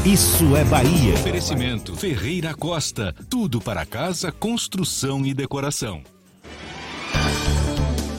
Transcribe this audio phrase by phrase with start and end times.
[0.00, 1.14] Isso é Bahia.
[1.14, 3.14] Oferecimento Ferreira Costa.
[3.30, 6.02] Tudo para casa, construção e decoração.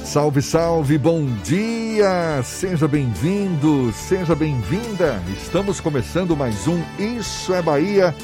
[0.06, 2.42] Salve, salve, bom dia!
[2.44, 5.22] Seja bem-vindo, seja bem-vinda.
[5.36, 8.16] Estamos começando mais um Isso é Bahia.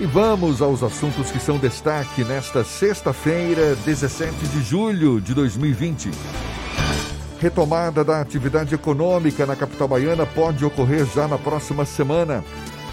[0.00, 6.10] E vamos aos assuntos que são destaque nesta sexta-feira, 17 de julho de 2020.
[7.38, 12.42] Retomada da atividade econômica na capital baiana pode ocorrer já na próxima semana.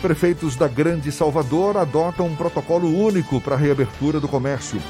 [0.02, 4.82] Prefeitos da Grande Salvador adotam um protocolo único para a reabertura do comércio.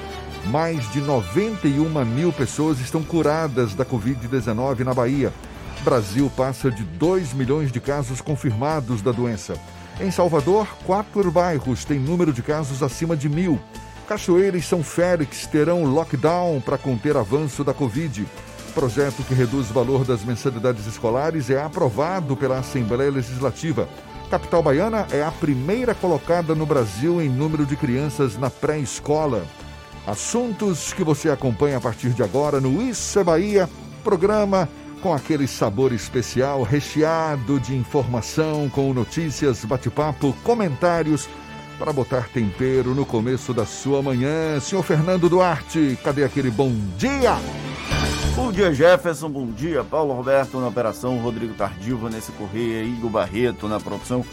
[0.45, 5.33] Mais de 91 mil pessoas estão curadas da Covid-19 na Bahia.
[5.83, 9.55] Brasil passa de 2 milhões de casos confirmados da doença.
[9.99, 13.59] Em Salvador, quatro bairros têm número de casos acima de mil.
[14.07, 18.25] Cachoeira e São Félix terão lockdown para conter avanço da Covid.
[18.73, 23.89] Projeto que reduz o valor das mensalidades escolares é aprovado pela Assembleia Legislativa.
[24.31, 29.45] Capital Baiana é a primeira colocada no Brasil em número de crianças na pré-escola.
[30.07, 33.69] Assuntos que você acompanha a partir de agora no Isso é Bahia,
[34.05, 34.69] programa
[35.01, 41.27] com aquele sabor especial, recheado de informação, com notícias, bate-papo, comentários,
[41.77, 44.61] para botar tempero no começo da sua manhã.
[44.61, 47.35] Senhor Fernando Duarte, cadê aquele bom dia?
[48.35, 49.29] Bom dia, Jefferson.
[49.29, 54.25] Bom dia, Paulo Roberto na operação, Rodrigo Tardio, Vanessa Correia, Igor Barreto na produção.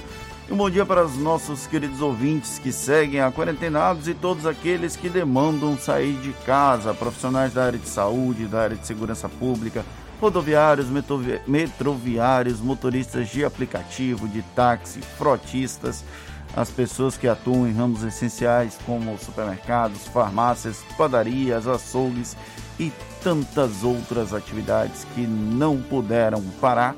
[0.48, 4.46] E um bom dia para os nossos queridos ouvintes que seguem a quarentenados e todos
[4.46, 9.28] aqueles que demandam sair de casa, profissionais da área de saúde, da área de segurança
[9.28, 9.84] pública,
[10.20, 10.86] rodoviários,
[11.46, 16.04] metroviários, motoristas de aplicativo, de táxi, frotistas,
[16.56, 22.36] as pessoas que atuam em ramos essenciais como supermercados, farmácias, padarias, açougues
[22.80, 22.92] e
[23.22, 26.94] tantas outras atividades que não puderam parar.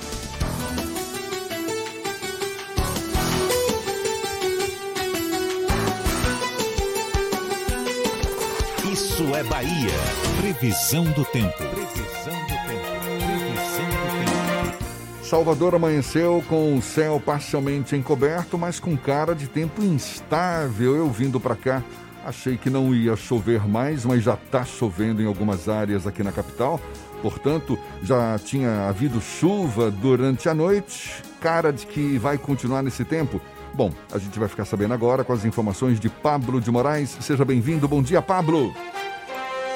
[8.93, 9.93] Isso é Bahia.
[10.41, 11.57] Previsão do tempo.
[11.59, 12.91] Previsão do tempo.
[13.25, 15.25] Previsão do tempo.
[15.25, 20.97] Salvador amanheceu com o céu parcialmente encoberto, mas com cara de tempo instável.
[20.97, 21.85] Eu vindo para cá,
[22.25, 26.33] achei que não ia chover mais, mas já está chovendo em algumas áreas aqui na
[26.33, 26.81] capital.
[27.23, 31.23] Portanto, já tinha havido chuva durante a noite.
[31.41, 33.41] Cara de que vai continuar nesse tempo.
[33.75, 37.17] Bom, a gente vai ficar sabendo agora com as informações de Pablo de Moraes.
[37.21, 37.87] Seja bem-vindo.
[37.89, 38.75] Bom dia, Pablo.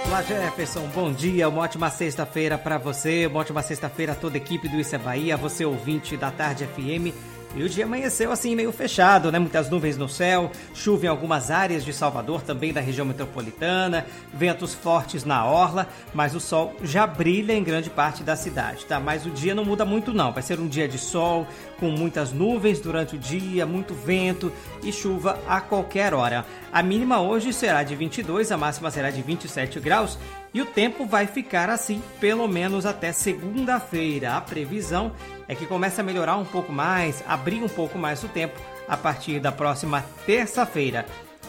[0.07, 4.39] Olá Jefferson, bom dia, uma ótima sexta-feira para você, uma ótima sexta-feira a toda a
[4.39, 7.34] equipe do Isso é Bahia, você ouvinte da Tarde FM.
[7.57, 9.39] E o dia amanheceu assim meio fechado, né?
[9.39, 14.75] Muitas nuvens no céu, chuva em algumas áreas de Salvador, também da região metropolitana, ventos
[14.75, 18.99] fortes na orla, mas o sol já brilha em grande parte da cidade, tá?
[18.99, 21.47] Mas o dia não muda muito não, vai ser um dia de sol,
[21.79, 24.53] com muitas nuvens durante o dia, muito vento
[24.83, 26.45] e chuva a qualquer hora.
[26.73, 30.19] A mínima hoje será de 22, a máxima será de 27 graus
[30.55, 34.37] e o tempo vai ficar assim pelo menos até segunda-feira.
[34.37, 35.13] A previsão
[35.49, 38.59] é que comece a melhorar um pouco mais, abrir um pouco mais o tempo
[38.89, 41.05] a partir da próxima terça-feira.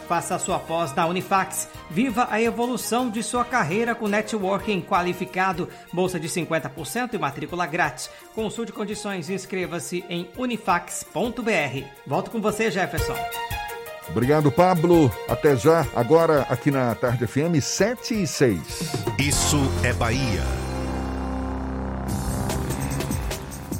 [0.08, 1.68] Faça sua pós na Unifax.
[1.90, 8.08] Viva a evolução de sua carreira com networking qualificado, bolsa de 50% e matrícula grátis.
[8.34, 11.84] Consulte condições e inscreva-se em unifax.br.
[12.06, 13.16] Volto com você, Jefferson.
[14.08, 15.10] Obrigado, Pablo.
[15.28, 18.60] Até já, agora aqui na Tarde FM 7 e 6.
[19.18, 20.42] Isso é Bahia.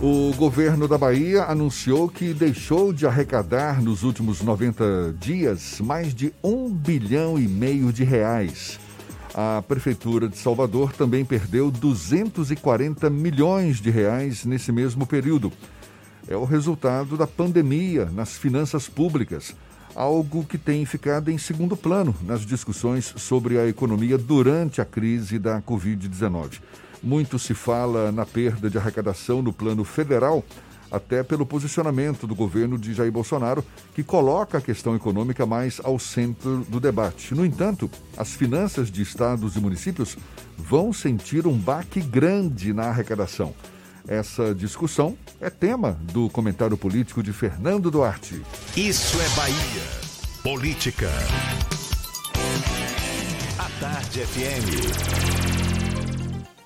[0.01, 6.35] O governo da Bahia anunciou que deixou de arrecadar nos últimos 90 dias mais de
[6.45, 8.79] um bilhão e meio de reais.
[9.35, 15.51] A Prefeitura de Salvador também perdeu 240 milhões de reais nesse mesmo período.
[16.29, 19.55] É o resultado da pandemia nas finanças públicas,
[19.97, 25.39] algo que tem ficado em segundo plano nas discussões sobre a economia durante a crise
[25.39, 26.61] da Covid-19.
[27.03, 30.45] Muito se fala na perda de arrecadação no plano federal,
[30.91, 33.65] até pelo posicionamento do governo de Jair Bolsonaro,
[33.95, 37.35] que coloca a questão econômica mais ao centro do debate.
[37.35, 40.17] No entanto, as finanças de estados e municípios
[40.57, 43.55] vão sentir um baque grande na arrecadação.
[44.09, 48.41] Essa discussão é tema do comentário político de Fernando Duarte.
[48.77, 49.83] Isso é Bahia.
[50.43, 51.11] Política.
[53.59, 55.27] A Tarde FM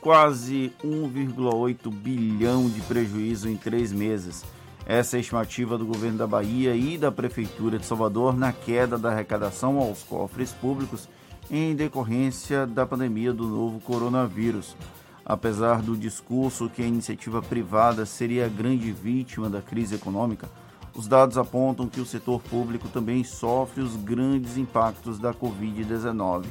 [0.00, 4.44] quase 1,8 bilhão de prejuízo em três meses.
[4.86, 8.98] Essa é a estimativa do governo da Bahia e da Prefeitura de Salvador na queda
[8.98, 11.08] da arrecadação aos cofres públicos
[11.50, 14.74] em decorrência da pandemia do novo coronavírus.
[15.24, 20.48] Apesar do discurso que a iniciativa privada seria a grande vítima da crise econômica,
[20.94, 26.46] os dados apontam que o setor público também sofre os grandes impactos da Covid-19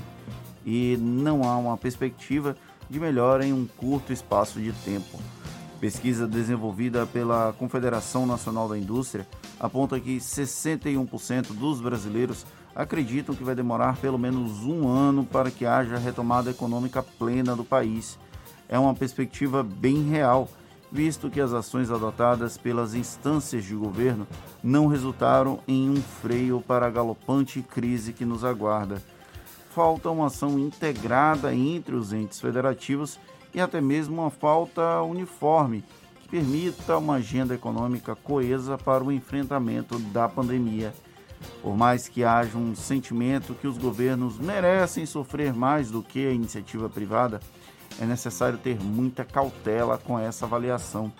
[0.65, 2.55] e não há uma perspectiva
[2.89, 5.19] de melhora em um curto espaço de tempo.
[5.79, 9.27] Pesquisa desenvolvida pela Confederação Nacional da Indústria
[9.59, 12.45] aponta que 61% dos brasileiros
[12.75, 17.63] acreditam que vai demorar pelo menos um ano para que haja retomada econômica plena do
[17.63, 18.17] país.
[18.69, 20.47] É uma perspectiva bem real,
[20.91, 24.25] visto que as ações adotadas pelas instâncias de governo
[24.63, 29.01] não resultaram em um freio para a galopante crise que nos aguarda
[29.79, 33.17] falta uma ação integrada entre os entes federativos
[33.53, 35.83] e até mesmo uma falta uniforme
[36.19, 40.93] que permita uma agenda econômica coesa para o enfrentamento da pandemia.
[41.61, 46.31] Por mais que haja um sentimento que os governos merecem sofrer mais do que a
[46.33, 47.39] iniciativa privada,
[47.99, 51.11] é necessário ter muita cautela com essa avaliação.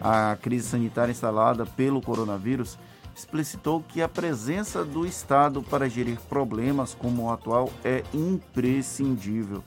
[0.00, 2.78] A crise sanitária instalada pelo coronavírus
[3.14, 9.62] explicitou que a presença do Estado para gerir problemas como o atual é imprescindível.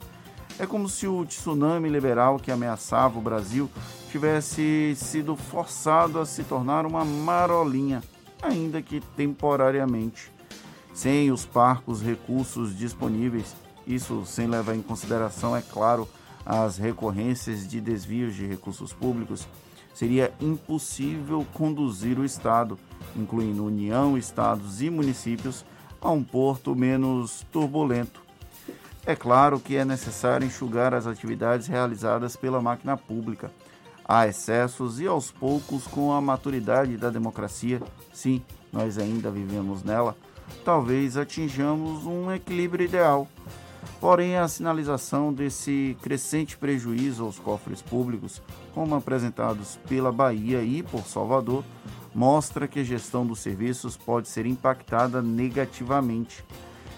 [0.58, 3.70] É como se o tsunami liberal que ameaçava o Brasil
[4.10, 8.02] tivesse sido forçado a se tornar uma marolinha,
[8.42, 10.32] ainda que temporariamente.
[10.94, 13.54] Sem os parcos recursos disponíveis,
[13.86, 16.08] isso sem levar em consideração, é claro,
[16.46, 19.46] as recorrências de desvios de recursos públicos,
[19.92, 22.78] seria impossível conduzir o Estado
[23.16, 25.64] incluindo União, estados e municípios,
[26.00, 28.20] a um porto menos turbulento.
[29.04, 33.50] É claro que é necessário enxugar as atividades realizadas pela máquina pública.
[34.04, 37.80] Há excessos e, aos poucos, com a maturidade da democracia,
[38.12, 40.16] sim, nós ainda vivemos nela,
[40.64, 43.26] talvez atinjamos um equilíbrio ideal.
[44.00, 48.42] Porém, a sinalização desse crescente prejuízo aos cofres públicos,
[48.74, 51.64] como apresentados pela Bahia e por Salvador,
[52.14, 56.44] mostra que a gestão dos serviços pode ser impactada negativamente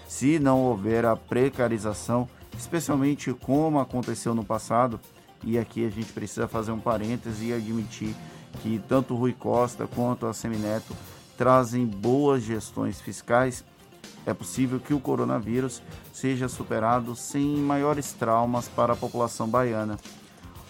[0.07, 2.27] se não houver a precarização,
[2.57, 4.99] especialmente como aconteceu no passado.
[5.43, 8.15] E aqui a gente precisa fazer um parêntese e admitir
[8.61, 10.95] que tanto Rui Costa quanto a Semineto
[11.37, 13.63] trazem boas gestões fiscais.
[14.29, 15.81] É possível que o coronavírus
[16.13, 19.97] seja superado sem maiores traumas para a população baiana.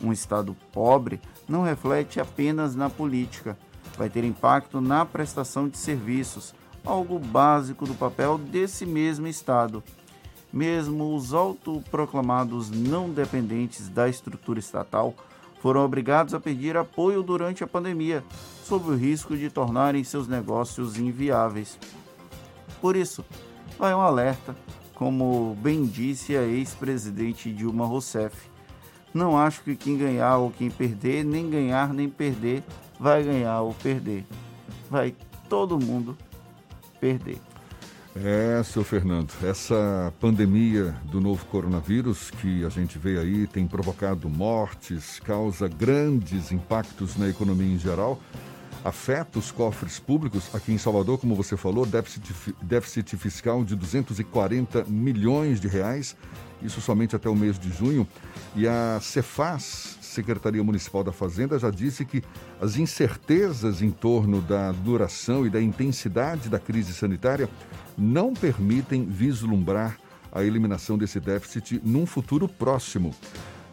[0.02, 3.58] Um Estado pobre não reflete apenas na política,
[3.98, 9.84] vai ter impacto na prestação de serviços, algo básico do papel desse mesmo Estado.
[10.54, 15.14] Mesmo os autoproclamados não dependentes da estrutura estatal
[15.62, 18.24] foram obrigados a pedir apoio durante a pandemia,
[18.64, 21.78] sob o risco de tornarem seus negócios inviáveis.
[22.82, 23.26] Por isso,
[23.80, 24.54] vai um alerta,
[24.94, 28.36] como bem disse a ex-presidente Dilma Rousseff.
[29.14, 32.62] Não acho que quem ganhar ou quem perder, nem ganhar nem perder,
[33.00, 34.26] vai ganhar ou perder.
[34.90, 35.16] Vai
[35.48, 36.18] todo mundo
[37.00, 37.40] perder.
[38.16, 44.30] É, seu Fernando, essa pandemia do novo coronavírus que a gente vê aí tem provocado
[44.30, 48.20] mortes, causa grandes impactos na economia em geral.
[48.84, 50.54] Afeta os cofres públicos.
[50.54, 56.16] Aqui em Salvador, como você falou, déficit, déficit fiscal de 240 milhões de reais,
[56.62, 58.08] isso somente até o mês de junho.
[58.56, 62.24] E a Cefaz, Secretaria Municipal da Fazenda, já disse que
[62.60, 67.50] as incertezas em torno da duração e da intensidade da crise sanitária
[67.98, 69.98] não permitem vislumbrar
[70.32, 73.16] a eliminação desse déficit num futuro próximo.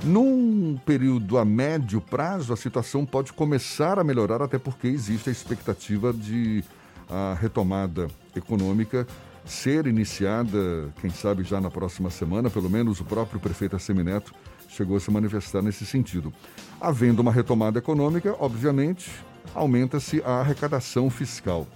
[0.04, 5.32] Num período a médio prazo, a situação pode começar a melhorar, até porque existe a
[5.32, 6.62] expectativa de
[7.08, 9.06] a retomada econômica
[9.44, 14.34] ser iniciada, quem sabe já na próxima semana, pelo menos o próprio prefeito Assemineto
[14.68, 16.32] chegou a se manifestar nesse sentido.
[16.80, 19.10] Havendo uma retomada econômica, obviamente,
[19.54, 21.66] aumenta-se a arrecadação fiscal.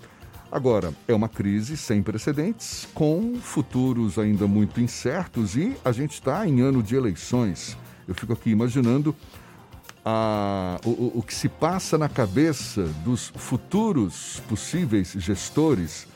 [0.51, 6.47] Agora, é uma crise sem precedentes, com futuros ainda muito incertos e a gente está
[6.47, 7.77] em ano de eleições.
[8.11, 9.15] Eu fico aqui imaginando
[10.05, 16.09] a, o, o que se passa na cabeça dos futuros possíveis gestores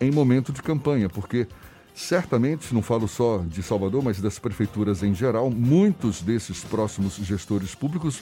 [0.00, 1.46] em momento de campanha, porque
[1.94, 7.72] certamente, não falo só de Salvador, mas das prefeituras em geral, muitos desses próximos gestores
[7.72, 8.20] públicos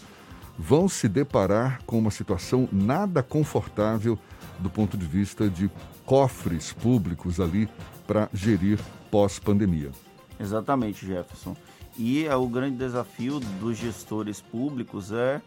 [0.59, 4.19] vão se deparar com uma situação nada confortável
[4.59, 5.71] do ponto de vista de
[6.05, 7.67] cofres públicos ali
[8.07, 8.79] para gerir
[9.11, 9.91] pós-pandemia.
[10.39, 11.57] Exatamente, Jefferson.
[11.99, 15.41] E é o grande desafio dos gestores públicos é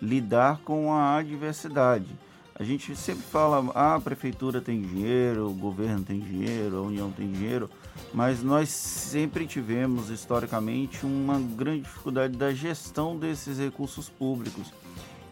[0.00, 2.06] lidar com a adversidade.
[2.56, 7.10] A gente sempre fala, ah, a prefeitura tem dinheiro, o governo tem dinheiro, a União
[7.10, 7.68] tem dinheiro,
[8.12, 14.72] mas nós sempre tivemos historicamente uma grande dificuldade da gestão desses recursos públicos.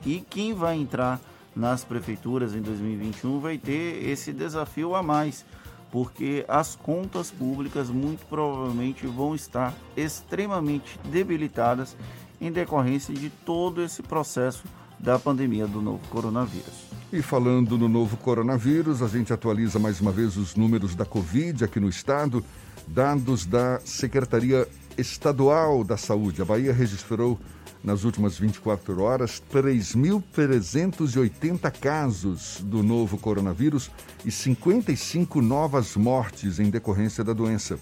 [0.05, 1.21] E quem vai entrar
[1.55, 5.45] nas prefeituras em 2021 vai ter esse desafio a mais
[5.92, 11.94] porque as contas públicas muito provavelmente vão estar extremamente debilitadas
[12.40, 14.64] em decorrência de todo esse processo
[14.99, 16.90] da pandemia do novo coronavírus.
[17.12, 21.62] E falando no novo coronavírus, a gente atualiza mais uma vez os números da Covid
[21.62, 22.42] aqui no estado.
[22.88, 26.40] Dados da Secretaria Estadual da Saúde.
[26.40, 27.38] A Bahia registrou
[27.82, 33.90] nas últimas 24 horas 3.380 casos do novo coronavírus
[34.24, 37.80] e 55 novas mortes em decorrência da doença.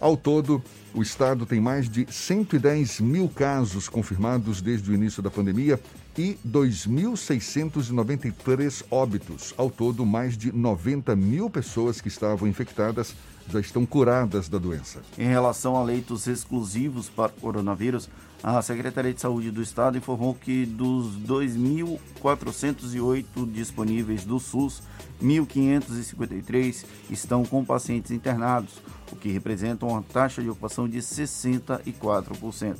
[0.00, 0.62] Ao todo,
[0.94, 5.80] o estado tem mais de 110 mil casos confirmados desde o início da pandemia
[6.16, 9.52] e 2.693 óbitos.
[9.56, 13.16] Ao todo, mais de 90 mil pessoas que estavam infectadas
[13.48, 15.00] já estão curadas da doença.
[15.18, 18.08] Em relação a leitos exclusivos para coronavírus,
[18.42, 24.82] a Secretaria de Saúde do Estado informou que dos 2.408 disponíveis do SUS,
[25.22, 28.80] 1.553 estão com pacientes internados,
[29.10, 32.76] o que representa uma taxa de ocupação de 64%.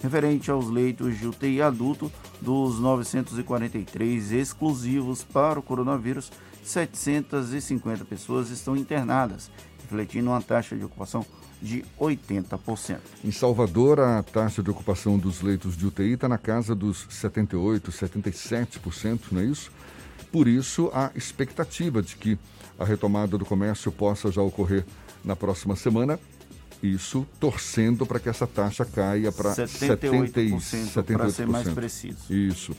[0.00, 6.30] Referente aos leitos de UTI adulto, dos 943 exclusivos para o coronavírus,
[6.64, 9.50] 750 pessoas estão internadas,
[9.82, 11.26] refletindo uma taxa de ocupação
[11.62, 12.98] de 80%.
[13.24, 17.80] Em Salvador, a taxa de ocupação dos leitos de UTI está na casa dos 78%,
[17.90, 19.70] 77%, não é isso?
[20.32, 22.36] Por isso, há expectativa de que
[22.78, 24.84] a retomada do comércio possa já ocorrer
[25.24, 26.18] na próxima semana.
[26.82, 32.18] Isso torcendo para que essa taxa caia para 78%, 78% para ser mais preciso.
[32.28, 32.74] Isso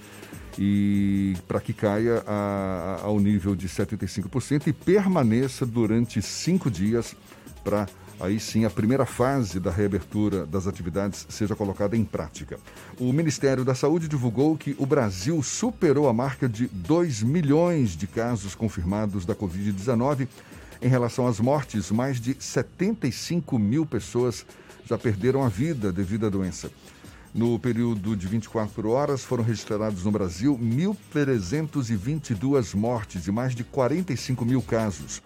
[0.58, 7.16] e para que caia a, a, ao nível de 75% e permaneça durante cinco dias
[7.64, 7.88] para
[8.24, 12.58] aí sim a primeira fase da reabertura das atividades seja colocada em prática.
[12.98, 18.08] O Ministério da Saúde divulgou que o Brasil superou a marca de 2 milhões de
[18.08, 20.30] casos confirmados da Covid-19.
[20.82, 24.46] Em relação às mortes, mais de 75 mil pessoas
[24.86, 26.72] já perderam a vida devido à doença.
[27.34, 34.46] No período de 24 horas, foram registrados no Brasil 1.322 mortes e mais de 45
[34.46, 35.22] mil casos.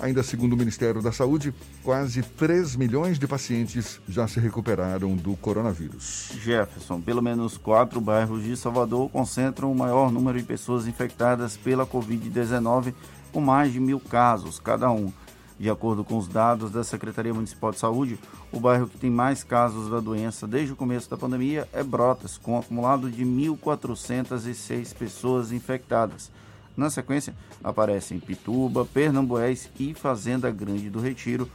[0.00, 5.36] Ainda segundo o Ministério da Saúde, quase 3 milhões de pacientes já se recuperaram do
[5.36, 6.32] coronavírus.
[6.40, 11.86] Jefferson, pelo menos quatro bairros de Salvador concentram o maior número de pessoas infectadas pela
[11.86, 12.94] Covid-19,
[13.32, 15.12] com mais de mil casos cada um.
[15.58, 18.18] De acordo com os dados da Secretaria Municipal de Saúde,
[18.50, 22.36] o bairro que tem mais casos da doença desde o começo da pandemia é Brotas,
[22.36, 26.32] com um acumulado de 1.406 pessoas infectadas.
[26.76, 31.48] Na sequência, aparecem Pituba, Pernambués e Fazenda Grande do Retiro.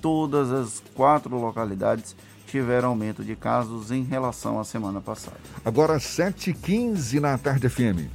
[0.00, 5.36] Todas as quatro localidades tiveram aumento de casos em relação à semana passada.
[5.64, 8.08] Agora 7h15 na tarde FM.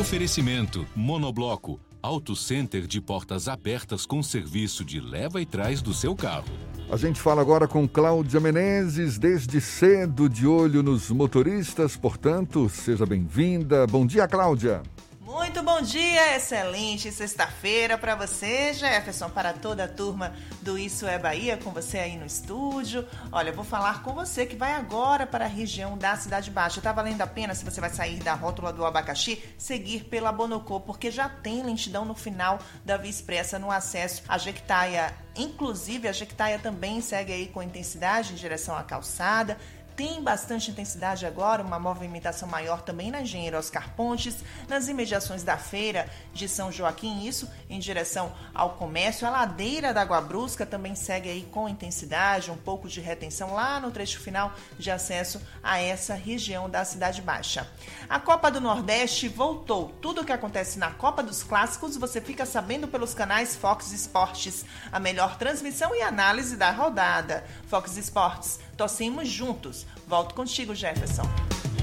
[0.00, 6.16] Oferecimento Monobloco Auto Center de portas abertas com serviço de leva e trás do seu
[6.16, 6.48] carro.
[6.90, 13.04] A gente fala agora com Cláudia Menezes, desde cedo de olho nos motoristas, portanto, seja
[13.04, 13.86] bem-vinda.
[13.86, 14.82] Bom dia, Cláudia.
[15.30, 21.20] Muito bom dia, excelente sexta-feira para você, Jefferson, para toda a turma do Isso é
[21.20, 23.06] Bahia, com você aí no estúdio.
[23.30, 26.80] Olha, eu vou falar com você que vai agora para a região da Cidade Baixa.
[26.80, 30.80] Tá valendo a pena, se você vai sair da rótula do abacaxi, seguir pela Bonocô,
[30.80, 35.14] porque já tem lentidão no final da Via Expressa no acesso à Jequitaia.
[35.36, 39.56] Inclusive, a Jequitaia também segue aí com intensidade em direção à calçada
[39.96, 44.36] tem bastante intensidade agora, uma movimentação maior também na Engenheiro Oscar Pontes,
[44.68, 49.26] nas imediações da feira de São Joaquim, isso em direção ao comércio.
[49.26, 53.80] A ladeira da Água Brusca também segue aí com intensidade, um pouco de retenção lá
[53.80, 57.66] no trecho final de acesso a essa região da Cidade Baixa.
[58.08, 59.92] A Copa do Nordeste voltou.
[60.00, 64.64] Tudo o que acontece na Copa dos Clássicos você fica sabendo pelos canais Fox Esportes.
[64.90, 67.44] A melhor transmissão e análise da rodada.
[67.66, 69.86] Fox Esportes Torcemos juntos.
[70.08, 71.28] Volto contigo, Jefferson.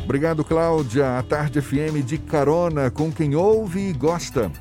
[0.03, 1.19] Obrigado, Cláudia.
[1.19, 4.51] A Tarde FM de carona com quem ouve e gosta.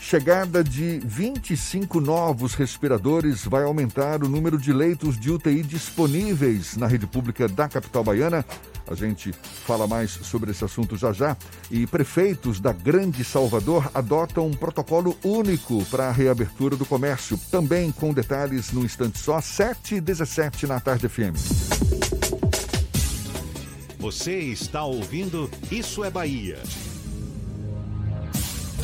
[0.00, 6.88] Chegada de 25 novos respiradores vai aumentar o número de leitos de UTI disponíveis na
[6.88, 8.44] rede pública da capital baiana.
[8.90, 11.36] A gente fala mais sobre esse assunto já já.
[11.70, 17.38] E prefeitos da Grande Salvador adotam um protocolo único para a reabertura do comércio.
[17.50, 21.36] Também com detalhes no instante só, 7 e 17 na tarde FM.
[24.00, 26.58] Você está ouvindo Isso é Bahia.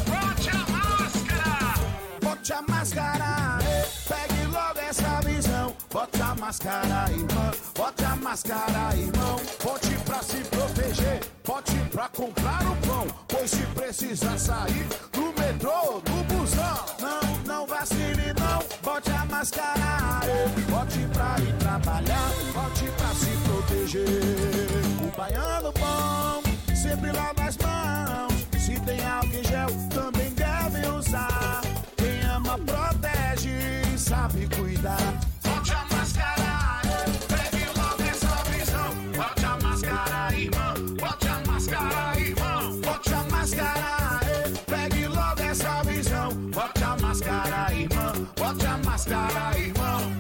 [0.05, 1.75] Bote a máscara!
[2.23, 3.59] Bote a máscara!
[4.07, 5.75] Pegue logo essa visão.
[5.91, 7.51] Bote a máscara, irmão.
[7.75, 9.41] Bote a máscara, irmão.
[9.65, 11.21] Bote pra se proteger.
[11.45, 13.07] Bote pra comprar o pão.
[13.29, 16.85] Pois se precisar sair do metrô, do busão.
[17.01, 18.63] Não, não vacile, não.
[18.83, 20.21] Bote a máscara.
[20.71, 22.31] Bote pra ir trabalhar.
[22.55, 24.07] Bote pra se proteger.
[25.03, 26.43] O baiano bom
[26.75, 28.47] sempre lava as mãos.
[28.65, 31.61] Se tem álcool gel, também deve usar.
[31.97, 35.21] Quem ama, protege, sabe cuidar.
[49.07, 50.13] Máscara, irmão.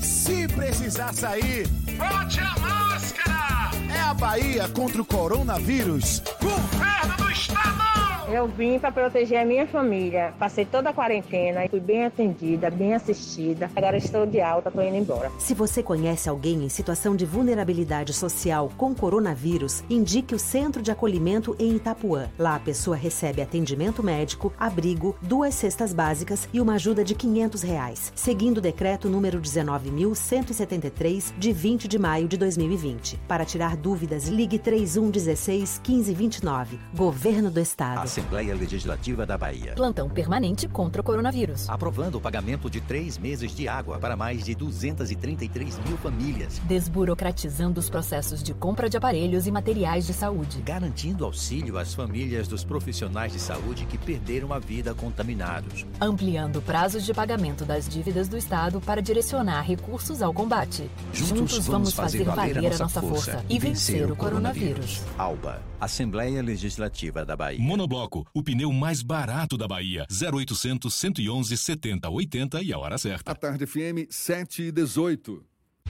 [0.00, 3.70] Se precisar sair, bote a máscara.
[3.94, 6.22] É a Bahia contra o coronavírus.
[6.40, 7.87] Governo do Estado.
[8.30, 10.34] Eu vim para proteger a minha família.
[10.38, 13.70] Passei toda a quarentena e fui bem atendida, bem assistida.
[13.74, 15.32] Agora estou de alta, estou indo embora.
[15.38, 20.90] Se você conhece alguém em situação de vulnerabilidade social com coronavírus, indique o Centro de
[20.90, 22.28] Acolhimento em Itapuã.
[22.38, 27.62] Lá a pessoa recebe atendimento médico, abrigo, duas cestas básicas e uma ajuda de 500
[27.62, 33.18] reais, seguindo o decreto número 19.173 de 20 de maio de 2020.
[33.26, 36.78] Para tirar dúvidas, ligue 3116 1529.
[36.94, 38.17] Governo do Estado.
[38.18, 39.74] Assembleia Legislativa da Bahia.
[39.74, 41.70] Plantão permanente contra o coronavírus.
[41.70, 46.58] Aprovando o pagamento de três meses de água para mais de 233 mil famílias.
[46.64, 50.60] Desburocratizando os processos de compra de aparelhos e materiais de saúde.
[50.62, 55.86] Garantindo auxílio às famílias dos profissionais de saúde que perderam a vida contaminados.
[56.00, 60.90] Ampliando prazos de pagamento das dívidas do Estado para direcionar recursos ao combate.
[61.12, 65.02] Juntos, Juntos vamos fazer valer a nossa força e vencer o coronavírus.
[65.16, 67.62] ALBA, Assembleia Legislativa da Bahia.
[67.62, 70.06] Monobloco, o pneu mais barato da Bahia.
[70.10, 73.32] 0800 111 70 80 e a hora certa.
[73.32, 75.44] A tarde FM 7 e 18.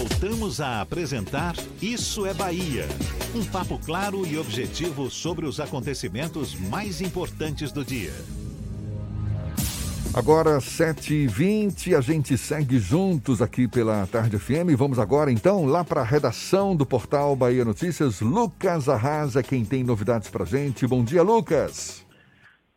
[0.00, 2.84] Voltamos a apresentar Isso é Bahia.
[3.36, 8.10] Um papo claro e objetivo sobre os acontecimentos mais importantes do dia.
[10.16, 14.74] Agora, 7h20, a gente segue juntos aqui pela Tarde FM.
[14.74, 18.22] Vamos agora, então, lá para a redação do portal Bahia Notícias.
[18.22, 20.86] Lucas Arrasa, quem tem novidades para gente.
[20.86, 22.06] Bom dia, Lucas.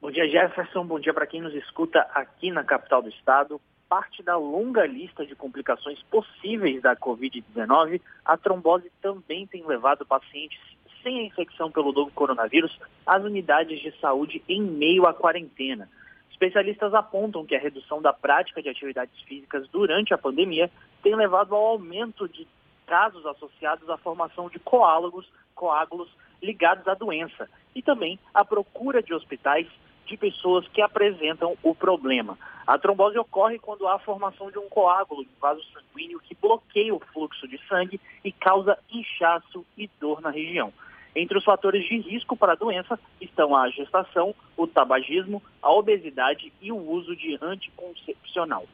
[0.02, 0.86] Bom dia, Jefferson.
[0.86, 3.62] Bom dia para quem nos escuta aqui na capital do estado
[3.94, 10.60] parte da longa lista de complicações possíveis da Covid-19, a trombose também tem levado pacientes
[11.04, 12.76] sem a infecção pelo novo coronavírus
[13.06, 15.88] às unidades de saúde em meio à quarentena.
[16.32, 20.72] Especialistas apontam que a redução da prática de atividades físicas durante a pandemia
[21.04, 22.48] tem levado ao aumento de
[22.88, 26.10] casos associados à formação de coágulos, coágulos
[26.42, 29.68] ligados à doença e também à procura de hospitais
[30.06, 32.38] de pessoas que apresentam o problema.
[32.66, 36.94] A trombose ocorre quando há a formação de um coágulo no vaso sanguíneo que bloqueia
[36.94, 40.72] o fluxo de sangue e causa inchaço e dor na região.
[41.16, 46.52] Entre os fatores de risco para a doença estão a gestação, o tabagismo, a obesidade
[46.62, 48.66] e o uso de anticoncepcional.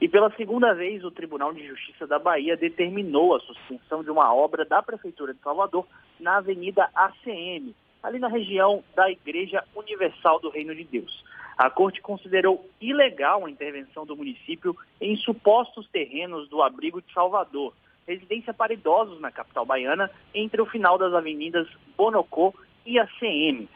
[0.00, 4.34] E pela segunda vez, o Tribunal de Justiça da Bahia determinou a suspensão de uma
[4.34, 5.86] obra da Prefeitura de Salvador
[6.18, 11.24] na Avenida ACM, ali na região da Igreja Universal do Reino de Deus.
[11.56, 17.74] A corte considerou ilegal a intervenção do município em supostos terrenos do abrigo de Salvador,
[18.06, 22.54] residência para idosos na capital baiana, entre o final das avenidas Bonocô
[22.86, 23.68] e ACM.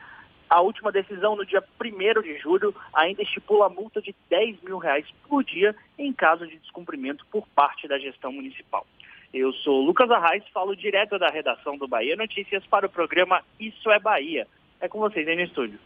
[0.48, 4.78] A última decisão, no dia 1 de julho, ainda estipula a multa de 10 mil
[4.78, 8.86] reais por dia em caso de descumprimento por parte da gestão municipal.
[9.34, 13.90] Eu sou Lucas Arraes, falo direto da redação do Bahia Notícias para o programa Isso
[13.90, 14.46] é Bahia.
[14.80, 15.76] É com vocês aí no estúdio.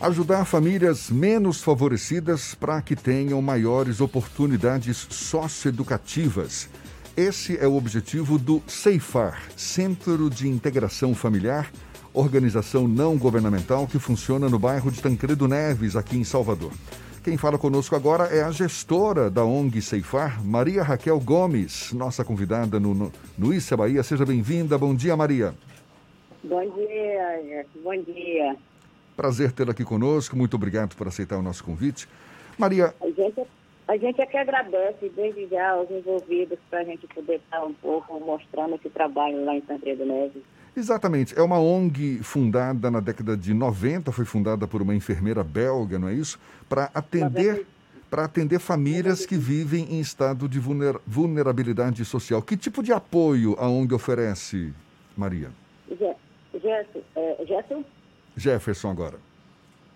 [0.00, 6.70] Ajudar famílias menos favorecidas para que tenham maiores oportunidades socioeducativas.
[7.16, 11.68] Esse é o objetivo do CEIFAR, Centro de Integração Familiar,
[12.14, 16.70] organização não governamental que funciona no bairro de Tancredo Neves, aqui em Salvador.
[17.22, 22.80] Quem fala conosco agora é a gestora da ONG Ceifar, Maria Raquel Gomes, nossa convidada
[22.80, 24.02] no, no, no Issa Bahia.
[24.02, 24.78] Seja bem-vinda.
[24.78, 25.52] Bom dia, Maria.
[26.42, 28.56] Bom dia, bom dia.
[29.14, 30.34] Prazer tê-la aqui conosco.
[30.34, 32.08] Muito obrigado por aceitar o nosso convite.
[32.56, 32.94] Maria.
[33.02, 33.46] A gente,
[33.86, 37.74] a gente é que agradece desde já aos envolvidos para a gente poder estar um
[37.74, 40.42] pouco mostrando esse trabalho lá em Tancredo Neves.
[40.76, 41.38] Exatamente.
[41.38, 46.08] É uma ONG fundada na década de 90, foi fundada por uma enfermeira belga, não
[46.08, 46.38] é isso?
[46.68, 47.66] Para atender,
[48.08, 50.60] para atender famílias que vivem em estado de
[51.06, 52.40] vulnerabilidade social.
[52.40, 54.72] Que tipo de apoio a ONG oferece,
[55.16, 55.50] Maria?
[56.52, 57.84] Jefferson, é, Jefferson?
[58.36, 59.18] Jefferson agora.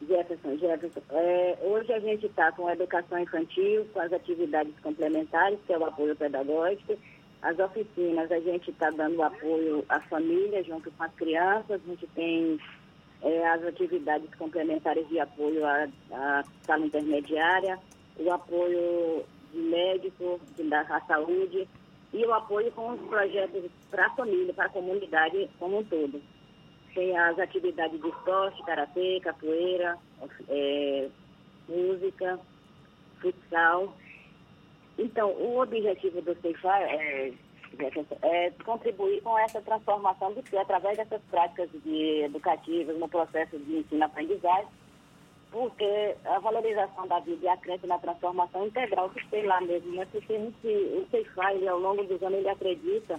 [0.06, 1.00] Jefferson, Jefferson.
[1.10, 5.78] É, hoje a gente está com a educação infantil, com as atividades complementares, que é
[5.78, 6.96] o apoio pedagógico,
[7.44, 12.06] as oficinas, a gente está dando apoio à família junto com as crianças, a gente
[12.14, 12.58] tem
[13.20, 17.78] é, as atividades complementares de apoio à, à sala intermediária,
[18.18, 21.68] o apoio médico da saúde
[22.14, 26.22] e o apoio com os projetos para a família, para a comunidade como um todo.
[26.94, 29.98] Tem as atividades de esporte, karatê, capoeira,
[30.48, 31.10] é,
[31.68, 32.40] música,
[33.20, 33.94] futsal
[34.98, 37.32] então, o objetivo do CEIFAR é,
[38.22, 43.78] é, contribuir com essa transformação do ser através dessas práticas de educativas no processo de
[43.78, 44.68] ensino-aprendizagem,
[45.50, 49.92] porque a valorização da vida e a crença na transformação integral que tem lá mesmo,
[49.94, 50.06] né?
[50.10, 53.18] Porque a gente, o CEIFAR, ao longo dos anos, ele acredita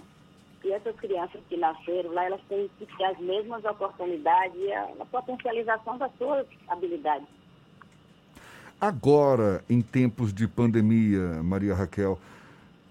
[0.62, 4.88] que essas crianças que nasceram lá, elas têm que ter as mesmas oportunidades e a,
[5.00, 7.28] a potencialização das suas habilidades.
[8.80, 12.18] Agora, em tempos de pandemia, Maria Raquel,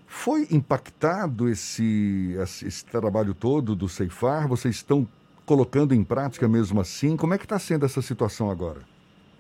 [0.08, 4.48] foi impactado esse, esse trabalho todo do Ceifar?
[4.48, 5.08] Vocês estão
[5.46, 7.16] colocando em prática mesmo assim?
[7.16, 8.82] Como é que está sendo essa situação agora?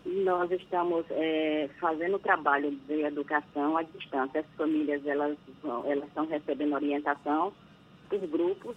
[0.05, 4.41] Nós estamos é, fazendo trabalho de educação à distância.
[4.41, 5.35] As famílias elas,
[5.85, 7.51] elas estão recebendo orientação
[8.07, 8.75] por grupos.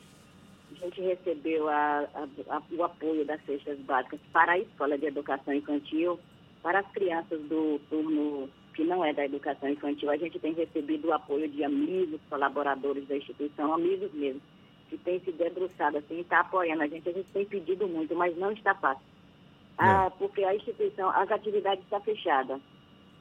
[0.73, 5.05] A gente recebeu a, a, a, o apoio das cestas básicas para a Escola de
[5.05, 6.19] Educação Infantil
[6.63, 11.09] para as crianças do turno que não é da educação infantil, a gente tem recebido
[11.09, 14.41] o apoio de amigos, colaboradores da instituição, amigos mesmo,
[14.89, 17.09] que têm se debruçado assim, está apoiando a gente.
[17.09, 19.03] A gente tem pedido muito, mas não está fácil.
[19.77, 20.11] Ah, é.
[20.11, 22.61] porque a instituição, as atividades estão fechadas.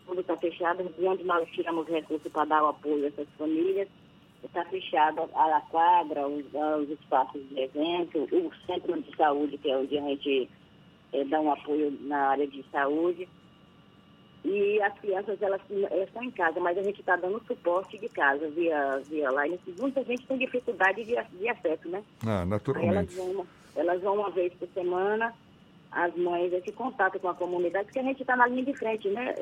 [0.05, 3.89] Tudo está fechado, de onde nós tiramos recursos para dar o apoio a essas famílias,
[4.43, 6.45] está fechado a quadra, os,
[6.81, 10.49] os espaços de evento, o centro de saúde, que é onde a gente
[11.13, 13.27] é, dá um apoio na área de saúde.
[14.45, 18.07] E as crianças, elas, elas estão em casa, mas a gente está dando suporte de
[18.07, 19.59] casa via, via line.
[19.79, 22.01] Muita gente tem dificuldade de, de acesso, né?
[22.25, 23.17] Ah, naturalmente.
[23.19, 25.33] Elas vão, elas vão uma vez por semana,
[25.91, 29.09] as mães, esse contato com a comunidade, porque a gente está na linha de frente,
[29.09, 29.33] né,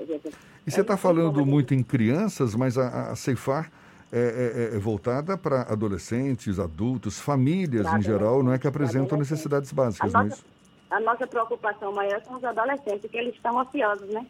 [0.66, 3.72] E você está falando muito em crianças, mas a, a Ceifar
[4.12, 9.72] é, é, é voltada para adolescentes, adultos, famílias em geral, não é que apresentam necessidades
[9.72, 10.55] básicas, não é isso?
[10.90, 14.26] A nossa preocupação maior são os adolescentes, que eles estão ociosos, né?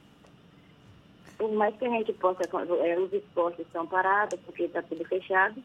[1.37, 2.43] Por mais que a gente possa,
[2.83, 5.61] é, os esportes estão parados, porque está tudo fechado.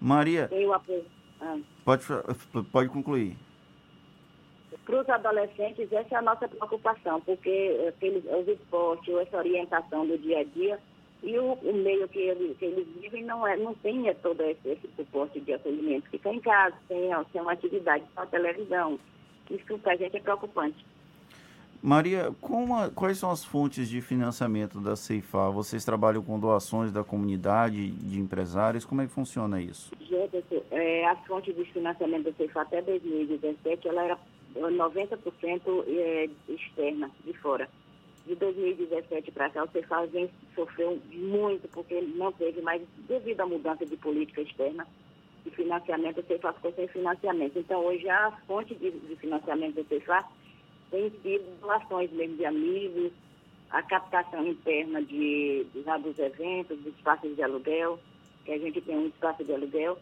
[0.00, 0.48] Maria.
[1.40, 1.58] Ah.
[1.84, 2.04] Pode,
[2.72, 3.36] pode concluir.
[4.86, 10.16] para os adolescentes, essa é a nossa preocupação, porque aqueles, os esportes, essa orientação do
[10.16, 10.78] dia a dia
[11.22, 14.42] e o, o meio que eles, que eles vivem não, é, não tem é, todo
[14.42, 16.08] esse, esse suporte de acolhimento.
[16.08, 18.98] Fica em casa, tem, tem uma atividade só televisão.
[19.50, 20.84] Isso para a gente é preocupante.
[21.82, 22.30] Maria,
[22.74, 25.50] a, quais são as fontes de financiamento da Ceifar?
[25.50, 28.84] Vocês trabalham com doações da comunidade, de empresários?
[28.84, 29.90] Como é que funciona isso?
[30.00, 34.18] Gente, é, as fontes de financiamento da Ceifar até 2017, ela era
[34.54, 37.68] 90% é, externa, de fora
[38.26, 43.84] de 2017 para cá, o vem sofreu muito, porque não teve mais, devido à mudança
[43.84, 44.86] de política externa
[45.44, 47.58] de financiamento, o Cefaz ficou sem financiamento.
[47.58, 50.26] Então, hoje, a fonte de, de financiamento do Cefaz
[50.90, 53.12] tem sido doações mesmo de amigos,
[53.70, 57.98] a captação interna de, de, dos eventos, dos espaços de aluguel,
[58.44, 59.96] que a gente tem um espaço de aluguel,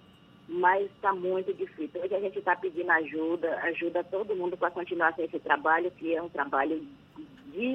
[0.49, 2.01] mas está muito difícil.
[2.01, 6.23] Hoje a gente está pedindo ajuda, ajuda todo mundo para continuar esse trabalho, que é
[6.23, 6.83] um trabalho
[7.53, 7.75] de,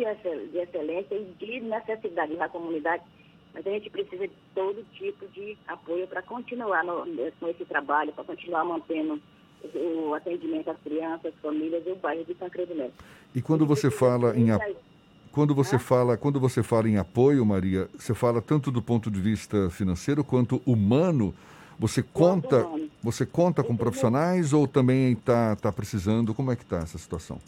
[0.52, 3.04] de excelência e de necessidade na comunidade,
[3.54, 7.06] mas a gente precisa de todo tipo de apoio para continuar no,
[7.40, 9.22] com esse trabalho, para continuar mantendo
[9.76, 12.94] o atendimento às crianças, famílias e o bairro de São Credo Neto.
[13.34, 14.48] E quando você fala em
[15.32, 19.20] quando você fala quando você fala em apoio, Maria, você fala tanto do ponto de
[19.20, 21.34] vista financeiro quanto humano.
[21.80, 22.68] Você conta
[23.02, 26.34] você conta com profissionais ou também está tá precisando?
[26.34, 27.40] Como é que está essa situação?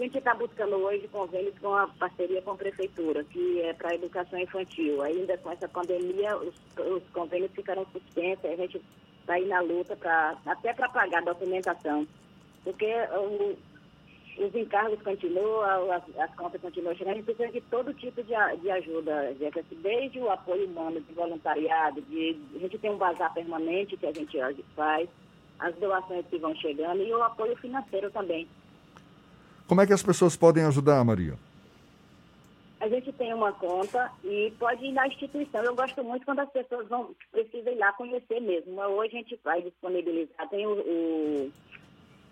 [0.00, 3.94] Gente está buscando hoje convênios com a parceria com a prefeitura, que é para a
[3.94, 5.02] educação infantil.
[5.02, 8.80] Ainda com essa pandemia, os, os convênios ficaram suspensos, a gente
[9.20, 12.06] está aí na luta pra, até para pagar a documentação.
[12.64, 13.58] Porque o,
[14.42, 18.32] os encargos continuam, as, as, contas continuam chegando, a gente precisa de todo tipo de,
[18.62, 19.36] de ajuda,
[19.82, 24.12] desde o apoio humano, de voluntariado, de, a gente tem um bazar permanente que a
[24.12, 24.40] gente
[24.74, 25.10] faz,
[25.58, 28.48] as doações que vão chegando e o apoio financeiro também.
[29.70, 31.34] Como é que as pessoas podem ajudar, Maria?
[32.80, 35.62] A gente tem uma conta e pode ir na instituição.
[35.62, 38.80] Eu gosto muito quando as pessoas vão precisam ir lá conhecer mesmo.
[38.80, 41.52] Hoje a gente vai disponibilizar, tem o, o,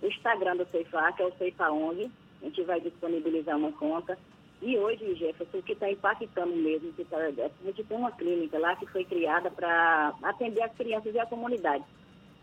[0.02, 2.10] Instagram do Ceifa, que é o Ceifa ONG.
[2.42, 4.18] A gente vai disponibilizar uma conta.
[4.60, 8.58] E hoje, Jefferson, o que está impactando mesmo, que tá, a gente tem uma clínica
[8.58, 11.84] lá que foi criada para atender as crianças e a comunidade.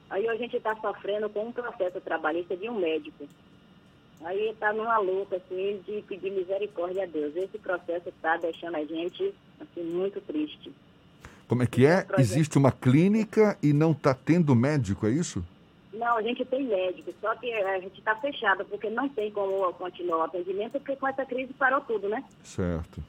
[0.09, 3.27] Aí a gente está sofrendo com um processo trabalhista de um médico.
[4.25, 7.35] Aí está numa luta, assim, de pedir misericórdia a Deus.
[7.35, 10.71] Esse processo está deixando a gente, assim, muito triste.
[11.47, 12.07] Como é que é?
[12.17, 15.45] Existe uma clínica e não está tendo médico, é isso?
[15.93, 19.71] Não, a gente tem médico, só que a gente está fechado, porque não tem como
[19.73, 22.23] continuar o atendimento, porque com essa crise parou tudo, né?
[22.43, 23.03] Certo.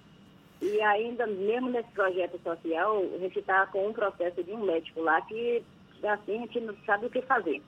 [0.61, 5.01] E ainda, mesmo nesse projeto social, a gente está com um processo de um médico
[5.01, 5.63] lá que,
[6.03, 7.63] assim, a gente não sabe o que fazer.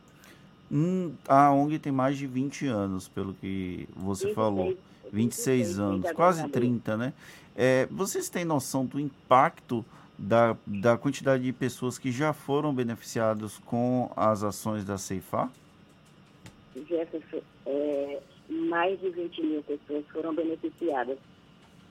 [0.70, 4.76] Hum, a ONG tem mais de 20 anos, pelo que você 26, falou.
[5.11, 7.12] 26, 26 anos, quase 30, né?
[7.57, 9.85] É, vocês têm noção do impacto
[10.18, 15.50] da, da quantidade de pessoas que já foram beneficiadas com as ações da Ceifar?
[16.88, 21.18] Jefferson, é, mais de 20 mil pessoas foram beneficiadas.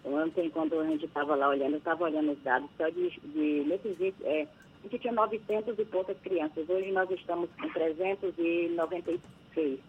[0.03, 3.65] Ontem, quando a gente estava lá olhando, eu estava olhando os dados, só de, de
[3.67, 4.47] nesses 20, é,
[4.79, 6.69] a gente tinha 900 e poucas crianças.
[6.69, 9.79] Hoje nós estamos com 396.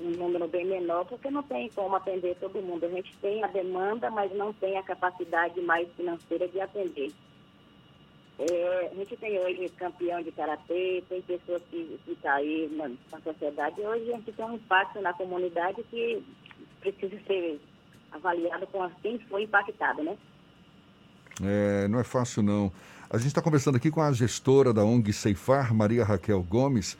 [0.00, 2.84] Um número bem menor, porque não tem como atender todo mundo.
[2.84, 7.12] A gente tem a demanda, mas não tem a capacidade mais financeira de atender.
[8.38, 12.88] É, a gente tem hoje campeão de karatê, tem pessoas que estão tá aí na,
[12.88, 13.80] na sociedade.
[13.80, 16.22] Hoje a gente tem um impacto na comunidade que
[16.80, 17.60] precisa ser
[18.12, 20.16] avaliado com quem foi impactado, né?
[21.42, 22.70] É, não é fácil não.
[23.10, 26.94] A gente está conversando aqui com a gestora da ONG Ceifar, Maria Raquel Gomes.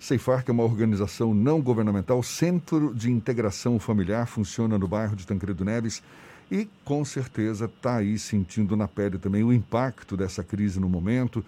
[0.00, 5.24] Ceifar, que é uma organização não governamental, Centro de Integração Familiar, funciona no bairro de
[5.24, 6.02] Tancredo Neves
[6.50, 11.44] e com certeza está aí sentindo na pele também o impacto dessa crise no momento,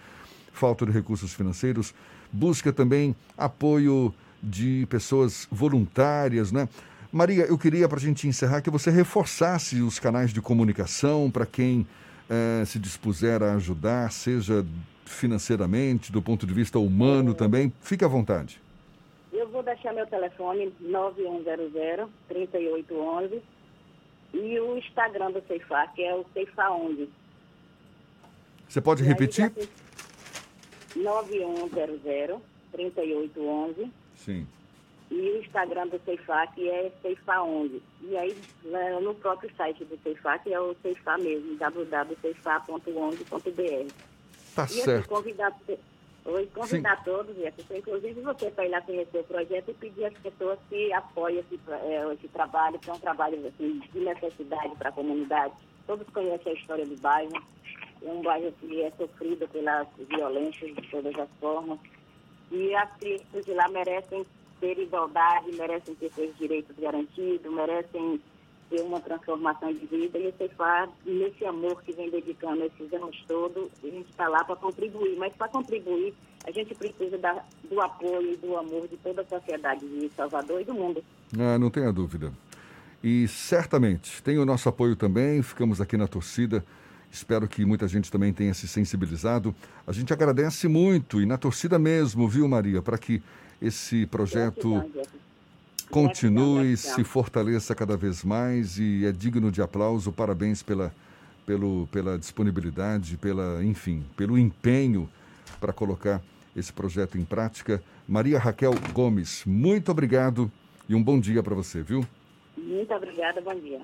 [0.53, 1.93] falta de recursos financeiros,
[2.33, 6.69] busca também apoio de pessoas voluntárias, né?
[7.11, 11.45] Maria, eu queria para a gente encerrar que você reforçasse os canais de comunicação para
[11.45, 11.85] quem
[12.29, 14.65] eh, se dispuser a ajudar, seja
[15.05, 18.61] financeiramente, do ponto de vista humano também, fique à vontade.
[19.33, 23.41] Eu vou deixar meu telefone 9100-3811
[24.35, 27.09] e o Instagram do Ceifar, que é o Ceifa11.
[28.69, 29.53] Você pode repetir?
[30.97, 33.91] 9100-3811.
[34.17, 34.47] Sim
[35.11, 37.81] e o Instagram do Ceifar, que é Ceifar11.
[38.03, 38.37] E aí,
[39.03, 43.93] no próprio site do Ceifar, que é o Ceifar mesmo, www.ceifar.ong.br.
[44.55, 44.91] Tá e, certo.
[44.91, 45.57] Assim, convidar,
[46.25, 47.05] Oi, convidar Sim.
[47.05, 50.93] todos, Jefferson, inclusive você, para ir lá conhecer o projeto e pedir às pessoas que
[50.93, 55.55] apoiem esse, é, esse trabalho, que é um trabalho assim, de necessidade para a comunidade.
[55.87, 57.33] Todos conhecem a história do bairro.
[58.03, 61.79] É um bairro que é sofrido pelas violências de todas as formas.
[62.51, 64.27] E as crianças de lá merecem
[64.61, 68.21] ter igualdade, merecem ter seus direitos garantidos, merecem
[68.71, 73.17] ter uma transformação de vida e o Ceifar, nesse amor que vem dedicando esses anos
[73.27, 75.17] todos, a gente está lá para contribuir.
[75.17, 76.15] Mas para contribuir,
[76.47, 80.61] a gente precisa da, do apoio e do amor de toda a sociedade de Salvador
[80.61, 81.03] e do mundo.
[81.39, 82.33] Ah, não tenha dúvida.
[83.03, 86.65] E certamente tem o nosso apoio também, ficamos aqui na torcida.
[87.11, 89.55] Espero que muita gente também tenha se sensibilizado.
[89.87, 93.23] A gente agradece muito e na torcida mesmo, viu, Maria, para que
[93.61, 94.85] esse projeto
[95.91, 100.13] continue, se fortaleça cada vez mais e é digno de aplauso.
[100.13, 100.95] Parabéns pela,
[101.47, 105.09] pelo, pela disponibilidade, pela, enfim, pelo empenho
[105.61, 106.23] para colocar
[106.55, 107.83] esse projeto em prática.
[108.07, 110.51] Maria Raquel Gomes, muito obrigado
[110.89, 112.07] e um bom dia para você, viu?
[112.57, 113.81] Muito obrigada, bom dia.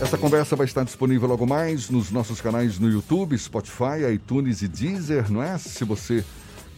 [0.00, 4.68] Essa conversa vai estar disponível logo mais nos nossos canais no YouTube, Spotify, iTunes e
[4.68, 5.56] Deezer, não é?
[5.56, 6.24] Se você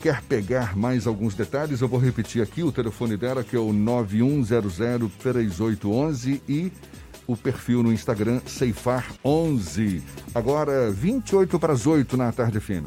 [0.01, 3.73] quer pegar mais alguns detalhes, eu vou repetir aqui o telefone dela, que é o
[3.73, 6.71] 91003811 e
[7.27, 10.01] o perfil no Instagram Ceifar11.
[10.35, 12.87] Agora, 28 para as 8 na tarde FM.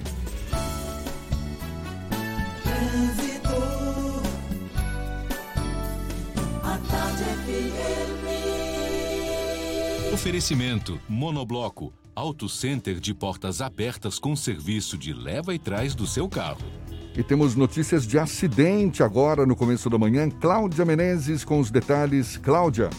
[10.14, 16.28] Oferecimento Monobloco Auto Center de portas abertas com serviço de leva e trás do seu
[16.28, 16.66] carro.
[17.20, 20.30] E temos notícias de acidente agora no começo da manhã.
[20.30, 22.38] Cláudia Menezes com os detalhes.
[22.38, 22.90] Cláudia.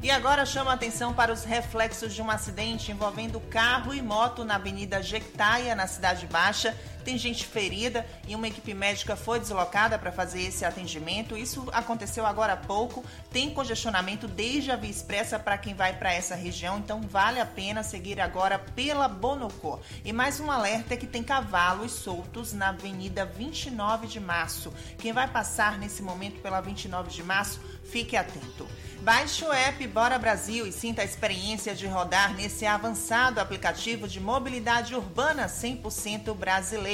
[0.00, 4.44] E agora chama a atenção para os reflexos de um acidente envolvendo carro e moto
[4.44, 6.72] na Avenida Jequitaia, na Cidade Baixa.
[7.04, 11.36] Tem gente ferida e uma equipe médica foi deslocada para fazer esse atendimento.
[11.36, 13.04] Isso aconteceu agora há pouco.
[13.30, 17.46] Tem congestionamento desde a Via Expressa para quem vai para essa região, então vale a
[17.46, 19.78] pena seguir agora pela Bonocô.
[20.04, 24.72] E mais um alerta é que tem cavalos soltos na Avenida 29 de Março.
[24.98, 28.66] Quem vai passar nesse momento pela 29 de Março, fique atento.
[29.04, 34.18] Baixe o app Bora Brasil e sinta a experiência de rodar nesse avançado aplicativo de
[34.18, 36.93] mobilidade urbana 100% brasileiro.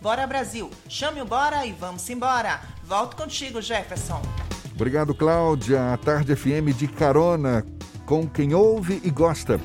[0.00, 2.60] Bora Brasil, chame o Bora e vamos embora.
[2.84, 4.20] Volto contigo, Jefferson.
[4.74, 5.92] Obrigado, Cláudia.
[5.92, 7.64] A Tarde FM de carona
[8.04, 9.60] com quem ouve e gosta.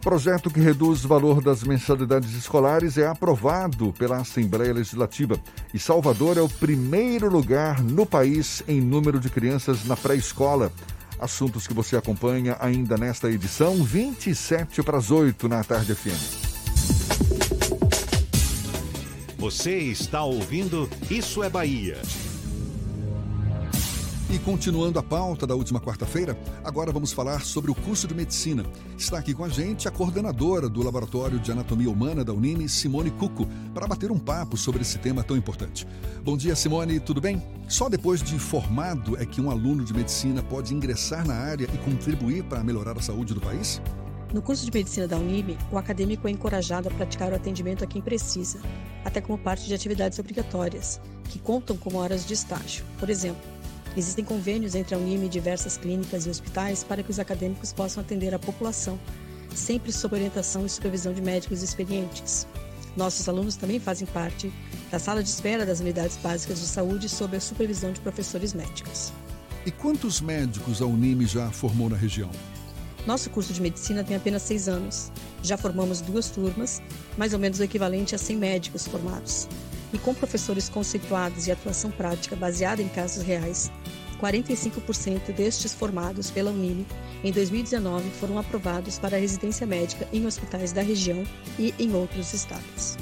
[0.00, 5.40] Projeto que reduz o valor das mensalidades escolares é aprovado pela Assembleia Legislativa
[5.72, 10.70] e Salvador é o primeiro lugar no país em número de crianças na pré-escola.
[11.18, 17.53] Assuntos que você acompanha ainda nesta edição, 27 para as 8 na Tarde FM.
[19.44, 22.00] Você está ouvindo Isso é Bahia.
[24.30, 28.64] E continuando a pauta da última quarta-feira, agora vamos falar sobre o curso de medicina.
[28.96, 33.10] Está aqui com a gente a coordenadora do Laboratório de Anatomia Humana da Unime, Simone
[33.10, 35.86] Cuco, para bater um papo sobre esse tema tão importante.
[36.24, 37.42] Bom dia, Simone, tudo bem?
[37.68, 41.78] Só depois de formado é que um aluno de medicina pode ingressar na área e
[41.84, 43.78] contribuir para melhorar a saúde do país?
[44.34, 47.86] No curso de medicina da Unime, o acadêmico é encorajado a praticar o atendimento a
[47.86, 48.58] quem precisa,
[49.04, 52.84] até como parte de atividades obrigatórias, que contam como horas de estágio.
[52.98, 53.40] Por exemplo,
[53.96, 58.02] Existem convênios entre a Unime e diversas clínicas e hospitais para que os acadêmicos possam
[58.02, 58.98] atender a população,
[59.54, 62.44] sempre sob orientação e supervisão de médicos experientes.
[62.96, 64.52] Nossos alunos também fazem parte
[64.90, 69.12] da sala de espera das unidades básicas de saúde sob a supervisão de professores médicos.
[69.64, 72.30] E quantos médicos a Unime já formou na região?
[73.06, 75.12] Nosso curso de medicina tem apenas seis anos.
[75.42, 76.80] Já formamos duas turmas,
[77.18, 79.46] mais ou menos o equivalente a 100 médicos formados.
[79.92, 83.70] E com professores conceituados e atuação prática baseada em casos reais,
[84.20, 86.86] 45% destes formados pela Unime
[87.22, 91.24] em 2019 foram aprovados para residência médica em hospitais da região
[91.58, 92.96] e em outros estados.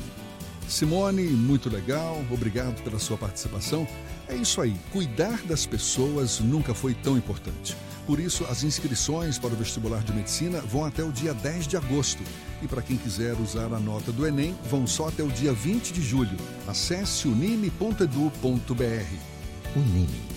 [0.68, 3.86] Simone, muito legal, obrigado pela sua participação.
[4.28, 7.76] É isso aí, cuidar das pessoas nunca foi tão importante.
[8.06, 11.76] Por isso, as inscrições para o vestibular de medicina vão até o dia 10 de
[11.76, 12.22] agosto.
[12.60, 15.92] E para quem quiser usar a nota do Enem, vão só até o dia 20
[15.92, 16.36] de julho.
[16.66, 18.06] Acesse unime.edu.br.
[19.74, 20.31] Unime,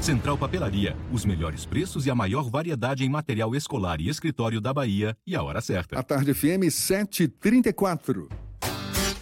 [0.00, 0.96] Central Papelaria.
[1.12, 5.16] Os melhores preços e a maior variedade em material escolar e escritório da Bahia.
[5.26, 5.98] E a hora certa.
[5.98, 8.28] A tarde FM 734.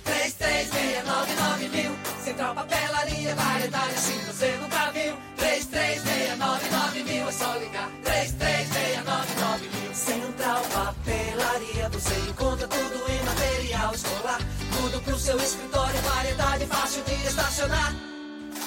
[0.05, 1.93] 3369 mil.
[2.23, 5.17] Central Papelaria, variedade assim você nunca viu.
[5.37, 7.91] 3369 mil, é só ligar.
[8.03, 9.95] 3369 mil.
[9.95, 14.41] Central Papelaria, você encontra tudo em material escolar.
[14.81, 18.12] Tudo pro seu escritório, variedade fácil de estacionar.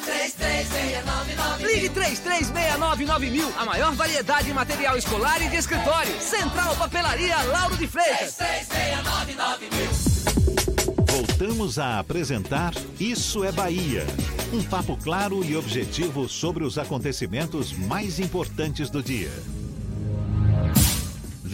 [0.05, 3.51] 3369 Ligue 3369 mil.
[3.57, 6.21] A maior variedade em material escolar e de escritório.
[6.21, 8.35] Central Papelaria Lauro de Freitas.
[8.35, 10.15] 3369 mil.
[11.07, 14.05] Voltamos a apresentar Isso é Bahia.
[14.53, 19.31] Um papo claro e objetivo sobre os acontecimentos mais importantes do dia.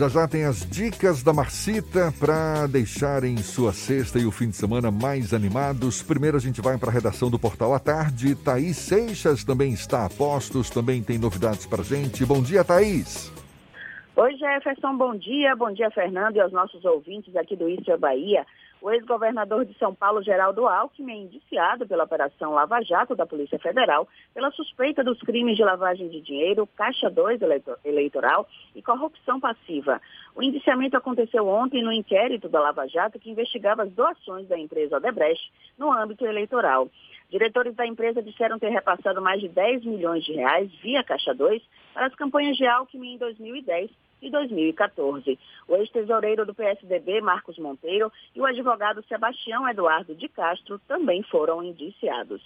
[0.02, 4.56] Já já tem as dicas da Marcita para deixarem sua sexta e o fim de
[4.56, 6.02] semana mais animados.
[6.02, 8.34] Primeiro a gente vai para a redação do Portal à Tarde.
[8.34, 12.26] Thaís Seixas também está a postos, também tem novidades para gente.
[12.26, 13.32] Bom dia, Thaís.
[14.16, 15.56] Oi, Jefferson, bom dia.
[15.56, 18.44] Bom dia, Fernando, e aos nossos ouvintes aqui do Isso é Bahia.
[18.82, 23.60] O ex-governador de São Paulo, Geraldo Alckmin, é indiciado pela Operação Lava Jato da Polícia
[23.60, 27.42] Federal pela suspeita dos crimes de lavagem de dinheiro, Caixa 2
[27.86, 30.02] eleitoral e corrupção passiva.
[30.36, 34.98] O indiciamento aconteceu ontem no inquérito da Lava Jato que investigava as doações da empresa
[34.98, 36.90] Odebrecht no âmbito eleitoral.
[37.30, 41.62] Diretores da empresa disseram ter repassado mais de 10 milhões de reais via Caixa 2
[41.94, 43.92] para as campanhas de Alckmin em 2010
[44.22, 45.40] e 2014.
[45.68, 51.64] O ex-tesoureiro do PSDB, Marcos Monteiro, e o advogado Sebastião Eduardo de Castro também foram
[51.64, 52.42] indiciados.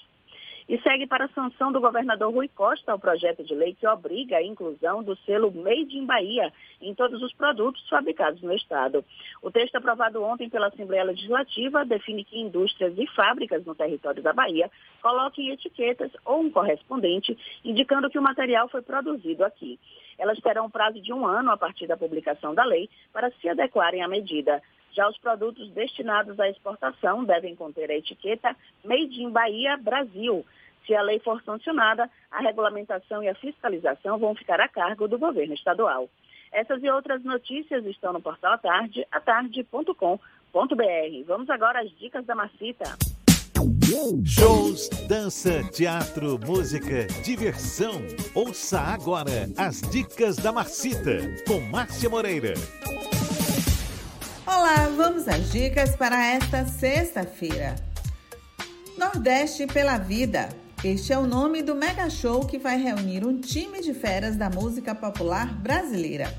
[0.67, 4.37] E segue para a sanção do governador Rui Costa o projeto de lei que obriga
[4.37, 6.51] a inclusão do selo Made in Bahia
[6.81, 9.05] em todos os produtos fabricados no Estado.
[9.43, 14.33] O texto aprovado ontem pela Assembleia Legislativa define que indústrias e fábricas no território da
[14.33, 14.71] Bahia
[15.03, 19.79] coloquem etiquetas ou um correspondente indicando que o material foi produzido aqui.
[20.17, 23.47] Elas terão um prazo de um ano a partir da publicação da lei para se
[23.47, 24.63] adequarem à medida.
[24.95, 30.45] Já os produtos destinados à exportação devem conter a etiqueta Made in Bahia Brasil.
[30.87, 35.17] Se a lei for sancionada, a regulamentação e a fiscalização vão ficar a cargo do
[35.17, 36.09] governo estadual.
[36.51, 40.17] Essas e outras notícias estão no portal Atarde, atarde.com.br.
[41.27, 42.95] Vamos agora às dicas da Macita.
[44.23, 48.01] Shows, dança, teatro, música, diversão.
[48.33, 52.53] Ouça agora as dicas da Marcita, com Márcia Moreira.
[54.47, 57.75] Olá, vamos às dicas para esta sexta-feira.
[58.95, 60.49] Nordeste pela Vida.
[60.83, 64.47] Este é o nome do mega show que vai reunir um time de feras da
[64.47, 66.31] música popular brasileira.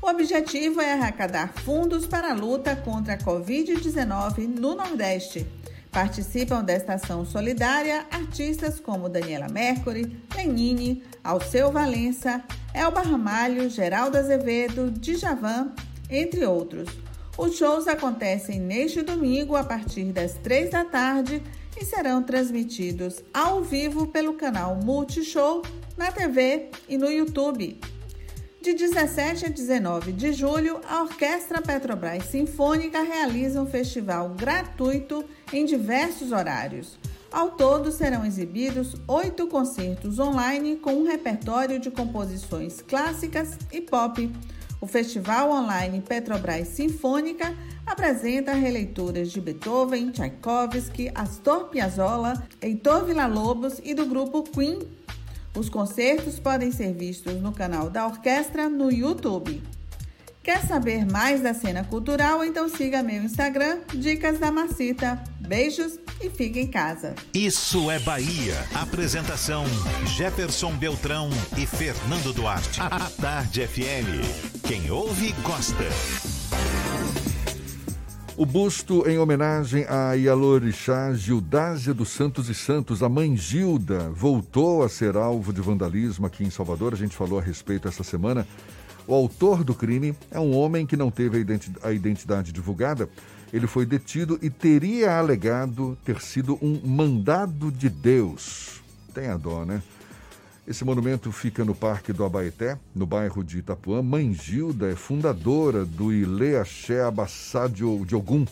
[0.00, 5.44] O objetivo é arrecadar fundos para a luta contra a Covid-19 no Nordeste.
[5.90, 12.40] Participam desta ação solidária artistas como Daniela Mercury, Lenine, Alceu Valença,
[12.72, 15.72] Elba Ramalho, Geraldo Azevedo, Djavan,
[16.08, 17.07] entre outros.
[17.38, 21.40] Os shows acontecem neste domingo a partir das três da tarde
[21.80, 25.62] e serão transmitidos ao vivo pelo canal Multishow
[25.96, 27.78] na TV e no YouTube.
[28.60, 35.64] De 17 a 19 de julho, a Orquestra Petrobras Sinfônica realiza um festival gratuito em
[35.64, 36.98] diversos horários.
[37.30, 44.28] Ao todo, serão exibidos oito concertos online com um repertório de composições clássicas e pop.
[44.80, 47.52] O Festival Online Petrobras Sinfônica
[47.84, 54.78] apresenta releituras de Beethoven, Tchaikovsky, Astor Piazzolla, Heitor Villa-Lobos e do grupo Queen.
[55.56, 59.60] Os concertos podem ser vistos no canal da orquestra no YouTube.
[60.48, 62.42] Quer saber mais da cena cultural?
[62.42, 65.22] Então siga meu Instagram, Dicas da Macita.
[65.38, 67.14] Beijos e fique em casa.
[67.34, 68.54] Isso é Bahia.
[68.74, 69.66] Apresentação:
[70.16, 72.80] Jefferson Beltrão e Fernando Duarte.
[72.80, 74.64] A Tarde FM.
[74.66, 75.84] Quem ouve, gosta.
[78.34, 84.82] O busto em homenagem a Ialorixá Gildásia dos Santos e Santos, a mãe Gilda, voltou
[84.82, 86.94] a ser alvo de vandalismo aqui em Salvador.
[86.94, 88.46] A gente falou a respeito essa semana.
[89.08, 91.42] O autor do crime é um homem que não teve
[91.82, 93.08] a identidade divulgada.
[93.50, 98.82] Ele foi detido e teria alegado ter sido um mandado de Deus.
[99.14, 99.82] Tem a dó, né?
[100.66, 104.02] Esse monumento fica no Parque do Abaeté, no bairro de Itapuã.
[104.02, 108.44] Mãe Gilda é fundadora do Ile Axé Abassá de Ogum,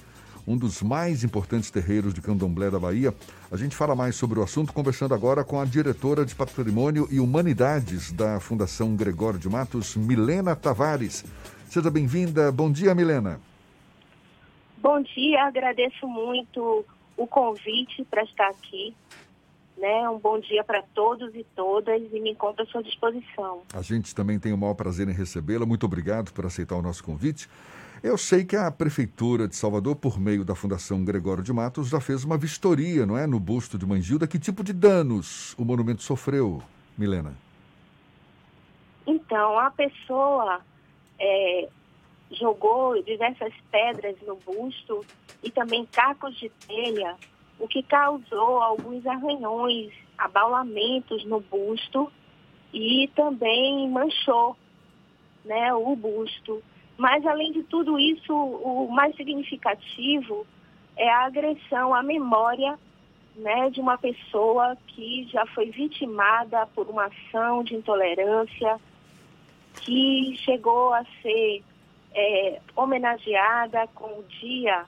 [0.47, 3.13] um dos mais importantes terreiros de candomblé da Bahia.
[3.51, 7.19] A gente fala mais sobre o assunto conversando agora com a diretora de Patrimônio e
[7.19, 11.25] Humanidades da Fundação Gregório de Matos, Milena Tavares.
[11.69, 12.53] Seja bem-vinda.
[12.53, 13.41] Bom dia, Milena.
[14.79, 16.85] Bom dia, agradeço muito
[17.17, 18.95] o convite para estar aqui.
[19.77, 20.09] Né?
[20.09, 23.63] Um bom dia para todos e todas e me encontro à sua disposição.
[23.75, 25.67] A gente também tem o maior prazer em recebê-la.
[25.67, 27.49] Muito obrigado por aceitar o nosso convite.
[28.03, 32.01] Eu sei que a Prefeitura de Salvador, por meio da Fundação Gregório de Matos, já
[32.01, 34.27] fez uma vistoria, não é, no busto de Mangilda.
[34.27, 36.63] Que tipo de danos o monumento sofreu,
[36.97, 37.35] Milena?
[39.07, 40.61] Então, a pessoa
[41.19, 41.69] é,
[42.33, 45.05] jogou diversas pedras no busto
[45.43, 47.17] e também cacos de telha,
[47.59, 52.13] o que causou alguns arranhões, abaulamentos no busto
[52.73, 54.57] e também manchou
[55.45, 56.63] né, o busto.
[56.97, 60.47] Mas, além de tudo isso, o mais significativo
[60.97, 62.79] é a agressão à memória
[63.37, 68.81] né, de uma pessoa que já foi vitimada por uma ação de intolerância,
[69.83, 71.63] que chegou a ser
[72.15, 74.87] é, homenageada com o Dia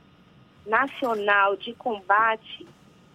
[0.66, 2.66] Nacional de Combate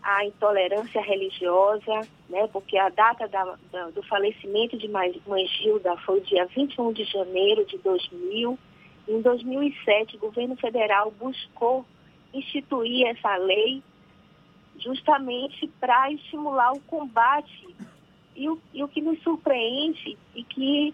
[0.04, 6.20] à Intolerância Religiosa, né, porque a data da, da, do falecimento de Mãe Gilda foi
[6.20, 8.60] o dia 21 de janeiro de 2000.
[9.08, 11.86] Em 2007, o governo federal buscou
[12.34, 13.84] instituir essa lei
[14.78, 17.76] justamente para estimular o combate.
[18.36, 20.94] E o, e o que me surpreende e que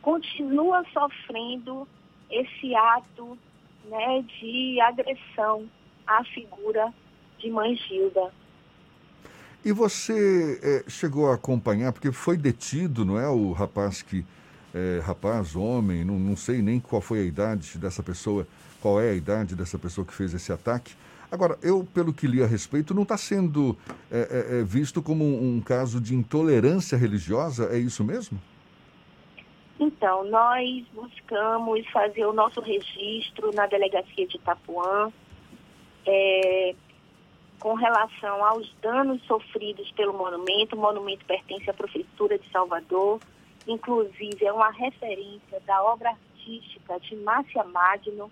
[0.00, 1.86] continua sofrendo
[2.30, 3.36] esse ato
[3.84, 5.68] né, de agressão
[6.06, 6.92] à figura
[7.38, 8.32] de Mãe Gilda.
[9.64, 13.28] E você é, chegou a acompanhar, porque foi detido, não é?
[13.28, 14.24] O rapaz que.
[14.74, 18.46] É, rapaz, homem, não, não sei nem qual foi a idade dessa pessoa,
[18.80, 20.94] qual é a idade dessa pessoa que fez esse ataque.
[21.30, 23.76] Agora, eu, pelo que li a respeito, não está sendo
[24.10, 28.38] é, é, visto como um, um caso de intolerância religiosa, é isso mesmo?
[29.80, 35.10] Então, nós buscamos fazer o nosso registro na delegacia de Itapuã
[36.06, 36.74] é,
[37.58, 40.76] com relação aos danos sofridos pelo monumento.
[40.76, 43.20] O monumento pertence à Prefeitura de Salvador,
[43.66, 48.30] inclusive é uma referência da obra artística de Márcia Magno,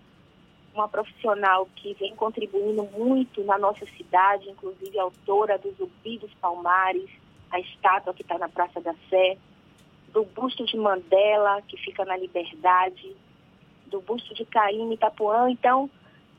[0.74, 7.10] uma profissional que vem contribuindo muito na nossa cidade, inclusive autora do Zumbi dos Palmares,
[7.50, 9.36] a estátua que está na Praça da Sé
[10.12, 13.16] do busto de Mandela, que fica na Liberdade,
[13.86, 15.50] do busto de Caíme Itapuã.
[15.50, 15.90] Então,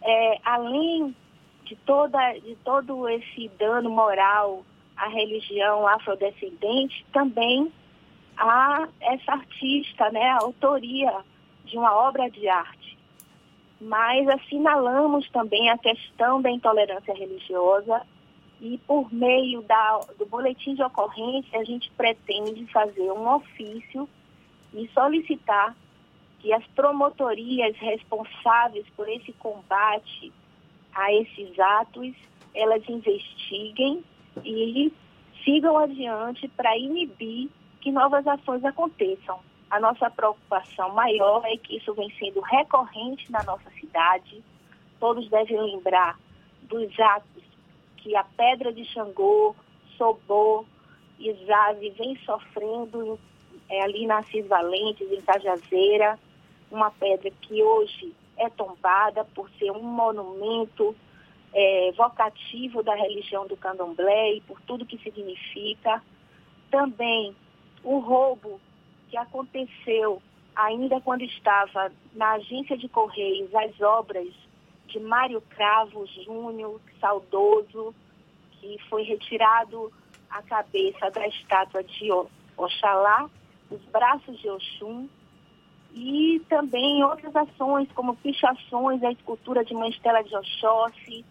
[0.02, 1.16] é, além
[1.64, 4.64] de, toda, de todo esse dano moral
[4.96, 7.72] à religião afrodescendente, também
[8.38, 11.14] há essa artista, né, a autoria
[11.66, 12.98] de uma obra de arte.
[13.80, 18.02] Mas assinalamos também a questão da intolerância religiosa
[18.60, 24.08] e por meio da, do boletim de ocorrência a gente pretende fazer um ofício
[24.74, 25.76] e solicitar
[26.40, 30.32] que as promotorias responsáveis por esse combate
[30.94, 32.14] a esses atos,
[32.54, 34.04] elas investiguem
[34.44, 34.92] e
[35.44, 37.50] sigam adiante para inibir
[37.82, 39.40] que novas ações aconteçam.
[39.70, 44.44] A nossa preocupação maior é que isso vem sendo recorrente na nossa cidade.
[45.00, 46.18] Todos devem lembrar
[46.64, 47.44] dos atos
[47.98, 49.56] que a pedra de Xangô,
[49.98, 50.66] Sobô
[51.20, 53.20] e Zave vem sofrendo
[53.70, 56.20] é, ali na Assis Valentes, em Cajazeira,
[56.70, 60.96] uma pedra que hoje é tombada por ser um monumento
[61.54, 66.02] é, vocativo da religião do candomblé e por tudo que significa.
[66.70, 67.36] Também
[67.84, 68.60] o roubo
[69.10, 70.22] que aconteceu
[70.56, 74.28] ainda quando estava na agência de Correios, as obras
[74.88, 77.96] de Mário Cravo Júnior, saudoso,
[78.60, 79.92] que foi retirado
[80.30, 82.10] a cabeça da estátua de
[82.58, 83.30] Oxalá,
[83.70, 85.08] os braços de Oxum,
[85.94, 91.26] e também outras ações, como pichações, a escultura de Mãe Estela de Oxóssi,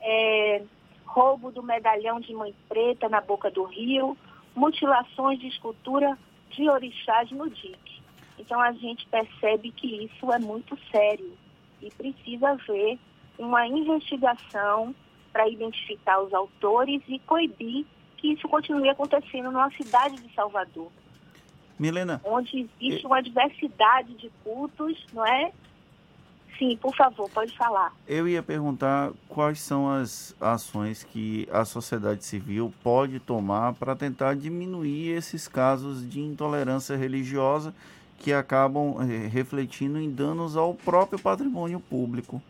[0.00, 0.62] é,
[1.04, 4.16] roubo do medalhão de Mãe Preta na boca do rio,
[4.54, 6.18] mutilações de escultura
[6.50, 8.02] de orixás no dique.
[8.38, 11.32] Então a gente percebe que isso é muito sério
[11.80, 12.98] e precisa haver
[13.38, 14.94] uma investigação
[15.32, 17.86] para identificar os autores e coibir
[18.18, 20.90] que isso continue acontecendo na cidade de Salvador.
[21.78, 22.20] Milena.
[22.24, 25.52] Onde existe uma diversidade de cultos, não é?
[26.58, 27.92] Sim, por favor, pode falar.
[28.06, 34.34] Eu ia perguntar quais são as ações que a sociedade civil pode tomar para tentar
[34.34, 37.74] diminuir esses casos de intolerância religiosa
[38.18, 42.40] que acabam eh, refletindo em danos ao próprio patrimônio público.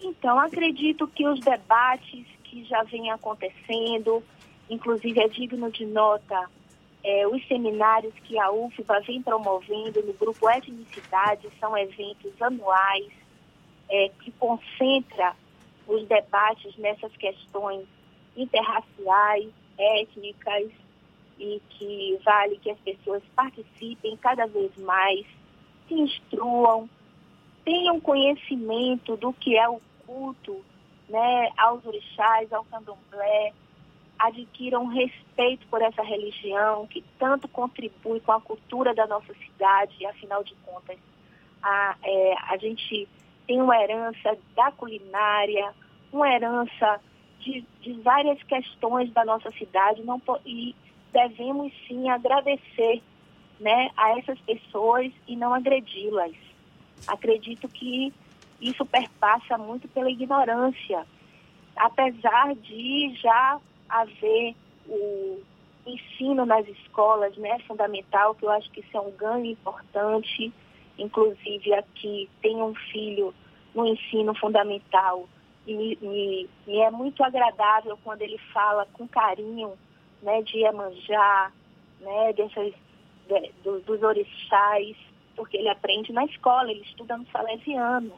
[0.00, 4.22] Então, acredito que os debates que já vêm acontecendo,
[4.68, 6.48] inclusive é digno de nota
[7.04, 13.10] é, os seminários que a UFBA vem promovendo no grupo Etnicidade são eventos anuais
[13.88, 15.34] é, que concentra
[15.86, 17.86] os debates nessas questões
[18.36, 20.70] interraciais, étnicas,
[21.38, 25.26] e que vale que as pessoas participem cada vez mais,
[25.88, 26.88] se instruam,
[27.64, 30.64] tenham conhecimento do que é o culto
[31.08, 33.52] né, aos orixás, ao candomblé,
[34.22, 40.06] adquiram respeito por essa religião que tanto contribui com a cultura da nossa cidade, e
[40.06, 40.96] afinal de contas,
[41.60, 43.08] a, é, a gente
[43.46, 45.74] tem uma herança da culinária,
[46.12, 47.00] uma herança
[47.40, 50.74] de, de várias questões da nossa cidade não, e
[51.12, 53.02] devemos sim agradecer
[53.58, 56.32] né, a essas pessoas e não agredi-las.
[57.08, 58.12] Acredito que
[58.60, 61.04] isso perpassa muito pela ignorância,
[61.76, 63.60] apesar de já
[63.92, 64.54] haver
[64.88, 65.40] o
[65.86, 70.52] ensino nas escolas, né, fundamental, que eu acho que isso é um ganho importante.
[70.98, 73.34] Inclusive aqui tem um filho
[73.74, 75.28] no ensino fundamental
[75.66, 79.72] e me, me, me é muito agradável quando ele fala com carinho
[80.22, 81.52] né, de Iemanjá,
[82.00, 82.72] né, dessas,
[83.28, 84.96] de, do, dos orixás,
[85.34, 88.12] porque ele aprende na escola, ele estuda no salesiano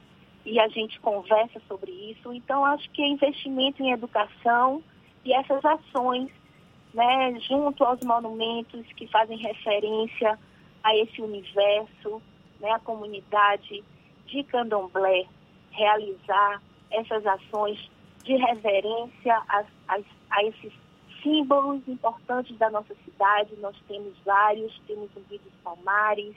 [0.45, 2.33] e a gente conversa sobre isso.
[2.33, 4.83] Então, acho que é investimento em educação
[5.25, 6.31] e essas ações,
[6.93, 10.39] né, junto aos monumentos que fazem referência
[10.83, 12.20] a esse universo,
[12.61, 13.83] né, a comunidade
[14.27, 15.27] de candomblé,
[15.70, 17.91] realizar essas ações
[18.22, 19.99] de reverência a, a,
[20.31, 20.72] a esses
[21.22, 26.37] símbolos importantes da nossa cidade, nós temos vários, temos o dos Palmares,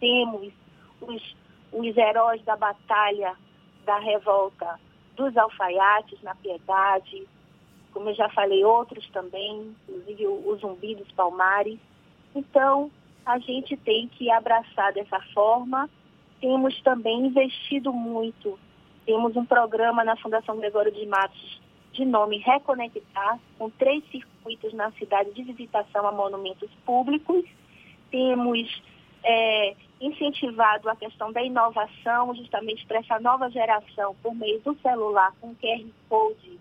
[0.00, 0.52] temos
[1.00, 1.36] os,
[1.72, 3.36] os heróis da batalha
[3.84, 4.80] da revolta
[5.14, 7.28] dos alfaiates na Piedade,
[7.94, 11.78] como eu já falei, outros também, inclusive o, Zumbi dos Palmares.
[12.34, 12.90] Então,
[13.24, 15.88] a gente tem que abraçar dessa forma.
[16.40, 18.58] Temos também investido muito.
[19.06, 24.90] Temos um programa na Fundação Gregório de Matos de nome Reconectar, com três circuitos na
[24.92, 27.44] cidade de visitação a monumentos públicos.
[28.10, 28.82] Temos
[29.22, 35.32] é, incentivado a questão da inovação, justamente para essa nova geração, por meio do celular,
[35.40, 36.58] com QR Code,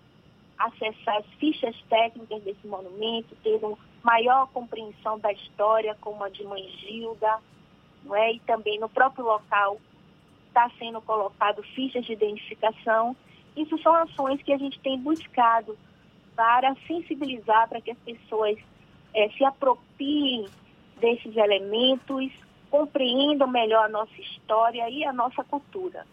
[0.57, 6.43] acessar as fichas técnicas desse monumento, ter uma maior compreensão da história, como a de
[6.43, 7.39] Mãe Gilda,
[8.03, 8.33] não é?
[8.33, 9.79] e também no próprio local
[10.47, 13.15] está sendo colocado fichas de identificação
[13.55, 15.77] isso são ações que a gente tem buscado
[16.35, 18.57] para sensibilizar para que as pessoas
[19.13, 20.45] é, se apropriem
[20.99, 22.31] desses elementos,
[22.71, 26.05] compreendam melhor a nossa história e a nossa cultura.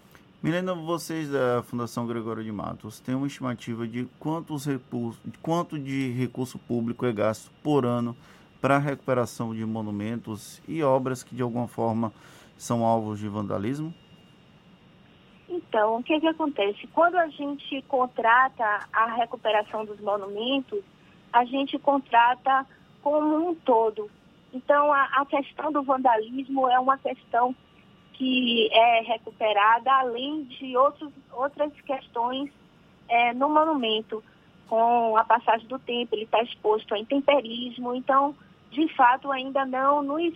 [0.43, 6.13] Milena, vocês da Fundação Gregório de Matos têm uma estimativa de quantos recursos, quanto de
[6.13, 8.17] recurso público é gasto por ano
[8.59, 12.11] para a recuperação de monumentos e obras que de alguma forma
[12.57, 13.93] são alvos de vandalismo?
[15.47, 16.87] Então, o que, que acontece?
[16.87, 20.83] Quando a gente contrata a recuperação dos monumentos,
[21.31, 22.67] a gente contrata
[23.03, 24.11] como um todo.
[24.55, 27.55] Então, a, a questão do vandalismo é uma questão
[28.21, 32.51] que é recuperada, além de outros, outras questões
[33.09, 34.23] é, no monumento.
[34.69, 38.37] Com a passagem do tempo, ele está exposto a intemperismo, então,
[38.71, 40.35] de fato, ainda não nos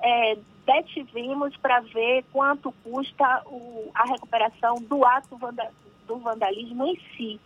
[0.00, 5.68] é, detivemos para ver quanto custa o, a recuperação do ato vanda,
[6.06, 7.40] do vandalismo em si,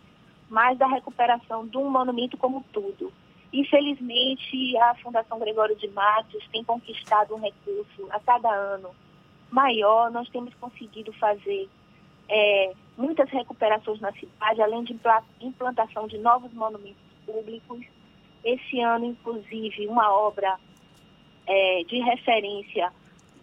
[0.47, 3.11] mas da recuperação de um monumento como tudo.
[3.51, 8.91] Infelizmente, a Fundação Gregório de Matos tem conquistado um recurso a cada ano
[9.51, 10.09] maior.
[10.09, 11.69] Nós temos conseguido fazer
[12.29, 14.97] é, muitas recuperações na cidade, além de
[15.41, 17.85] implantação de novos monumentos públicos.
[18.43, 20.57] Esse ano, inclusive, uma obra
[21.45, 22.91] é, de referência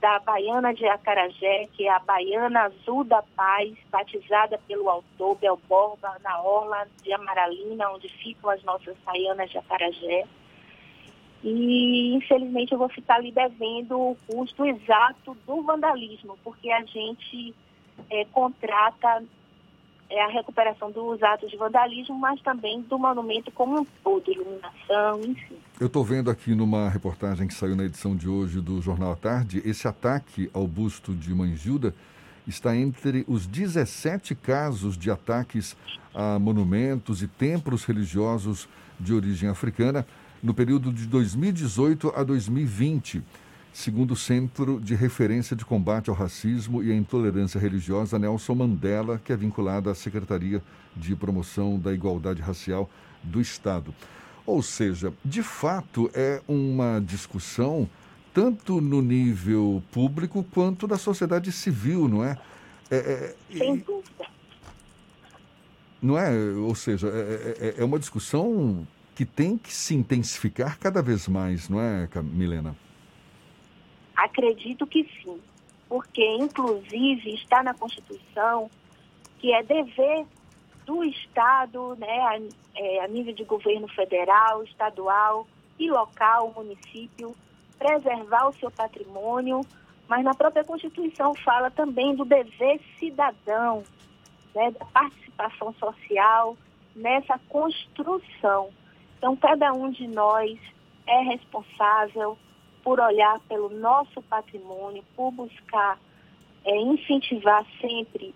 [0.01, 5.61] da Baiana de Acarajé, que é a Baiana Azul da Paz, batizada pelo autor Bel
[5.69, 10.25] Borba, na orla de Amaralina, onde ficam as nossas Baianas de Acarajé.
[11.43, 17.55] E, infelizmente, eu vou ficar lhe devendo o custo exato do vandalismo, porque a gente
[18.11, 19.23] é, contrata
[20.11, 25.21] é, a recuperação dos atos de vandalismo, mas também do monumento como um todo, iluminação,
[25.23, 25.57] enfim.
[25.79, 29.17] Eu estou vendo aqui numa reportagem que saiu na edição de hoje do Jornal à
[29.17, 31.95] Tarde, esse ataque ao busto de Manjilda
[32.47, 35.77] está entre os 17 casos de ataques
[36.15, 38.67] a monumentos e templos religiosos
[38.99, 40.07] de origem africana
[40.43, 43.23] no período de 2018 a 2020
[43.79, 49.21] segundo o Centro de Referência de Combate ao Racismo e à Intolerância Religiosa Nelson Mandela,
[49.25, 50.61] que é vinculado à Secretaria
[50.97, 52.91] de Promoção da Igualdade Racial
[53.23, 53.95] do Estado.
[54.45, 57.89] Ou seja, de fato é uma discussão
[58.35, 62.37] tanto no nível público quanto da sociedade civil, não é?
[62.91, 64.27] é, é Sem dúvida.
[66.03, 66.33] Não é?
[66.55, 68.87] Ou seja, é, é, é uma discussão
[69.19, 72.77] que tem que se intensificar cada vez mais, não é, Milena?
[74.15, 75.41] Acredito que sim,
[75.89, 78.71] porque inclusive está na Constituição
[79.41, 80.25] que é dever
[80.87, 82.39] do Estado, né, a,
[82.77, 85.49] é, a nível de governo federal, estadual
[85.81, 87.35] e local, município,
[87.77, 89.63] preservar o seu patrimônio,
[90.07, 93.83] mas na própria Constituição fala também do dever cidadão,
[94.55, 96.57] né, da participação social
[96.95, 98.71] nessa construção.
[99.19, 100.59] Então, cada um de nós
[101.07, 102.39] é responsável
[102.83, 105.99] por olhar pelo nosso patrimônio, por buscar
[106.65, 108.35] é, incentivar sempre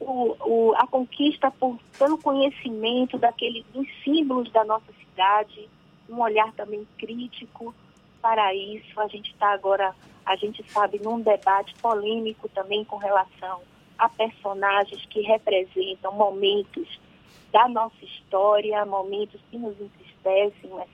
[0.00, 5.68] o, o, a conquista por, pelo conhecimento daquele, dos símbolos da nossa cidade,
[6.08, 7.72] um olhar também crítico
[8.20, 9.00] para isso.
[9.00, 9.94] A gente está agora,
[10.26, 13.60] a gente sabe, num debate polêmico também com relação
[13.96, 17.00] a personagens que representam momentos
[17.52, 20.88] da nossa história, momentos que nos entristecem, mas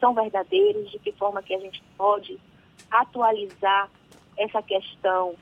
[0.00, 2.38] são verdadeiros, de que forma que a gente pode
[2.90, 3.88] atualizar
[4.36, 5.34] essa questão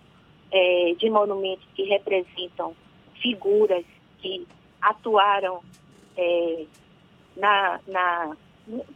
[0.53, 2.77] é, de monumentos que representam
[3.21, 3.85] figuras
[4.19, 4.47] que
[4.81, 5.62] atuaram
[6.16, 6.66] é,
[7.37, 8.37] na, na,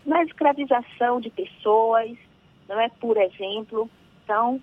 [0.04, 2.16] na escravização de pessoas,
[2.68, 2.88] não é?
[2.88, 3.88] Por exemplo.
[4.24, 4.60] Então,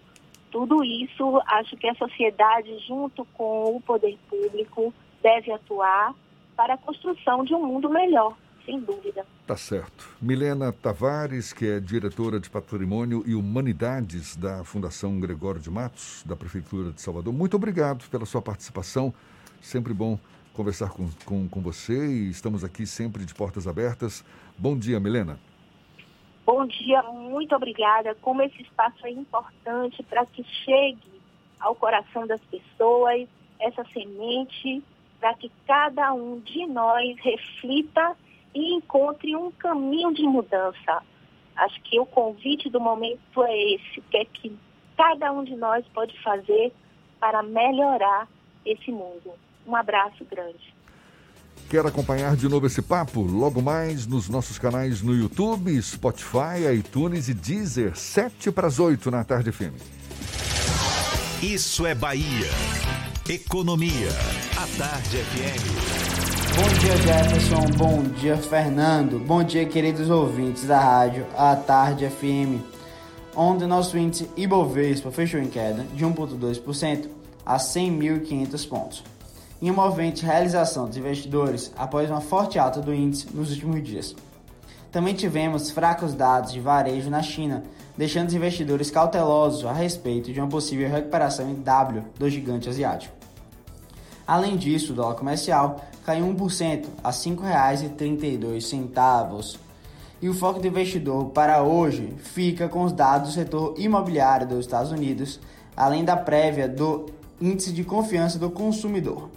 [0.51, 6.13] tudo isso, acho que a sociedade, junto com o poder público, deve atuar
[6.59, 8.35] para a construção de um mundo melhor,
[8.65, 9.25] sem dúvida.
[9.47, 10.13] Tá certo.
[10.21, 16.35] Milena Tavares, que é diretora de Patrimônio e Humanidades da Fundação Gregório de Matos, da
[16.35, 19.13] Prefeitura de Salvador, muito obrigado pela sua participação.
[19.61, 20.19] Sempre bom
[20.51, 24.25] conversar com, com, com você e estamos aqui sempre de portas abertas.
[24.57, 25.39] Bom dia, Milena.
[26.45, 28.15] Bom dia, muito obrigada.
[28.15, 31.21] Como esse espaço é importante para que chegue
[31.57, 33.29] ao coração das pessoas
[33.61, 34.83] essa semente,
[35.19, 38.15] para que cada um de nós reflita
[38.53, 41.03] e encontre um caminho de mudança.
[41.55, 44.57] Acho que o convite do momento é esse, que é que
[44.97, 46.71] cada um de nós pode fazer
[47.19, 48.27] para melhorar
[48.65, 49.33] esse mundo.
[49.67, 50.73] Um abraço grande.
[51.69, 53.21] Quer acompanhar de novo esse papo?
[53.21, 59.11] Logo mais nos nossos canais no YouTube, Spotify, iTunes e Deezer, 7 para as 8
[59.11, 59.77] na tarde firme.
[61.43, 62.47] Isso é Bahia.
[63.29, 64.09] Economia.
[64.57, 66.55] A Tarde FM.
[66.55, 67.77] Bom dia, Jefferson.
[67.77, 69.19] Bom dia, Fernando.
[69.19, 72.59] Bom dia, queridos ouvintes da rádio A Tarde FM.
[73.35, 77.07] Onde nosso índice Ibovespa fechou em queda de 1,2%
[77.45, 79.03] a 100.500 pontos
[79.61, 84.15] em uma movente realização dos investidores após uma forte alta do índice nos últimos dias.
[84.91, 87.63] Também tivemos fracos dados de varejo na China,
[87.95, 93.18] deixando os investidores cautelosos a respeito de uma possível recuperação em W do gigante asiático.
[94.29, 99.57] Além disso, o dólar comercial caiu 1% a R$ 5,32.
[100.21, 104.59] E o foco do investidor para hoje fica com os dados do setor imobiliário dos
[104.59, 105.39] Estados Unidos,
[105.75, 107.07] além da prévia do
[107.41, 109.31] Índice de Confiança do Consumidor.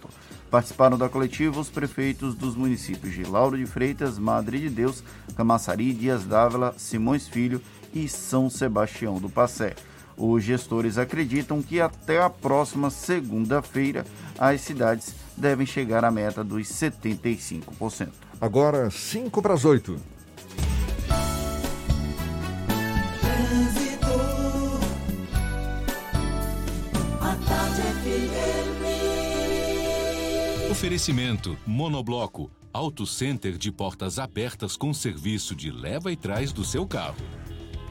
[0.56, 5.04] Participaram da coletiva os prefeitos dos municípios de Lauro de Freitas, Madre de Deus,
[5.36, 7.60] Camaçari, Dias Dávila, Simões Filho
[7.92, 9.74] e São Sebastião do Passé.
[10.16, 14.06] Os gestores acreditam que até a próxima segunda-feira
[14.38, 18.08] as cidades devem chegar à meta dos 75%.
[18.40, 20.15] Agora, 5 para as 8.
[30.76, 36.86] Oferecimento Monobloco, Auto Center de portas abertas com serviço de leva e trás do seu
[36.86, 37.16] carro.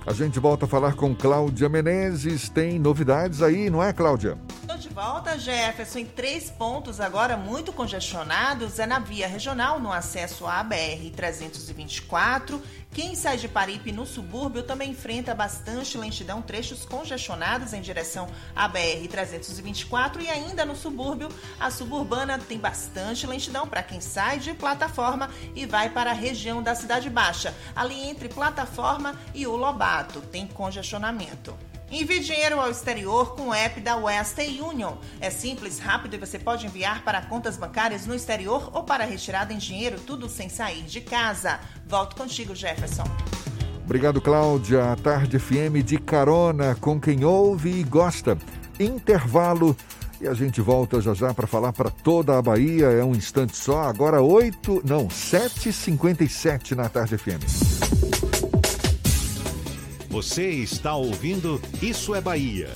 [0.05, 2.47] A gente volta a falar com Cláudia Menezes.
[2.47, 4.37] Tem novidades aí, não é, Cláudia?
[4.61, 8.77] Estou de volta, Jefferson, em três pontos agora muito congestionados.
[8.77, 12.61] É na via regional, no acesso à BR-324.
[12.95, 18.25] Quem sai de Paripe no subúrbio também enfrenta bastante lentidão, trechos congestionados em direção
[18.55, 21.27] à BR-324 e ainda no subúrbio,
[21.59, 26.63] a suburbana tem bastante lentidão para quem sai de plataforma e vai para a região
[26.63, 27.53] da Cidade Baixa.
[27.75, 31.53] Ali entre plataforma e o Lobato tem congestionamento.
[31.91, 34.95] Envie dinheiro ao exterior com o app da Western Union.
[35.21, 39.53] É simples, rápido e você pode enviar para contas bancárias no exterior ou para retirada
[39.53, 41.59] em dinheiro, tudo sem sair de casa.
[41.87, 43.05] Volto contigo, Jefferson.
[43.83, 44.91] Obrigado, Cláudia.
[44.91, 48.35] A Tarde FM de carona com quem ouve e gosta.
[48.79, 49.77] Intervalo
[50.19, 52.87] e a gente volta já já para falar para toda a Bahia.
[52.87, 53.83] É um instante só.
[53.83, 58.24] Agora 8, não, 7h57 na Tarde FM.
[60.15, 62.69] Você está ouvindo Isso é Bahia.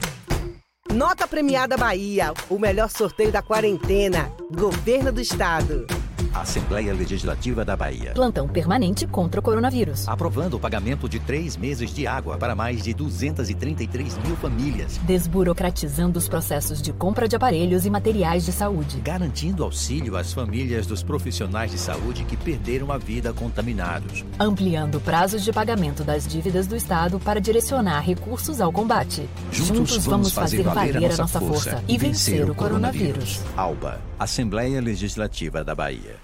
[0.91, 4.31] Nota Premiada Bahia, o melhor sorteio da quarentena.
[4.51, 5.87] Governo do Estado.
[6.35, 8.13] Assembleia Legislativa da Bahia.
[8.15, 10.09] Plantão permanente contra o coronavírus.
[10.09, 14.97] Aprovando o pagamento de três meses de água para mais de 233 mil famílias.
[15.05, 18.99] Desburocratizando os processos de compra de aparelhos e materiais de saúde.
[19.01, 24.25] Garantindo auxílio às famílias dos profissionais de saúde que perderam a vida contaminados.
[24.41, 29.29] Ampliando prazos de pagamento das dívidas do Estado para direcionar recursos ao combate.
[29.51, 33.43] Juntos, vamos fazer valer a nossa força e vencer o coronavírus.
[33.55, 36.22] ALBA, Assembleia Legislativa da Bahia.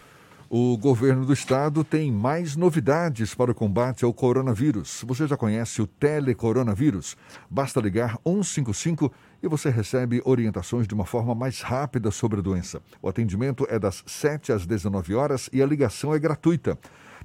[0.50, 5.04] O governo do estado tem mais novidades para o combate ao coronavírus.
[5.06, 7.18] Você já conhece o telecoronavírus?
[7.50, 12.80] Basta ligar 155 e você recebe orientações de uma forma mais rápida sobre a doença.
[13.02, 16.78] O atendimento é das 7 às 19 horas e a ligação é gratuita.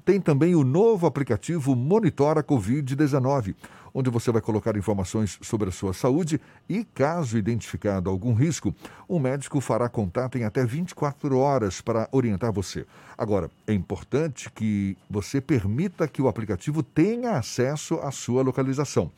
[0.04, 3.54] Tem também o novo aplicativo Monitora Covid-19,
[3.94, 8.74] onde você vai colocar informações sobre a sua saúde e, caso identificado algum risco,
[9.08, 12.84] um médico fará contato em até 24 horas para orientar você.
[13.16, 19.12] Agora, é importante que você permita que o aplicativo tenha acesso à sua localização.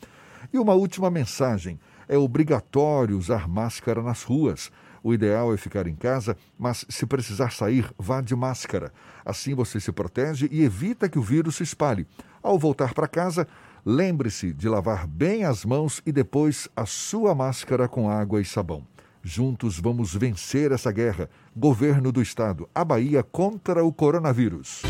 [0.53, 4.71] E uma última mensagem: é obrigatório usar máscara nas ruas.
[5.03, 8.93] O ideal é ficar em casa, mas se precisar sair, vá de máscara.
[9.25, 12.07] Assim você se protege e evita que o vírus se espalhe.
[12.43, 13.47] Ao voltar para casa,
[13.87, 18.85] lembre-se de lavar bem as mãos e depois a sua máscara com água e sabão.
[19.23, 21.31] Juntos vamos vencer essa guerra.
[21.55, 24.83] Governo do Estado, a Bahia contra o coronavírus.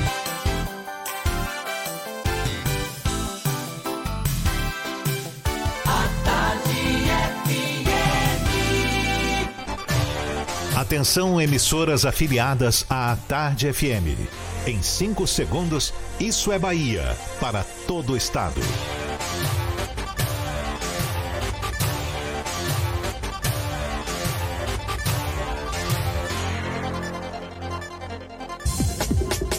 [10.75, 14.46] Atenção, emissoras afiliadas à Tarde FM.
[14.67, 18.61] Em 5 segundos, isso é Bahia para todo o estado.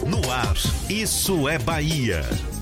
[0.06, 0.58] No ar,
[0.90, 2.26] isso é Bahia.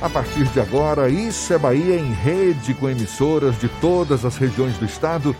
[0.00, 4.78] A partir de agora, Isso é Bahia em rede com emissoras de todas as regiões
[4.78, 5.36] do estado.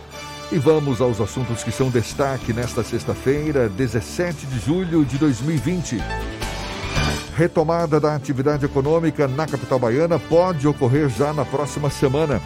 [0.53, 5.97] E vamos aos assuntos que são destaque nesta sexta-feira, 17 de julho de 2020.
[7.35, 12.39] Retomada da atividade econômica na capital baiana pode ocorrer já na próxima semana.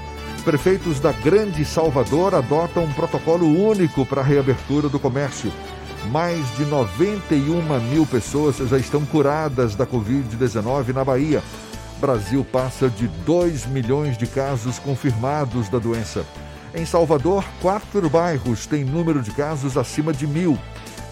[0.45, 5.51] Prefeitos da Grande Salvador adotam um protocolo único para a reabertura do comércio.
[6.13, 11.43] Mais de 91 mil pessoas já estão curadas da Covid-19 na Bahia.
[12.01, 16.25] Brasil passa de 2 milhões de casos confirmados da doença.
[16.75, 20.59] Em Salvador, quatro bairros têm número de casos acima de mil.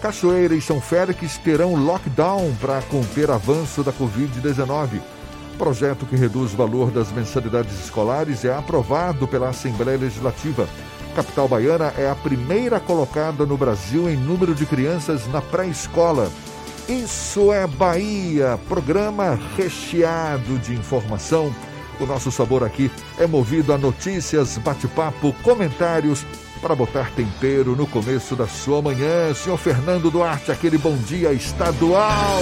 [0.01, 4.99] Cachoeira e São Félix terão lockdown para conter avanço da Covid-19.
[5.57, 10.67] Projeto que reduz o valor das mensalidades escolares é aprovado pela Assembleia Legislativa.
[11.15, 16.29] Capital Baiana é a primeira colocada no Brasil em número de crianças na pré-escola.
[16.87, 21.53] Isso é Bahia, programa recheado de informação.
[21.97, 26.25] O nosso sabor aqui é movido a notícias, bate-papo, comentários
[26.61, 29.33] para botar tempero no começo da sua manhã.
[29.33, 32.41] Senhor Fernando Duarte, aquele bom dia estadual.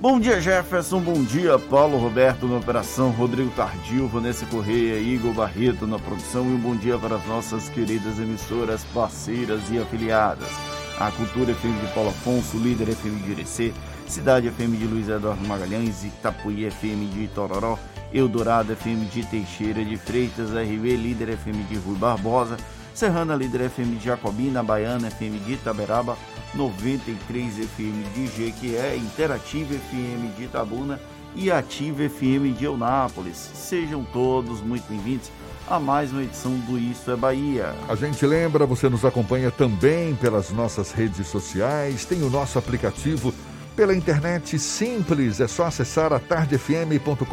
[0.00, 1.00] Bom dia, Jefferson.
[1.00, 6.54] Bom dia, Paulo Roberto na operação, Rodrigo Tardil, Vanessa Correia, Igor Barreto na produção e
[6.54, 10.75] um bom dia para as nossas queridas emissoras, parceiras e afiliadas.
[10.98, 13.72] A Cultura FM de Paulo Afonso, Líder FM de Irecê,
[14.08, 17.78] Cidade FM de Luiz Eduardo Magalhães, Itapuí FM de Itororó,
[18.14, 22.56] Eldorado FM de Teixeira de Freitas, RV Líder FM de Rui Barbosa,
[22.94, 26.16] Serrana Líder FM de Jacobina, Baiana FM de Itaberaba,
[26.54, 30.98] 93 FM de Jequié, Interativa FM de Itabuna
[31.36, 33.36] e Ativa FM de Eunápolis.
[33.36, 35.30] Sejam todos muito bem-vindos
[35.68, 37.74] a mais uma edição do Isso é Bahia.
[37.88, 43.34] A gente lembra, você nos acompanha também pelas nossas redes sociais, tem o nosso aplicativo
[43.74, 47.26] pela internet simples, é só acessar a tardefm.com.br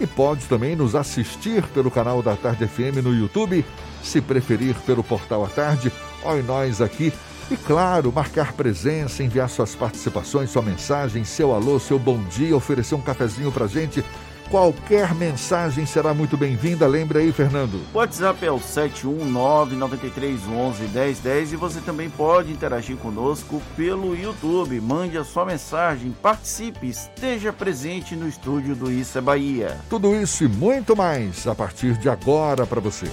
[0.00, 3.64] e pode também nos assistir pelo canal da Tarde FM no YouTube,
[4.02, 5.92] se preferir pelo portal à tarde.
[6.24, 7.12] Olha nós aqui
[7.52, 12.94] e claro, marcar presença, enviar suas participações, sua mensagem, seu alô, seu bom dia, oferecer
[12.94, 14.02] um cafezinho pra gente.
[14.50, 16.86] Qualquer mensagem será muito bem-vinda.
[16.86, 17.80] Lembre aí, Fernando.
[17.92, 24.80] O WhatsApp é o 71993111010 e você também pode interagir conosco pelo YouTube.
[24.80, 29.78] Mande a sua mensagem, participe, esteja presente no estúdio do Isso é Bahia.
[29.88, 33.06] Tudo isso e muito mais a partir de agora para você.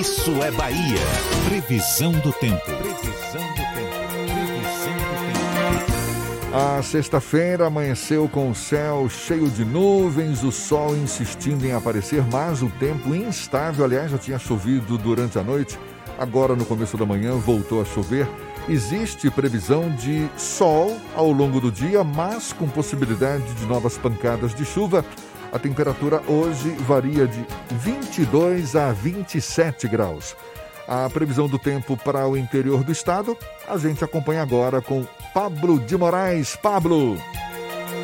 [0.00, 0.98] Isso é Bahia.
[1.46, 2.64] Previsão do tempo.
[2.64, 3.98] Previsão do tempo.
[4.08, 5.12] Previsão do
[6.48, 6.56] tempo.
[6.78, 12.62] A sexta-feira amanheceu com o céu cheio de nuvens, o sol insistindo em aparecer, mas
[12.62, 13.84] o tempo instável.
[13.84, 15.78] Aliás, já tinha chovido durante a noite,
[16.18, 18.26] agora no começo da manhã voltou a chover.
[18.70, 24.64] Existe previsão de sol ao longo do dia, mas com possibilidade de novas pancadas de
[24.64, 25.04] chuva.
[25.52, 30.36] A temperatura hoje varia de 22 a 27 graus.
[30.86, 33.36] A previsão do tempo para o interior do estado,
[33.68, 36.56] a gente acompanha agora com Pablo de Moraes.
[36.56, 37.16] Pablo.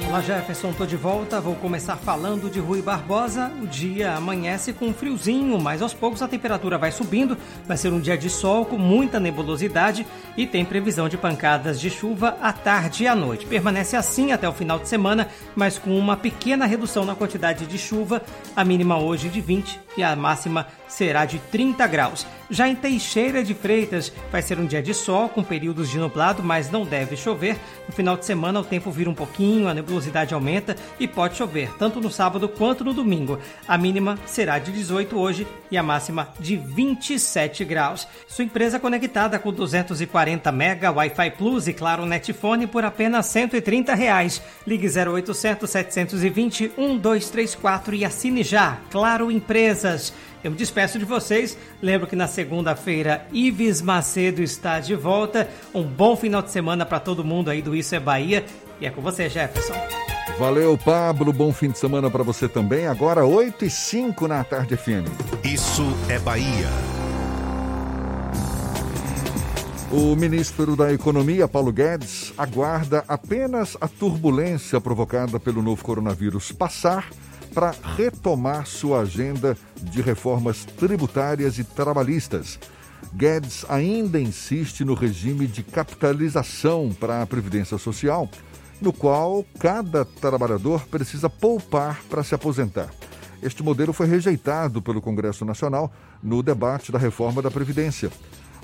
[0.08, 1.40] Olá Jefferson, tô de volta.
[1.40, 3.50] Vou começar falando de Rui Barbosa.
[3.60, 7.36] O dia amanhece com um friozinho, mas aos poucos a temperatura vai subindo.
[7.66, 11.90] Vai ser um dia de sol com muita nebulosidade e tem previsão de pancadas de
[11.90, 13.46] chuva à tarde e à noite.
[13.46, 17.76] Permanece assim até o final de semana, mas com uma pequena redução na quantidade de
[17.76, 18.22] chuva.
[18.54, 22.26] A mínima hoje de 20 e a máxima será de 30 graus.
[22.48, 26.44] Já em Teixeira de Freitas, vai ser um dia de sol com períodos de nublado,
[26.44, 27.58] mas não deve chover.
[27.88, 31.72] No final de semana, o tempo vira um pouquinho, a nebulosidade aumenta e pode chover,
[31.76, 33.38] tanto no sábado quanto no domingo.
[33.66, 38.06] A mínima será de 18 hoje e a máxima de 27 graus.
[38.28, 44.40] Sua empresa conectada com 240 mega Wi-Fi Plus e claro Netfone por apenas 130 reais.
[44.64, 48.78] Ligue 0800 720 1234 e assine já.
[48.90, 50.12] Claro Empresas.
[50.42, 51.56] Eu me despeço de vocês.
[51.82, 55.48] Lembro que na segunda-feira Ives Macedo está de volta.
[55.74, 58.44] Um bom final de semana para todo mundo aí do Isso é Bahia.
[58.80, 59.74] E é com você, Jefferson.
[60.38, 61.32] Valeu, Pablo.
[61.32, 62.86] Bom fim de semana para você também.
[62.86, 65.06] Agora 8 e 5 na tarde FM.
[65.42, 66.68] Isso é Bahia.
[69.90, 77.08] O ministro da Economia, Paulo Guedes, aguarda apenas a turbulência provocada pelo novo coronavírus passar
[77.56, 82.58] para retomar sua agenda de reformas tributárias e trabalhistas.
[83.14, 88.28] Guedes ainda insiste no regime de capitalização para a Previdência Social,
[88.78, 92.90] no qual cada trabalhador precisa poupar para se aposentar.
[93.42, 95.90] Este modelo foi rejeitado pelo Congresso Nacional
[96.22, 98.10] no debate da reforma da Previdência.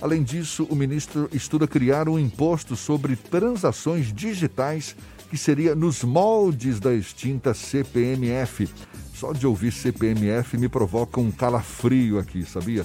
[0.03, 4.97] Além disso, o ministro estuda criar um imposto sobre transações digitais
[5.31, 8.69] que seria nos moldes da extinta CPMF.
[9.15, 12.85] Só de ouvir CPMF me provoca um calafrio aqui, sabia?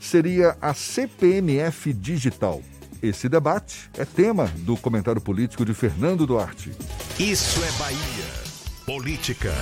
[0.00, 2.62] Seria a CPMF digital.
[3.02, 6.70] Esse debate é tema do comentário político de Fernando Duarte.
[7.18, 8.46] Isso é Bahia.
[8.86, 9.52] Política.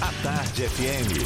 [0.00, 1.16] A Tarde FM.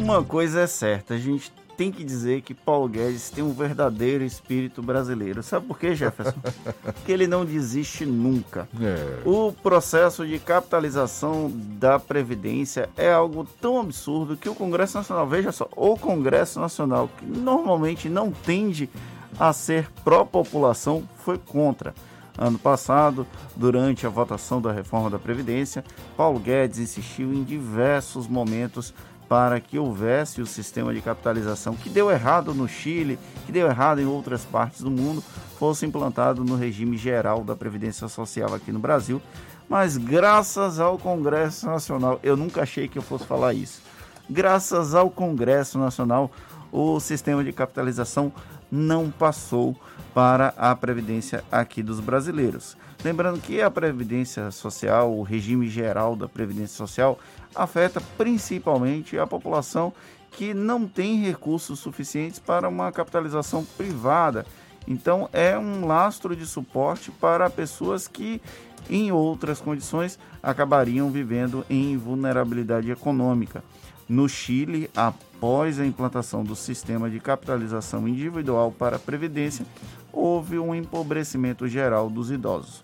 [0.00, 4.22] Uma coisa é certa, a gente tem que dizer que Paulo Guedes tem um verdadeiro
[4.22, 5.42] espírito brasileiro.
[5.42, 6.38] Sabe por quê, Jefferson?
[6.84, 8.68] Porque ele não desiste nunca.
[8.78, 9.26] É.
[9.26, 15.52] O processo de capitalização da Previdência é algo tão absurdo que o Congresso Nacional, veja
[15.52, 18.90] só, o Congresso Nacional, que normalmente não tende
[19.38, 21.94] a ser pró-população, foi contra.
[22.36, 23.26] Ano passado,
[23.56, 25.82] durante a votação da reforma da Previdência,
[26.14, 28.92] Paulo Guedes insistiu em diversos momentos
[29.30, 33.16] para que houvesse o sistema de capitalização que deu errado no Chile,
[33.46, 35.22] que deu errado em outras partes do mundo,
[35.56, 39.22] fosse implantado no regime geral da Previdência Social aqui no Brasil.
[39.68, 43.80] Mas graças ao Congresso Nacional, eu nunca achei que eu fosse falar isso.
[44.28, 46.28] Graças ao Congresso Nacional,
[46.72, 48.32] o sistema de capitalização
[48.68, 49.76] não passou
[50.12, 52.76] para a previdência aqui dos brasileiros.
[53.04, 57.18] Lembrando que a previdência social, o regime geral da previdência social,
[57.54, 59.92] afeta principalmente a população
[60.32, 64.46] que não tem recursos suficientes para uma capitalização privada.
[64.86, 68.40] Então, é um lastro de suporte para pessoas que,
[68.88, 73.62] em outras condições, acabariam vivendo em vulnerabilidade econômica.
[74.08, 79.64] No Chile, após a implantação do sistema de capitalização individual para a Previdência,
[80.12, 82.82] houve um empobrecimento geral dos idosos.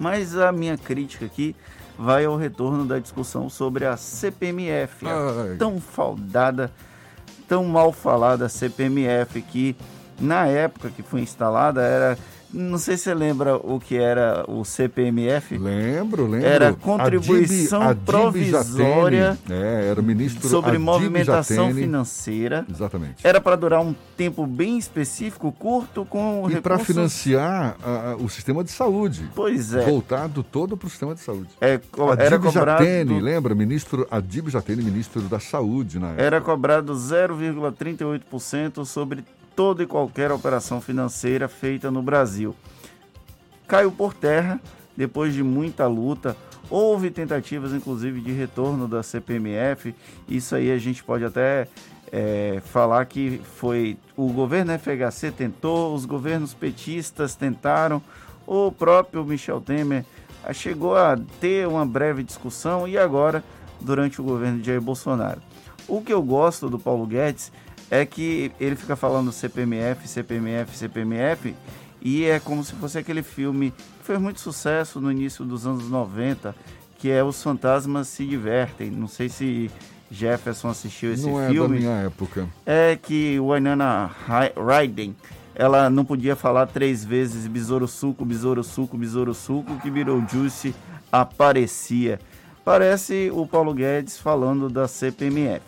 [0.00, 1.54] Mas a minha crítica aqui
[2.02, 6.70] vai ao retorno da discussão sobre a CPMF, a tão faudada,
[7.46, 9.76] tão mal falada CPMF, que
[10.20, 12.18] na época que foi instalada era
[12.52, 15.56] não sei se você lembra o que era o CPMF.
[15.56, 16.46] Lembro, lembro.
[16.46, 21.80] Era contribuição Adib, Adib provisória é, era ministro sobre Adib movimentação Jatene.
[21.80, 22.66] financeira.
[22.70, 23.26] Exatamente.
[23.26, 26.86] Era para durar um tempo bem específico, curto, com E para recursos...
[26.86, 29.28] financiar ah, o sistema de saúde.
[29.34, 29.84] Pois é.
[29.84, 31.48] Voltado todo para o sistema de saúde.
[31.60, 33.54] É, co- era cobrado- Jatene, lembra?
[33.54, 36.22] Ministro Adib Jatene, ministro da Saúde na época.
[36.22, 39.24] Era cobrado 0,38% sobre
[39.54, 42.54] toda e qualquer operação financeira feita no Brasil.
[43.66, 44.60] Caiu por terra
[44.96, 46.36] depois de muita luta.
[46.68, 49.94] Houve tentativas, inclusive, de retorno da CPMF.
[50.28, 51.68] Isso aí a gente pode até
[52.12, 58.02] é, falar que foi o governo FHC tentou, os governos petistas tentaram,
[58.46, 60.04] o próprio Michel Temer
[60.44, 63.42] ah, chegou a ter uma breve discussão e agora,
[63.80, 65.40] durante o governo de Jair Bolsonaro.
[65.88, 67.50] O que eu gosto do Paulo Guedes
[67.92, 71.54] é que ele fica falando CPMF, CPMF, CPMF,
[72.00, 75.90] e é como se fosse aquele filme que fez muito sucesso no início dos anos
[75.90, 76.56] 90,
[76.98, 78.90] que é Os Fantasmas Se Divertem.
[78.90, 79.70] Não sei se
[80.10, 81.76] Jefferson assistiu esse Não é filme.
[81.76, 82.48] da minha época.
[82.64, 84.10] É que o Ainana
[84.56, 85.14] Raiden,
[85.54, 90.74] ela não podia falar três vezes besouro suco, besouro suco, besouro suco, que virou Juice
[91.12, 92.18] aparecia.
[92.64, 95.60] Parece o Paulo Guedes falando da CPMF.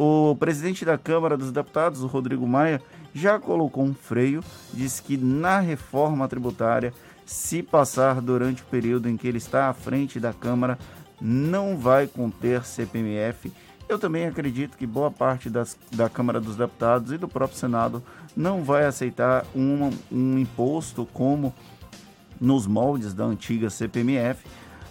[0.00, 2.80] O presidente da Câmara dos Deputados, o Rodrigo Maia,
[3.12, 6.94] já colocou um freio, diz que na reforma tributária,
[7.26, 10.78] se passar durante o período em que ele está à frente da Câmara,
[11.20, 13.52] não vai conter CPMF.
[13.88, 18.00] Eu também acredito que boa parte das, da Câmara dos Deputados e do próprio Senado
[18.36, 21.52] não vai aceitar um, um imposto como
[22.40, 24.46] nos moldes da antiga CPMF,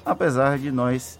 [0.05, 1.17] apesar de nós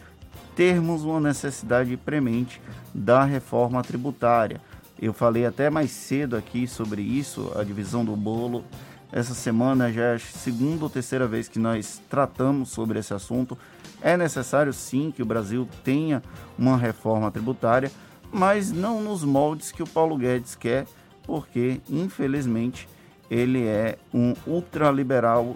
[0.57, 2.59] termos uma necessidade premente
[2.91, 4.59] da reforma tributária.
[4.99, 8.65] Eu falei até mais cedo aqui sobre isso, a divisão do bolo.
[9.11, 13.55] Essa semana já é a segunda ou terceira vez que nós tratamos sobre esse assunto.
[14.01, 16.23] É necessário sim que o Brasil tenha
[16.57, 17.91] uma reforma tributária,
[18.31, 20.88] mas não nos moldes que o Paulo Guedes quer,
[21.21, 22.89] porque infelizmente
[23.29, 25.55] ele é um ultraliberal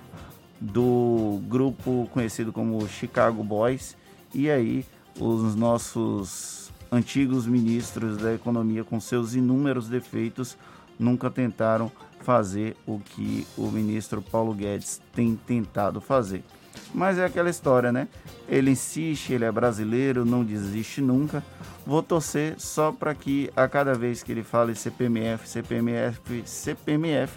[0.59, 3.99] do grupo conhecido como Chicago Boys,
[4.33, 4.85] e aí
[5.19, 10.57] os nossos antigos ministros da economia, com seus inúmeros defeitos,
[10.99, 16.43] nunca tentaram fazer o que o ministro Paulo Guedes tem tentado fazer.
[16.93, 18.07] Mas é aquela história, né?
[18.47, 21.43] Ele insiste, ele é brasileiro, não desiste nunca.
[21.85, 27.33] Vou torcer só para que a cada vez que ele fale CPMF, CPMF, CPMF,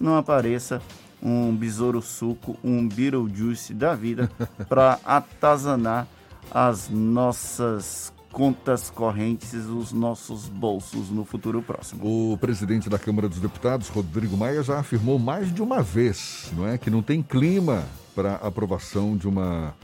[0.00, 0.82] não apareça
[1.22, 4.30] um besouro suco, um Beetlejuice da vida
[4.68, 6.06] para atazanar
[6.50, 12.32] as nossas contas correntes, os nossos bolsos no futuro próximo.
[12.32, 16.68] O presidente da Câmara dos Deputados, Rodrigo Maia, já afirmou mais de uma vez, não
[16.68, 19.74] é, que não tem clima para aprovação de uma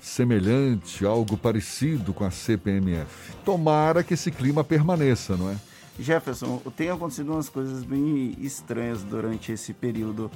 [0.00, 3.32] semelhante, algo parecido com a CPMF.
[3.44, 5.56] Tomara que esse clima permaneça, não é?
[5.98, 10.30] Jefferson, tem acontecido umas coisas bem estranhas durante esse período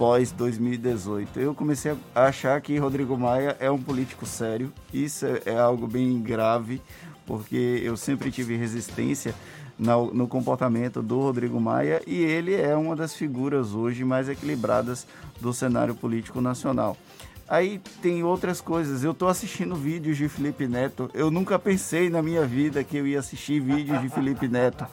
[0.00, 1.38] pós 2018.
[1.38, 4.72] Eu comecei a achar que Rodrigo Maia é um político sério.
[4.94, 6.80] Isso é, algo bem grave,
[7.26, 9.34] porque eu sempre tive resistência
[9.78, 15.06] no, no, comportamento do Rodrigo Maia e ele é uma das figuras hoje mais equilibradas
[15.38, 16.96] do cenário político nacional.
[17.46, 19.04] Aí tem outras coisas.
[19.04, 21.10] Eu estou assistindo vídeos de Felipe Neto.
[21.12, 24.86] Eu nunca pensei na minha vida que eu ia assistir vídeos de Felipe Neto.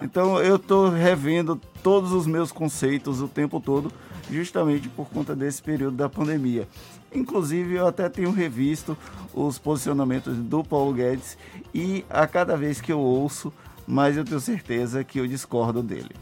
[0.00, 3.92] Então eu estou revendo todos os meus conceitos o tempo todo,
[4.30, 6.68] justamente por conta desse período da pandemia.
[7.12, 8.96] Inclusive, eu até tenho revisto
[9.34, 11.36] os posicionamentos do Paulo Guedes
[11.74, 13.52] e a cada vez que eu ouço,
[13.86, 16.14] mais eu tenho certeza que eu discordo dele.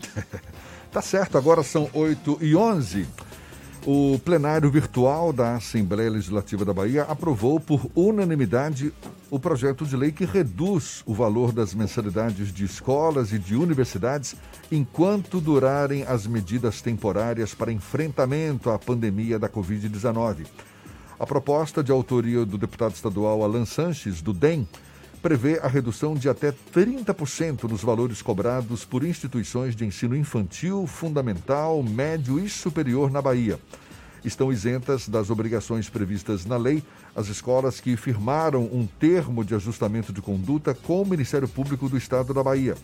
[0.90, 3.06] tá certo, agora são 8 e 11
[3.90, 8.92] o plenário virtual da Assembleia Legislativa da Bahia aprovou por unanimidade
[9.30, 14.36] o projeto de lei que reduz o valor das mensalidades de escolas e de universidades
[14.70, 20.44] enquanto durarem as medidas temporárias para enfrentamento à pandemia da Covid-19.
[21.18, 24.68] A proposta de autoria do deputado estadual Alan Sanches, do DEM,
[25.22, 31.82] prevê a redução de até 30% nos valores cobrados por instituições de ensino infantil, fundamental,
[31.82, 33.58] médio e superior na Bahia.
[34.24, 36.82] Estão isentas das obrigações previstas na lei
[37.14, 41.96] as escolas que firmaram um termo de ajustamento de conduta com o Ministério Público do
[41.96, 42.76] Estado da Bahia.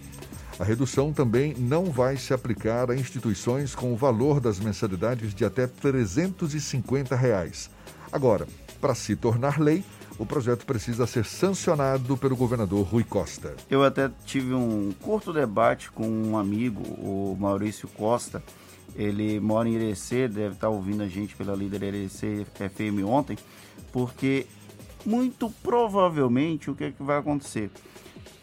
[0.58, 5.44] A redução também não vai se aplicar a instituições com o valor das mensalidades de
[5.44, 7.68] até 350 reais.
[8.12, 8.46] Agora,
[8.80, 9.82] para se tornar lei,
[10.18, 13.54] o projeto precisa ser sancionado pelo governador Rui Costa.
[13.68, 18.42] Eu até tive um curto debate com um amigo, o Maurício Costa.
[18.94, 23.36] Ele mora em Irecê, deve estar ouvindo a gente pela líder Irecê FM ontem,
[23.92, 24.46] porque
[25.04, 27.70] muito provavelmente o que, é que vai acontecer?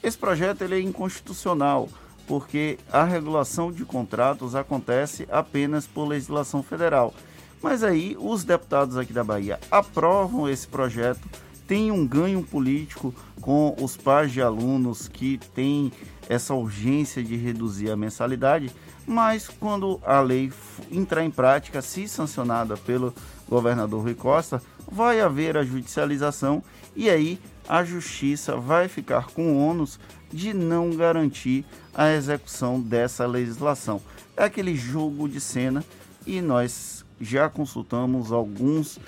[0.03, 1.87] Esse projeto ele é inconstitucional,
[2.27, 7.13] porque a regulação de contratos acontece apenas por legislação federal.
[7.61, 11.21] Mas aí os deputados aqui da Bahia aprovam esse projeto
[11.71, 15.89] tem um ganho político com os pais de alunos que têm
[16.27, 18.69] essa urgência de reduzir a mensalidade,
[19.07, 20.51] mas quando a lei
[20.91, 23.15] entrar em prática, se sancionada pelo
[23.47, 24.61] governador Rui Costa,
[24.91, 26.61] vai haver a judicialização
[26.93, 27.39] e aí
[27.69, 29.97] a justiça vai ficar com o ônus
[30.29, 31.63] de não garantir
[31.95, 34.01] a execução dessa legislação.
[34.35, 35.85] É aquele jogo de cena
[36.27, 38.99] e nós já consultamos alguns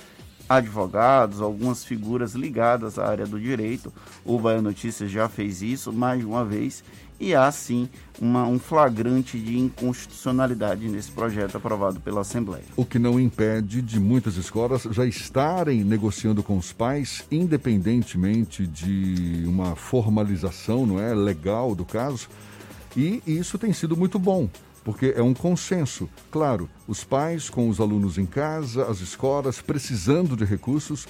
[0.47, 3.91] advogados, algumas figuras ligadas à área do direito.
[4.25, 6.83] O Bahia Notícias já fez isso mais de uma vez
[7.19, 7.87] e há sim
[8.19, 12.65] uma, um flagrante de inconstitucionalidade nesse projeto aprovado pela Assembleia.
[12.75, 19.43] O que não impede de muitas escolas já estarem negociando com os pais, independentemente de
[19.45, 22.27] uma formalização não é, legal do caso,
[22.95, 24.49] e isso tem sido muito bom
[24.83, 26.09] porque é um consenso.
[26.31, 31.07] Claro, os pais com os alunos em casa, as escolas precisando de recursos.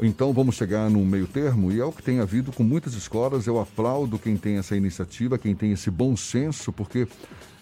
[0.00, 3.46] Então vamos chegar num meio termo e é o que tem havido com muitas escolas.
[3.46, 7.06] Eu aplaudo quem tem essa iniciativa, quem tem esse bom senso, porque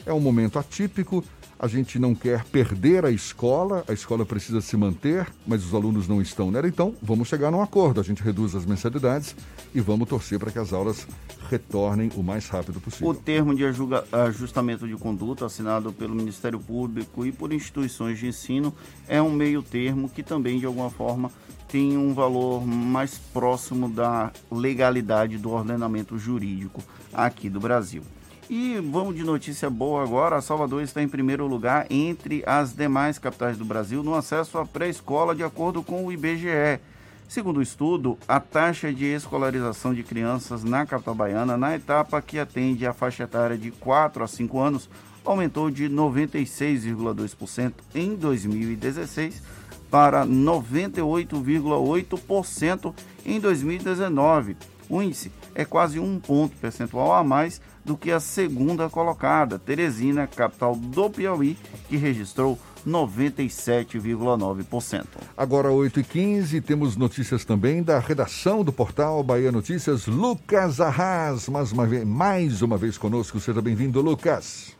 [0.06, 1.24] é um momento atípico,
[1.62, 6.08] a gente não quer perder a escola, a escola precisa se manter, mas os alunos
[6.08, 6.66] não estão nela.
[6.66, 8.00] Então, vamos chegar num acordo.
[8.00, 9.36] A gente reduz as mensalidades
[9.74, 11.06] e vamos torcer para que as aulas
[11.50, 13.08] retornem o mais rápido possível.
[13.08, 13.62] O termo de
[14.10, 18.74] ajustamento de conduta assinado pelo Ministério Público e por instituições de ensino
[19.06, 21.30] é um meio termo que também, de alguma forma,
[21.68, 26.82] tem um valor mais próximo da legalidade do ordenamento jurídico
[27.12, 28.02] aqui do Brasil.
[28.52, 30.40] E vamos de notícia boa agora.
[30.40, 35.36] Salvador está em primeiro lugar entre as demais capitais do Brasil no acesso à pré-escola,
[35.36, 36.80] de acordo com o IBGE.
[37.28, 42.40] Segundo o estudo, a taxa de escolarização de crianças na capital baiana, na etapa que
[42.40, 44.90] atende a faixa etária de 4 a 5 anos,
[45.24, 49.44] aumentou de 96,2% em 2016
[49.88, 52.92] para 98,8%
[53.24, 54.56] em 2019.
[54.88, 60.26] O índice é quase um ponto percentual a mais do que a segunda colocada, Teresina,
[60.26, 61.56] capital do Piauí,
[61.88, 65.06] que registrou 97,9%.
[65.36, 71.86] Agora 8h15, temos notícias também da redação do portal Bahia Notícias, Lucas Arras, mais uma
[71.86, 73.38] vez, mais uma vez conosco.
[73.38, 74.76] Seja bem-vindo, Lucas.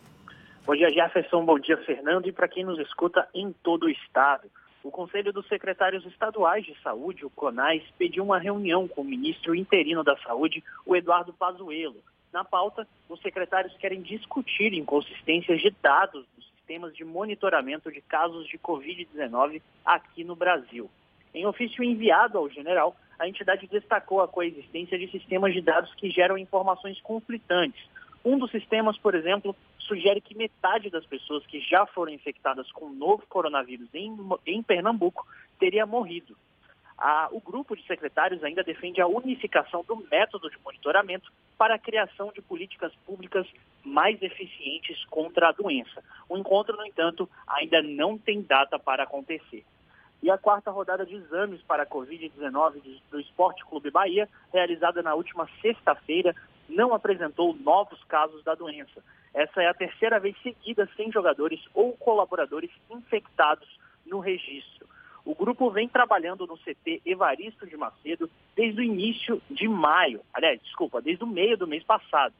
[0.66, 1.44] Bom dia, Jefferson.
[1.44, 2.28] Bom dia, Fernando.
[2.28, 4.48] E para quem nos escuta em todo o estado.
[4.82, 9.54] O Conselho dos Secretários Estaduais de Saúde, o CONAS, pediu uma reunião com o ministro
[9.54, 11.98] interino da Saúde, o Eduardo Pazuello.
[12.32, 18.46] Na pauta, os secretários querem discutir inconsistências de dados dos sistemas de monitoramento de casos
[18.46, 20.88] de Covid-19 aqui no Brasil.
[21.34, 26.10] Em ofício enviado ao general, a entidade destacou a coexistência de sistemas de dados que
[26.10, 27.84] geram informações conflitantes.
[28.24, 32.86] Um dos sistemas, por exemplo, sugere que metade das pessoas que já foram infectadas com
[32.86, 34.16] o novo coronavírus em,
[34.46, 35.26] em Pernambuco
[35.58, 36.36] teria morrido.
[37.32, 42.30] O grupo de secretários ainda defende a unificação do método de monitoramento para a criação
[42.34, 43.46] de políticas públicas
[43.84, 46.02] mais eficientes contra a doença.
[46.28, 49.64] O encontro, no entanto, ainda não tem data para acontecer.
[50.22, 55.14] E a quarta rodada de exames para a Covid-19 do Esporte Clube Bahia, realizada na
[55.14, 56.34] última sexta-feira,
[56.68, 59.02] não apresentou novos casos da doença.
[59.32, 63.68] Essa é a terceira vez seguida sem jogadores ou colaboradores infectados
[64.04, 64.86] no registro.
[65.24, 70.60] O grupo vem trabalhando no CT Evaristo de Macedo desde o início de maio, aliás,
[70.62, 72.34] desculpa, desde o meio do mês passado.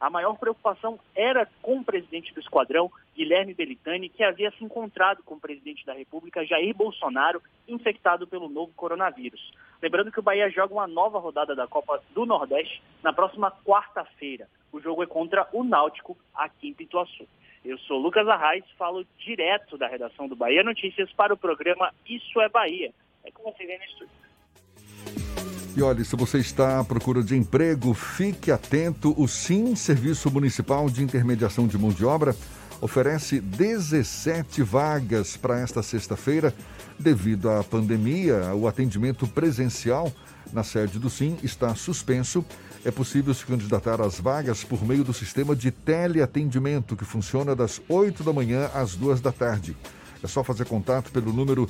[0.00, 5.22] A maior preocupação era com o presidente do esquadrão, Guilherme Belitani, que havia se encontrado
[5.22, 9.52] com o presidente da República, Jair Bolsonaro, infectado pelo novo coronavírus.
[9.80, 14.48] Lembrando que o Bahia joga uma nova rodada da Copa do Nordeste na próxima quarta-feira.
[14.72, 17.26] O jogo é contra o Náutico, aqui em Pituaçu.
[17.64, 22.38] Eu sou Lucas Arraes, falo direto da redação do Bahia Notícias para o programa Isso
[22.40, 22.92] é Bahia.
[23.24, 24.24] É como você no estúdio.
[25.74, 29.14] E olha, se você está à procura de emprego, fique atento.
[29.20, 32.34] O SIM, Serviço Municipal de Intermediação de Mão de Obra,
[32.82, 36.54] oferece 17 vagas para esta sexta-feira.
[36.98, 40.12] Devido à pandemia, o atendimento presencial
[40.52, 42.44] na sede do SIM está suspenso.
[42.84, 47.80] É possível se candidatar às vagas por meio do sistema de teleatendimento que funciona das
[47.88, 49.74] 8 da manhã às 2 da tarde.
[50.22, 51.66] É só fazer contato pelo número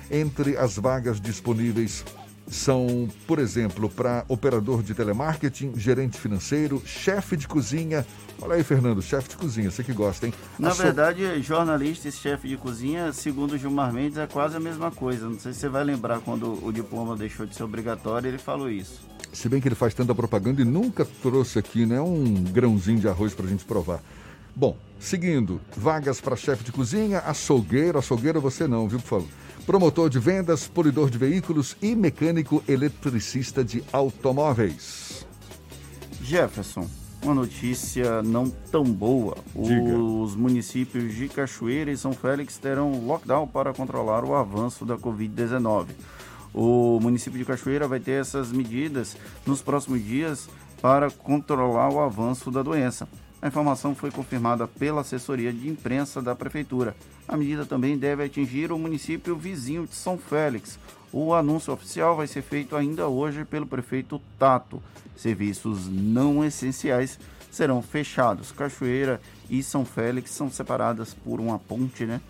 [0.09, 2.03] Entre as vagas disponíveis
[2.53, 8.05] são, por exemplo, para operador de telemarketing, gerente financeiro, chefe de cozinha.
[8.41, 10.33] Olha aí, Fernando, chefe de cozinha, você que gosta, hein?
[10.59, 11.41] Na a verdade, so...
[11.41, 15.27] jornalista e chefe de cozinha, segundo o Gilmar Mendes, é quase a mesma coisa.
[15.27, 18.69] Não sei se você vai lembrar quando o diploma deixou de ser obrigatório, ele falou
[18.69, 19.01] isso.
[19.33, 23.07] Se bem que ele faz tanta propaganda e nunca trouxe aqui né, um grãozinho de
[23.07, 23.99] arroz para a gente provar.
[24.55, 29.27] Bom, seguindo, vagas para chefe de cozinha, açougueiro, açougueiro você não, viu, por favor.
[29.65, 35.25] Promotor de vendas, polidor de veículos e mecânico eletricista de automóveis.
[36.21, 36.85] Jefferson,
[37.23, 39.37] uma notícia não tão boa.
[39.55, 39.97] Diga.
[39.97, 45.87] Os municípios de Cachoeira e São Félix terão lockdown para controlar o avanço da Covid-19.
[46.53, 49.15] O município de Cachoeira vai ter essas medidas
[49.45, 50.49] nos próximos dias
[50.81, 53.07] para controlar o avanço da doença.
[53.43, 56.95] A informação foi confirmada pela assessoria de imprensa da prefeitura.
[57.27, 60.79] A medida também deve atingir o município vizinho de São Félix.
[61.11, 64.81] O anúncio oficial vai ser feito ainda hoje pelo prefeito Tato.
[65.17, 67.19] Serviços não essenciais
[67.51, 68.49] serão fechados.
[68.53, 72.21] Cachoeira e São Félix são separadas por uma ponte, né?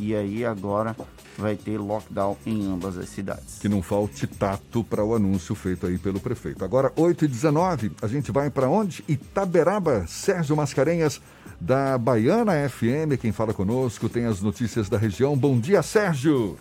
[0.00, 0.94] E aí agora
[1.36, 3.58] vai ter lockdown em ambas as cidades.
[3.58, 6.64] Que não falte tato para o anúncio feito aí pelo prefeito.
[6.64, 9.04] Agora, 8 e 19 a gente vai para onde?
[9.08, 11.20] Itaberaba, Sérgio Mascarenhas,
[11.60, 15.36] da Baiana FM, quem fala conosco, tem as notícias da região.
[15.36, 16.56] Bom dia, Sérgio!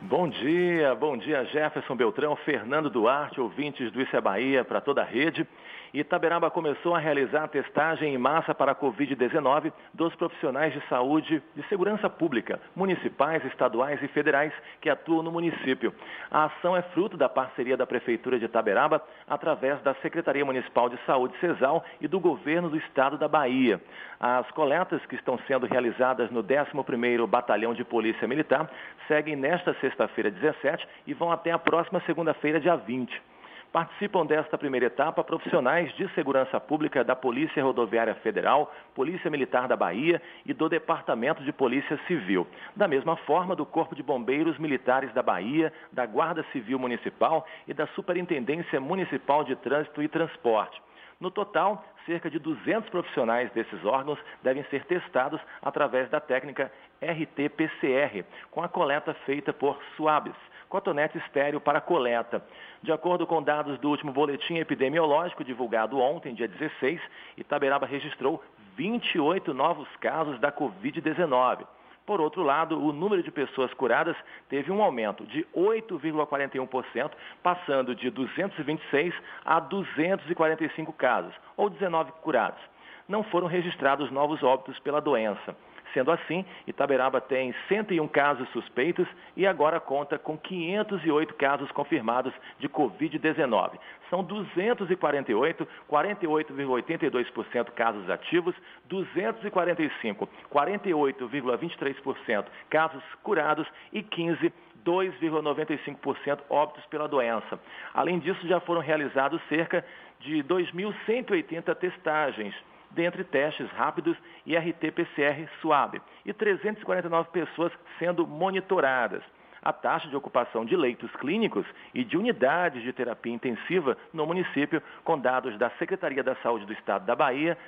[0.00, 5.02] Bom dia, bom dia Jefferson Beltrão, Fernando Duarte, ouvintes do Isso é Bahia para toda
[5.02, 5.44] a rede.
[5.92, 11.42] Itaberaba começou a realizar a testagem em massa para a Covid-19 dos profissionais de saúde
[11.54, 15.94] de segurança pública, municipais, estaduais e federais que atuam no município.
[16.30, 20.98] A ação é fruto da parceria da Prefeitura de Itaberaba através da Secretaria Municipal de
[21.06, 23.80] Saúde, CESAL, e do Governo do Estado da Bahia.
[24.20, 28.68] As coletas que estão sendo realizadas no 11º Batalhão de Polícia Militar
[29.06, 33.27] seguem nesta sexta-feira 17 e vão até a próxima segunda-feira, dia 20.
[33.72, 39.76] Participam desta primeira etapa profissionais de segurança pública da Polícia Rodoviária Federal, Polícia Militar da
[39.76, 42.46] Bahia e do Departamento de Polícia Civil.
[42.74, 47.74] Da mesma forma, do Corpo de Bombeiros Militares da Bahia, da Guarda Civil Municipal e
[47.74, 50.80] da Superintendência Municipal de Trânsito e Transporte.
[51.20, 56.70] No total, cerca de 200 profissionais desses órgãos devem ser testados através da técnica
[57.02, 60.34] RT-PCR, com a coleta feita por suaves
[60.68, 62.44] cotonete estéreo para coleta.
[62.82, 67.00] De acordo com dados do último boletim epidemiológico divulgado ontem, dia 16,
[67.36, 68.42] Itaberaba registrou
[68.76, 71.66] 28 novos casos da Covid-19.
[72.08, 74.16] Por outro lado, o número de pessoas curadas
[74.48, 77.10] teve um aumento de 8,41%,
[77.42, 79.14] passando de 226
[79.44, 82.62] a 245 casos, ou 19 curados.
[83.06, 85.54] Não foram registrados novos óbitos pela doença.
[85.94, 89.06] Sendo assim, Itaberaba tem 101 casos suspeitos
[89.36, 93.78] e agora conta com 508 casos confirmados de Covid-19.
[94.10, 98.54] São 248, 48,82% casos ativos,
[98.86, 104.52] 245, 48,23% casos curados e 15,
[104.84, 107.58] 2,95% óbitos pela doença.
[107.94, 109.84] Além disso, já foram realizados cerca
[110.20, 112.54] de 2.180 testagens
[112.90, 114.16] dentre testes rápidos
[114.46, 119.22] e RT-PCR suave, e 349 pessoas sendo monitoradas.
[119.62, 124.82] A taxa de ocupação de leitos clínicos e de unidades de terapia intensiva no município,
[125.04, 127.58] com dados da Secretaria da Saúde do Estado da Bahia,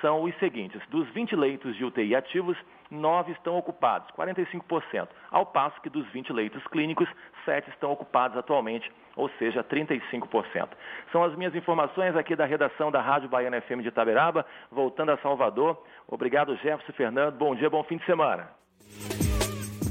[0.00, 2.56] são os seguintes: dos 20 leitos de UTI ativos,
[2.90, 7.08] 9 estão ocupados, 45%, ao passo que dos 20 leitos clínicos,
[7.44, 10.68] 7 estão ocupados atualmente, ou seja, 35%.
[11.10, 15.18] São as minhas informações aqui da redação da Rádio Baiana FM de Itaberaba, voltando a
[15.18, 15.82] Salvador.
[16.06, 17.36] Obrigado, Jefferson Fernando.
[17.36, 18.48] Bom dia, bom fim de semana.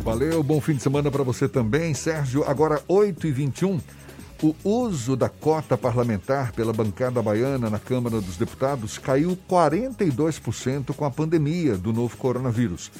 [0.03, 2.43] Valeu, bom fim de semana para você também, Sérgio.
[2.43, 4.05] Agora, 8h21.
[4.45, 11.03] O uso da cota parlamentar pela bancada baiana na Câmara dos Deputados caiu 42% com
[11.03, 12.91] a pandemia do novo coronavírus.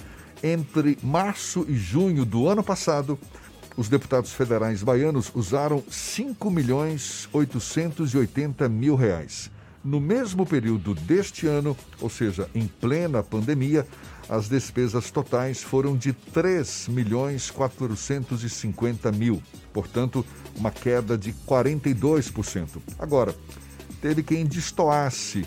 [0.41, 3.19] Entre março e junho do ano passado,
[3.77, 9.51] os deputados federais baianos usaram 5 milhões 880 mil reais.
[9.85, 13.85] No mesmo período deste ano, ou seja, em plena pandemia,
[14.27, 20.25] as despesas totais foram de 3 milhões 450 mil, portanto,
[20.55, 22.81] uma queda de 42%.
[22.97, 23.35] Agora,
[24.01, 25.45] teve quem destoasse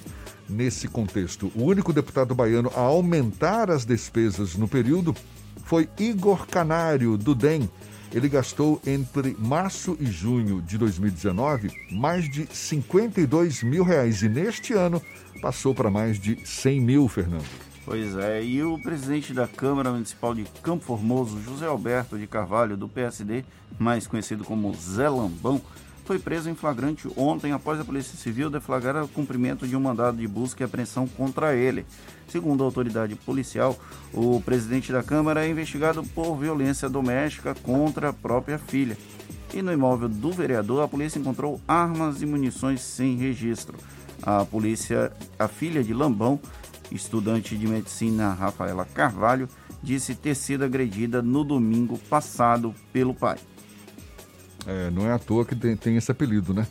[0.49, 1.51] nesse contexto.
[1.57, 5.17] O único deputado baiano a aumentar as despesas no período
[5.65, 7.69] foi Igor Canário, do DEM.
[8.13, 14.73] Ele gastou entre março e junho de 2019 mais de 52 mil reais e neste
[14.73, 15.03] ano
[15.43, 17.47] passou para mais de 100 mil, Fernando.
[17.85, 22.77] Pois é, e o presidente da Câmara Municipal de Campo Formoso, José Alberto de Carvalho,
[22.77, 23.45] do PSD,
[23.79, 25.61] mais conhecido como Zé Lambão,
[26.09, 30.17] foi preso em flagrante ontem após a Polícia Civil deflagrar o cumprimento de um mandado
[30.17, 31.85] de busca e apreensão contra ele.
[32.27, 33.79] Segundo a autoridade policial,
[34.15, 38.97] o presidente da Câmara é investigado por violência doméstica contra a própria filha.
[39.53, 43.77] E no imóvel do vereador, a polícia encontrou armas e munições sem registro.
[44.23, 46.41] A polícia, a filha de Lambão,
[46.91, 49.47] estudante de medicina Rafaela Carvalho,
[49.83, 53.37] disse ter sido agredida no domingo passado pelo pai.
[54.69, 56.67] É, não é à toa que tem, tem esse apelido, né?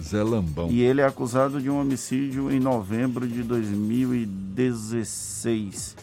[0.00, 0.70] Zé Lambão.
[0.70, 5.96] E ele é acusado de um homicídio em novembro de 2016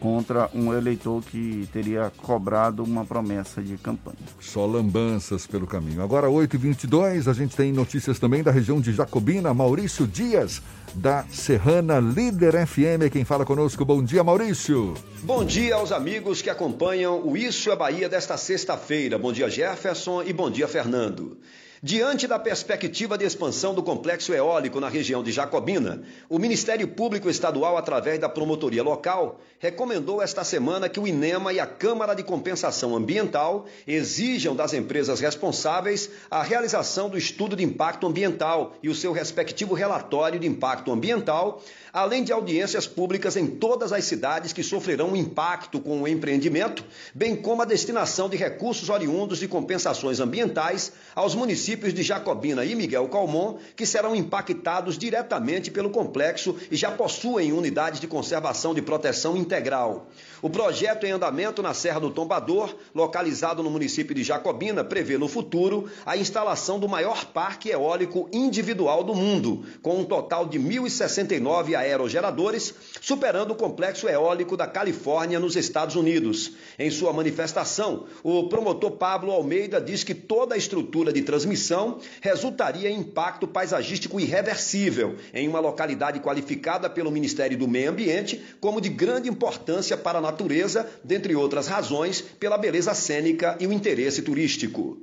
[0.00, 4.16] contra um eleitor que teria cobrado uma promessa de campanha.
[4.40, 6.02] Só lambanças pelo caminho.
[6.02, 9.54] Agora, 8h22, a gente tem notícias também da região de Jacobina.
[9.54, 10.62] Maurício Dias,
[10.94, 13.84] da Serrana Líder FM, quem fala conosco.
[13.84, 14.94] Bom dia, Maurício.
[15.22, 19.18] Bom dia aos amigos que acompanham o Isso é Bahia desta sexta-feira.
[19.18, 21.38] Bom dia, Jefferson, e bom dia, Fernando.
[21.82, 27.30] Diante da perspectiva de expansão do complexo eólico na região de Jacobina, o Ministério Público
[27.30, 32.22] Estadual, através da promotoria local, recomendou esta semana que o INEMA e a Câmara de
[32.22, 38.94] Compensação Ambiental exijam das empresas responsáveis a realização do estudo de impacto ambiental e o
[38.94, 41.62] seu respectivo relatório de impacto ambiental
[41.92, 47.34] além de audiências públicas em todas as cidades que sofrerão impacto com o empreendimento, bem
[47.34, 53.08] como a destinação de recursos oriundos de compensações ambientais aos municípios de Jacobina e Miguel
[53.08, 59.36] Calmon, que serão impactados diretamente pelo complexo e já possuem unidades de conservação de proteção
[59.36, 60.08] integral.
[60.42, 65.28] O projeto em andamento na Serra do Tombador, localizado no município de Jacobina, prevê no
[65.28, 71.76] futuro a instalação do maior parque eólico individual do mundo, com um total de 1.069
[71.76, 76.52] aerogeradores, superando o complexo eólico da Califórnia, nos Estados Unidos.
[76.78, 82.90] Em sua manifestação, o promotor Pablo Almeida diz que toda a estrutura de transmissão resultaria
[82.90, 88.88] em impacto paisagístico irreversível em uma localidade qualificada pelo Ministério do Meio Ambiente como de
[88.88, 94.98] grande importância para a natureza, dentre outras razões, pela beleza cênica e o interesse turístico.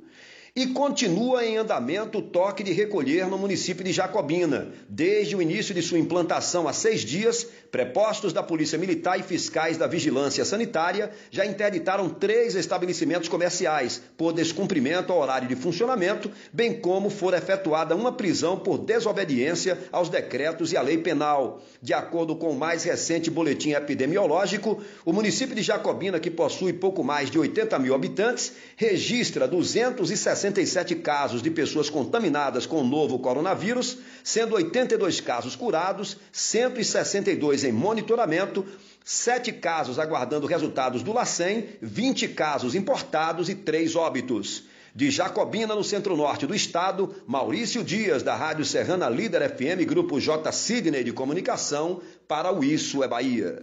[0.58, 4.72] E continua em andamento o toque de recolher no município de Jacobina.
[4.88, 9.76] Desde o início de sua implantação há seis dias, prepostos da Polícia Militar e fiscais
[9.76, 16.80] da Vigilância Sanitária já interditaram três estabelecimentos comerciais por descumprimento ao horário de funcionamento, bem
[16.80, 21.62] como for efetuada uma prisão por desobediência aos decretos e à lei penal.
[21.80, 27.04] De acordo com o mais recente boletim epidemiológico, o município de Jacobina, que possui pouco
[27.04, 33.18] mais de 80 mil habitantes, registra 260 67 casos de pessoas contaminadas com o novo
[33.18, 38.64] coronavírus, sendo 82 casos curados, 162 em monitoramento,
[39.04, 44.64] 7 casos aguardando resultados do LACEN, 20 casos importados e 3 óbitos.
[44.94, 50.50] De Jacobina, no centro-norte do estado, Maurício Dias, da Rádio Serrana Líder FM, Grupo J.
[50.50, 53.62] Sidney de Comunicação, para o Isso é Bahia.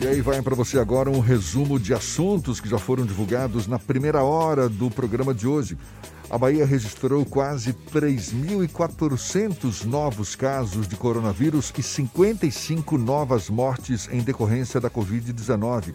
[0.00, 3.78] E aí vai para você agora um resumo de assuntos que já foram divulgados na
[3.78, 5.78] primeira hora do programa de hoje.
[6.28, 14.80] A Bahia registrou quase 3.400 novos casos de coronavírus e 55 novas mortes em decorrência
[14.80, 15.94] da Covid-19,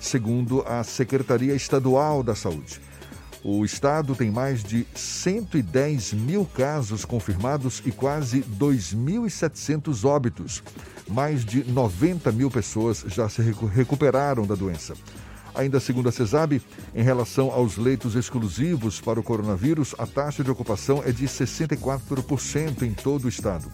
[0.00, 2.80] segundo a Secretaria Estadual da Saúde.
[3.48, 10.64] O estado tem mais de 110 mil casos confirmados e quase 2.700 óbitos.
[11.06, 13.40] Mais de 90 mil pessoas já se
[13.72, 14.94] recuperaram da doença.
[15.54, 16.60] Ainda segundo a CESAB,
[16.92, 22.82] em relação aos leitos exclusivos para o coronavírus, a taxa de ocupação é de 64%
[22.82, 23.70] em todo o estado.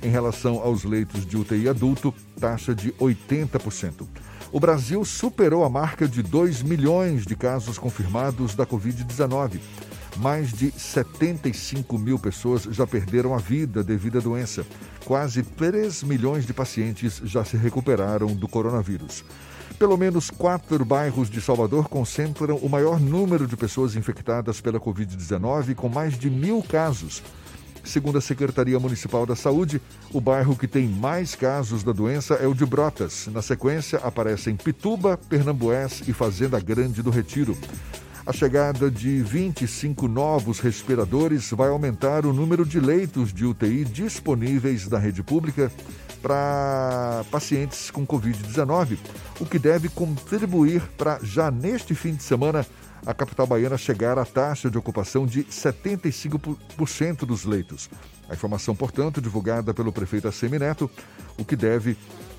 [0.00, 6.08] Em relação aos leitos de UTI adulto, taxa de 80% o Brasil superou a marca
[6.08, 9.60] de 2 milhões de casos confirmados da Covid-19.
[10.16, 14.66] Mais de 75 mil pessoas já perderam a vida devido à doença.
[15.04, 19.24] Quase 3 milhões de pacientes já se recuperaram do coronavírus.
[19.78, 25.74] Pelo menos quatro bairros de Salvador concentram o maior número de pessoas infectadas pela Covid-19,
[25.74, 27.22] com mais de mil casos.
[27.88, 29.80] Segundo a Secretaria Municipal da Saúde,
[30.12, 33.28] o bairro que tem mais casos da doença é o de Brotas.
[33.32, 37.56] Na sequência, aparecem Pituba, Pernambués e Fazenda Grande do Retiro.
[38.26, 44.86] A chegada de 25 novos respiradores vai aumentar o número de leitos de UTI disponíveis
[44.86, 45.72] na rede pública
[46.20, 48.98] para pacientes com Covid-19,
[49.40, 52.66] o que deve contribuir para, já neste fim de semana,
[53.06, 57.88] a capital baiana chegar à taxa de ocupação de 75% dos leitos.
[58.28, 60.90] A informação, portanto, divulgada pelo prefeito Assemineto,
[61.38, 61.96] o que deve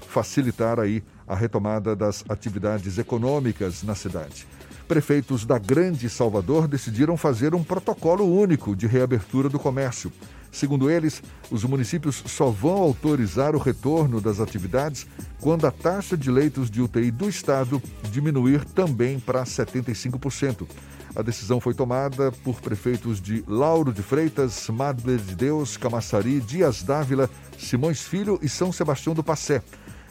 [0.08, 4.48] facilitar aí a retomada das atividades econômicas na cidade.
[4.88, 10.12] Prefeitos da Grande Salvador decidiram fazer um protocolo único de reabertura do comércio.
[10.52, 11.22] Segundo eles,
[11.52, 15.06] os municípios só vão autorizar o retorno das atividades
[15.40, 17.82] quando a taxa de leitos de UTI do estado
[18.12, 20.68] diminuir também para 75%.
[21.16, 26.84] A decisão foi tomada por prefeitos de Lauro de Freitas, Madre de Deus, Camaçari, Dias
[26.84, 29.64] Dávila, Simões Filho e São Sebastião do Passé.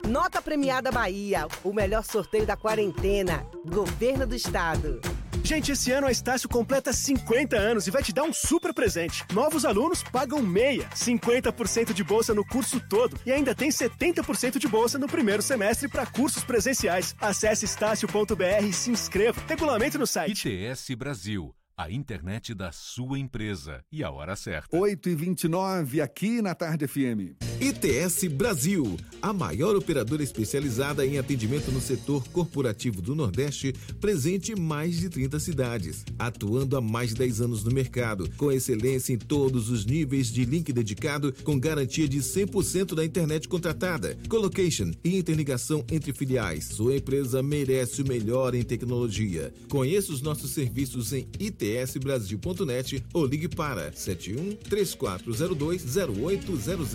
[0.08, 3.46] Nota Premiada Bahia, o melhor sorteio da quarentena.
[3.66, 5.02] Governo do Estado.
[5.44, 9.24] Gente, esse ano a Estácio completa 50 anos e vai te dar um super presente.
[9.32, 14.68] Novos alunos pagam meia, 50% de bolsa no curso todo e ainda tem 70% de
[14.68, 17.14] bolsa no primeiro semestre para cursos presenciais.
[17.20, 19.42] Acesse estácio.br e se inscreva.
[19.48, 20.48] Regulamento no site.
[20.48, 21.52] ITS Brasil.
[21.82, 23.84] A internet da sua empresa.
[23.90, 24.76] E a hora certa.
[24.76, 27.34] 8 e 29 aqui na Tarde FM.
[27.60, 34.60] ITS Brasil, a maior operadora especializada em atendimento no setor corporativo do Nordeste, presente em
[34.60, 39.18] mais de 30 cidades, atuando há mais de 10 anos no mercado, com excelência em
[39.18, 45.16] todos os níveis de link dedicado, com garantia de 100% da internet contratada, colocation e
[45.16, 46.64] interligação entre filiais.
[46.64, 49.52] Sua empresa merece o melhor em tecnologia.
[49.68, 51.28] Conheça os nossos serviços em
[51.72, 56.94] itsbrasil.net ou ligue para 71 3402 0800.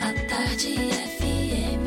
[0.00, 0.74] A Tarde
[1.18, 1.86] FM.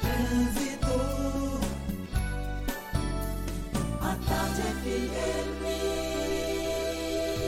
[0.00, 0.94] Trânsito.
[4.00, 5.56] A Tarde FM.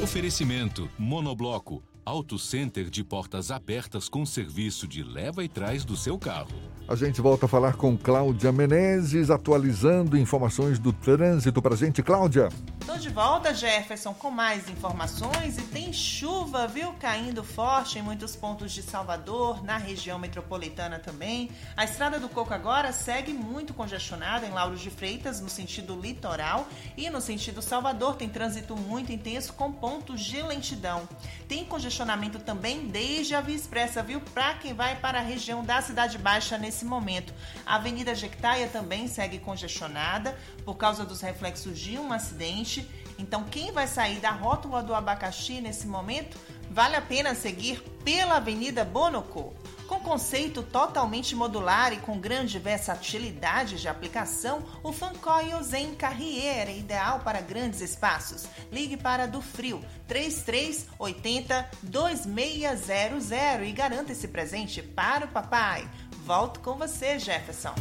[0.03, 1.83] Oferecimento Monobloco.
[2.09, 6.49] Auto Center de portas abertas com serviço de leva e trás do seu carro.
[6.89, 12.03] A gente volta a falar com Cláudia Menezes, atualizando informações do trânsito para gente.
[12.03, 12.49] Cláudia.
[12.87, 18.35] Tô de volta, Jefferson, com mais informações e tem chuva, viu, caindo forte em muitos
[18.35, 21.51] pontos de Salvador, na região metropolitana também.
[21.77, 26.67] A Estrada do Coco agora segue muito congestionada em Lauro de Freitas, no sentido litoral,
[26.97, 31.07] e no sentido Salvador tem trânsito muito intenso com pontos de lentidão.
[31.47, 31.98] Tem congestionamento
[32.39, 36.59] também desde a Via Expressa, viu, para quem vai para a região da Cidade Baixa
[36.59, 37.33] nesse momento.
[37.65, 42.89] A Avenida Jequitaia também segue congestionada por causa dos reflexos de um acidente.
[43.19, 46.39] Então, quem vai sair da rótula do abacaxi nesse momento,
[46.71, 49.53] vale a pena seguir pela Avenida Bonocô.
[49.89, 56.77] Com conceito totalmente modular e com grande versatilidade de aplicação, o Fancoil Zen Carrier é
[56.77, 58.47] ideal para grandes espaços.
[58.71, 63.31] Ligue para do Frio 3380 2600
[63.67, 65.89] e garanta esse presente para o papai.
[66.27, 67.75] Volto com você, Jefferson.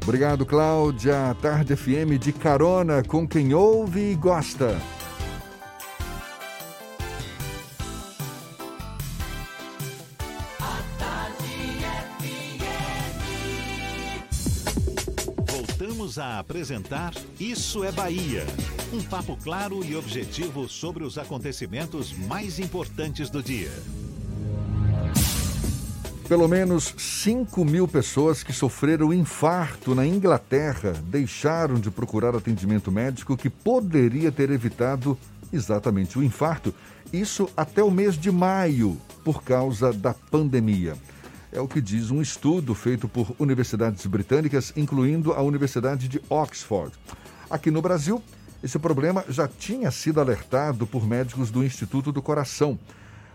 [0.00, 1.36] Obrigado, Cláudia.
[1.42, 4.80] Tarde FM de carona com quem ouve e gosta.
[16.18, 18.44] A apresentar Isso é Bahia.
[18.92, 23.70] Um papo claro e objetivo sobre os acontecimentos mais importantes do dia.
[26.28, 33.36] Pelo menos 5 mil pessoas que sofreram infarto na Inglaterra deixaram de procurar atendimento médico
[33.36, 35.16] que poderia ter evitado
[35.52, 36.74] exatamente o infarto.
[37.12, 40.96] Isso até o mês de maio, por causa da pandemia.
[41.52, 46.92] É o que diz um estudo feito por universidades britânicas, incluindo a Universidade de Oxford.
[47.48, 48.22] Aqui no Brasil,
[48.62, 52.78] esse problema já tinha sido alertado por médicos do Instituto do Coração.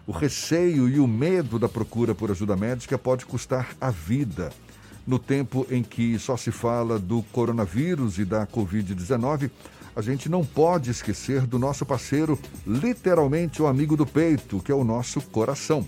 [0.06, 4.52] O receio e o medo da procura por ajuda médica pode custar a vida.
[5.08, 9.50] No tempo em que só se fala do coronavírus e da Covid-19,
[9.96, 14.76] a gente não pode esquecer do nosso parceiro, literalmente o amigo do peito, que é
[14.76, 15.88] o nosso coração.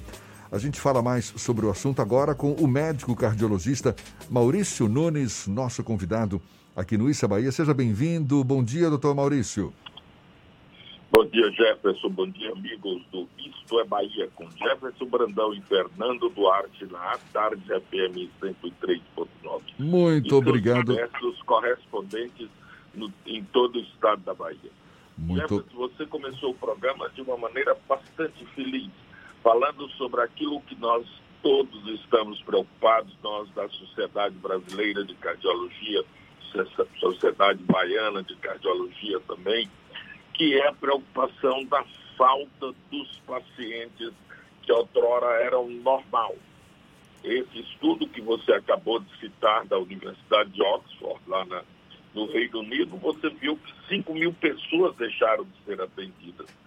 [0.56, 3.94] A gente fala mais sobre o assunto agora com o médico cardiologista
[4.30, 6.42] Maurício Nunes, nosso convidado
[6.74, 7.52] aqui no Issa Bahia.
[7.52, 8.42] Seja bem-vindo.
[8.42, 9.74] Bom dia, doutor Maurício.
[11.12, 12.08] Bom dia, Jefferson.
[12.08, 17.62] Bom dia, amigos do Isto é Bahia, com Jefferson Brandão e Fernando Duarte na Tarde
[17.66, 19.62] FM 103.9.
[19.78, 20.96] Muito e obrigado.
[21.22, 22.48] Os correspondentes
[22.94, 24.72] no, em todo o estado da Bahia.
[25.18, 25.42] Muito...
[25.42, 28.90] Jefferson, você começou o programa de uma maneira bastante feliz,
[29.46, 31.06] falando sobre aquilo que nós
[31.44, 36.04] todos estamos preocupados, nós da Sociedade Brasileira de Cardiologia,
[37.00, 39.70] Sociedade Baiana de Cardiologia também,
[40.34, 41.86] que é a preocupação da
[42.18, 44.12] falta dos pacientes
[44.64, 46.36] que outrora eram normal.
[47.24, 51.62] Esse estudo que você acabou de citar da Universidade de Oxford, lá na,
[52.16, 56.65] no Reino Unido, você viu que 5 mil pessoas deixaram de ser atendidas.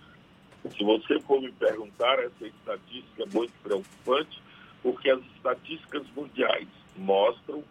[0.77, 4.43] Se você for me perguntar, essa estatística é muito preocupante,
[4.83, 7.63] porque as estatísticas mundiais mostram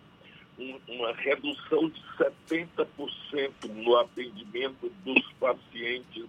[0.60, 6.26] um, uma redução de 70% no atendimento dos pacientes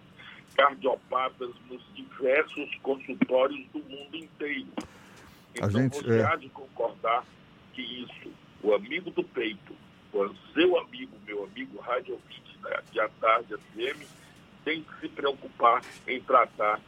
[0.55, 4.67] cardiopatas nos diversos consultórios do mundo inteiro.
[5.53, 6.25] Então, A gente, você é...
[6.25, 7.25] há de concordar
[7.73, 8.31] que isso,
[8.61, 9.73] o amigo do peito,
[10.13, 12.57] o seu amigo, meu amigo rádio ouvinte
[12.91, 14.18] de A Tarde FM,
[14.69, 16.79] tem que se preocupar em tratar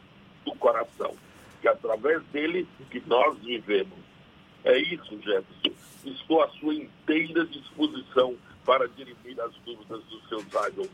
[0.44, 1.12] do coração,
[1.60, 3.98] que através dele que nós vivemos.
[4.64, 5.72] É isso, Jefferson.
[6.04, 10.88] Estou à sua inteira disposição para dirimir as dúvidas dos seus rádio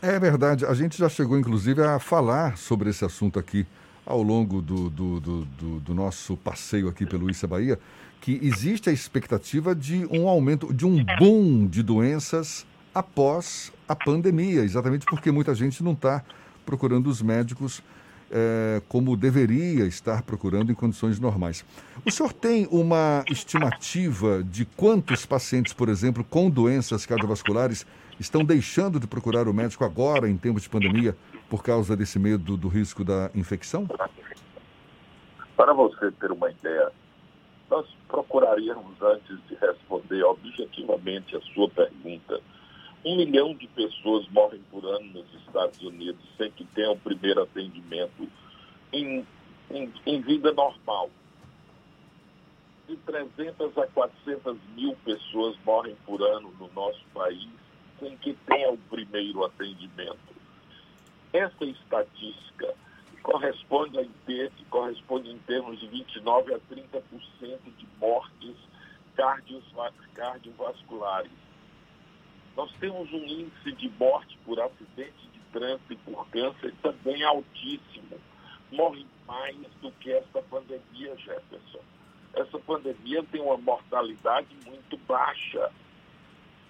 [0.00, 0.64] É verdade.
[0.64, 3.66] A gente já chegou, inclusive, a falar sobre esse assunto aqui
[4.06, 7.78] ao longo do, do, do, do, do nosso passeio aqui pelo Issa Bahia,
[8.18, 14.62] que existe a expectativa de um aumento, de um boom de doenças após a pandemia,
[14.62, 16.22] exatamente porque muita gente não está
[16.64, 17.82] procurando os médicos
[18.30, 21.64] é, como deveria estar procurando em condições normais.
[22.06, 27.84] O senhor tem uma estimativa de quantos pacientes, por exemplo, com doenças cardiovasculares
[28.20, 31.16] estão deixando de procurar o médico agora, em tempos de pandemia,
[31.48, 33.88] por causa desse medo do risco da infecção?
[35.56, 36.92] Para você ter uma ideia,
[37.68, 42.40] nós procuraríamos, antes de responder objetivamente a sua pergunta,
[43.04, 47.42] um milhão de pessoas morrem por ano nos Estados Unidos sem que tenham o primeiro
[47.42, 48.28] atendimento
[48.92, 49.26] em,
[49.70, 51.10] em, em vida normal.
[52.86, 57.48] De 300 a 400 mil pessoas morrem por ano no nosso país
[57.98, 60.18] sem que tenha o primeiro atendimento.
[61.32, 62.74] Essa estatística
[63.22, 64.04] corresponde, a
[64.68, 68.56] corresponde em termos de 29 a 30% de mortes
[70.14, 71.30] cardiovasculares.
[72.56, 78.18] Nós temos um índice de morte por acidente de trânsito e por câncer também altíssimo.
[78.72, 81.80] Morre mais do que essa pandemia, Jefferson.
[82.34, 85.70] Essa pandemia tem uma mortalidade muito baixa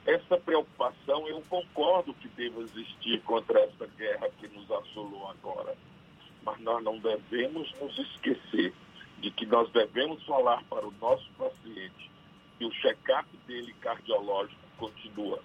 [0.06, 5.76] essa preocupação, eu concordo que deva existir contra essa guerra que nos assolou agora.
[6.42, 8.72] Mas nós não devemos nos esquecer
[9.18, 12.10] de que nós devemos falar para o nosso paciente
[12.58, 15.42] que o check-up dele cardiológico continua.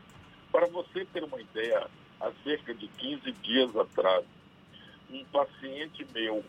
[0.55, 1.85] Para você ter uma ideia,
[2.21, 4.23] há cerca de 15 dias atrás,
[5.11, 6.45] um paciente meu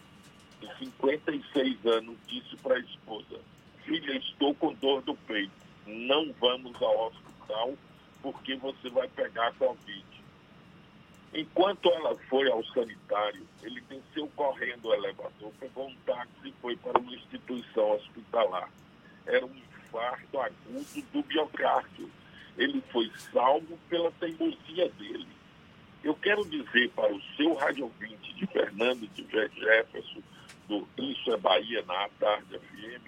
[0.60, 3.40] de 56 anos disse para a esposa:
[3.84, 5.50] Filha, estou com dor do peito,
[5.84, 7.74] não vamos ao hospital
[8.22, 10.06] porque você vai pegar Covid.
[11.34, 16.76] Enquanto ela foi ao sanitário, ele desceu correndo o elevador, pegou um táxi e foi
[16.76, 18.70] para uma instituição hospitalar.
[19.26, 22.08] Era um infarto agudo do miocárdio.
[22.56, 25.28] Ele foi salvo pela teimosia dele.
[26.02, 30.22] Eu quero dizer para o seu rádio ouvinte de Fernando de Jefferson,
[30.68, 33.02] do Isso é Bahia na Tarde FM,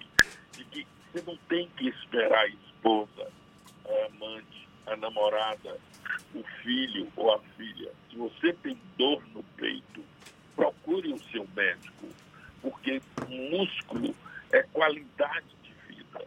[0.57, 3.31] de que você não tem que esperar a esposa,
[3.85, 5.77] a amante, a namorada,
[6.33, 10.03] o filho ou a filha, se você tem dor no peito,
[10.55, 12.07] procure o seu médico,
[12.61, 14.13] porque músculo
[14.51, 16.25] é qualidade de vida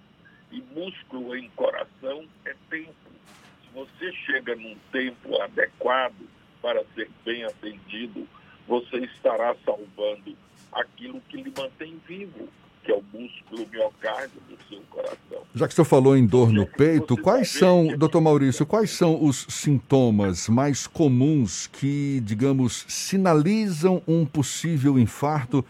[0.50, 3.01] e músculo em coração é tempo.
[3.74, 6.28] Você chega num tempo adequado
[6.60, 8.28] para ser bem atendido,
[8.68, 10.36] você estará salvando
[10.72, 12.48] aquilo que lhe mantém vivo
[12.82, 15.42] que é o músculo miocárdio do seu coração.
[15.54, 19.24] Já que o senhor falou em dor no peito, quais são, doutor Maurício, quais são
[19.24, 25.64] os sintomas mais comuns que, digamos, sinalizam um possível infarto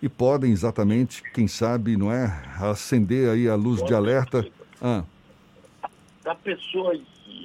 [0.00, 2.26] e podem exatamente, quem sabe, não é,
[2.60, 4.46] acender aí a luz de alerta?
[4.80, 5.02] Ah.
[6.22, 6.94] Da pessoa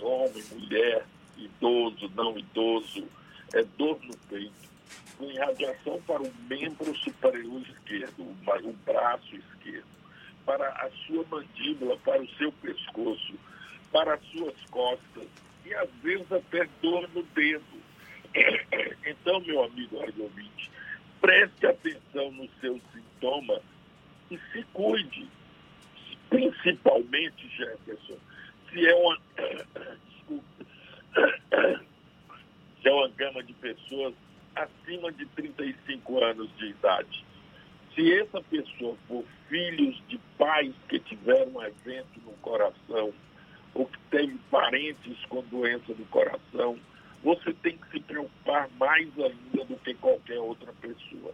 [0.02, 1.06] homem, mulher,
[1.38, 3.08] idoso, não idoso,
[3.54, 4.70] é dor no peito
[5.20, 9.88] com irradiação para o membro superior esquerdo, o braço esquerdo,
[10.46, 13.34] para a sua mandíbula, para o seu pescoço,
[13.92, 15.28] para as suas costas
[15.66, 17.80] e às vezes até dor no dedo.
[19.06, 20.70] Então, meu amigo radiovinte,
[21.20, 23.62] preste atenção nos seus sintomas
[24.30, 25.28] e se cuide.
[26.30, 28.18] Principalmente, Jefferson,
[28.72, 29.18] se é uma.
[32.82, 34.14] Se é uma gama de pessoas
[34.56, 37.26] acima de 35 anos de idade.
[37.94, 43.12] Se essa pessoa for filhos de pais que tiveram evento no coração,
[43.74, 46.80] ou que teve parentes com doença do coração,
[47.24, 51.34] você tem que se preocupar mais ainda do que qualquer outra pessoa.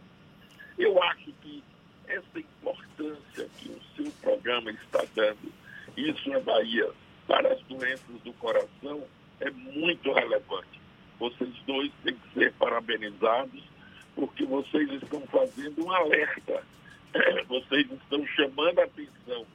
[0.77, 1.63] Eu acho que
[2.07, 5.51] essa importância que o seu programa está dando,
[5.95, 6.89] isso é Bahia,
[7.27, 9.03] para as doenças do coração,
[9.39, 10.79] é muito relevante.
[11.19, 13.63] Vocês dois têm que ser parabenizados,
[14.15, 16.63] porque vocês estão fazendo um alerta.
[17.47, 19.45] Vocês estão chamando a atenção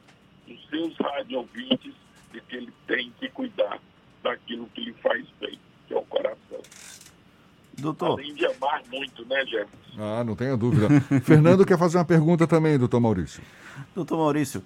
[0.46, 1.92] dos seus rádio-ouvintes
[2.32, 3.78] de que ele tem que cuidar
[4.22, 6.60] daquilo que lhe faz bem, que é o coração.
[7.78, 8.12] Doutor.
[8.12, 9.98] Além de amar muito, né, Jefferson?
[9.98, 10.88] Ah, não tenha dúvida.
[11.22, 13.42] Fernando quer fazer uma pergunta também, doutor Maurício.
[13.94, 14.62] Doutor Maurício,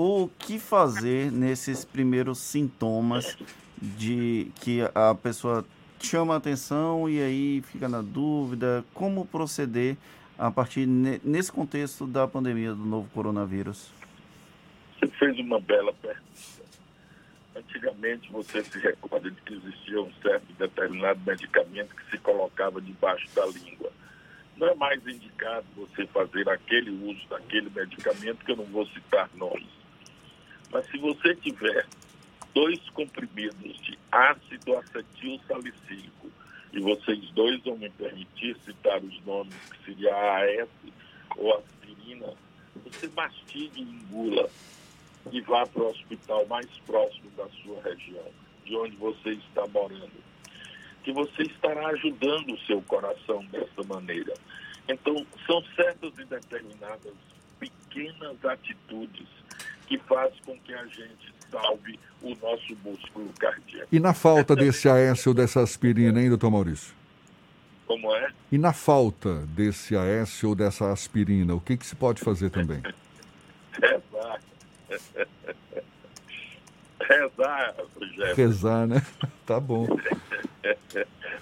[0.00, 3.36] o que fazer nesses primeiros sintomas
[3.76, 5.64] de que a pessoa
[5.98, 9.96] chama atenção e aí fica na dúvida como proceder
[10.38, 13.90] a partir nesse contexto da pandemia do novo coronavírus?
[15.00, 16.22] Você fez uma bela pergunta.
[17.56, 23.26] Antigamente você se recorda de que existia um certo determinado medicamento que se colocava debaixo
[23.34, 23.90] da língua.
[24.56, 29.28] Não é mais indicado você fazer aquele uso daquele medicamento que eu não vou citar
[29.34, 29.77] nomes.
[30.70, 31.86] Mas se você tiver
[32.54, 36.30] dois comprimidos de ácido acetil salicílico
[36.72, 40.68] e vocês dois vão me permitir citar os nomes, que seria a AS
[41.36, 42.34] ou aspirina,
[42.84, 44.48] você mastigue e engula
[45.32, 48.26] e vá para o hospital mais próximo da sua região,
[48.64, 50.28] de onde você está morando.
[51.02, 54.34] Que você estará ajudando o seu coração dessa maneira.
[54.88, 57.14] Então, são certas e determinadas
[57.58, 59.37] pequenas atitudes
[59.88, 63.88] que fazem com que a gente salve o nosso músculo cardíaco.
[63.90, 66.94] E na falta desse AS ou dessa aspirina, hein, doutor Maurício?
[67.86, 68.30] Como é?
[68.52, 72.82] E na falta desse AS ou dessa aspirina, o que, que se pode fazer também?
[73.80, 74.40] Rezar.
[77.00, 77.74] Rezar,
[78.14, 78.34] Jefferson.
[78.34, 79.02] Rezar, né?
[79.46, 79.86] Tá bom.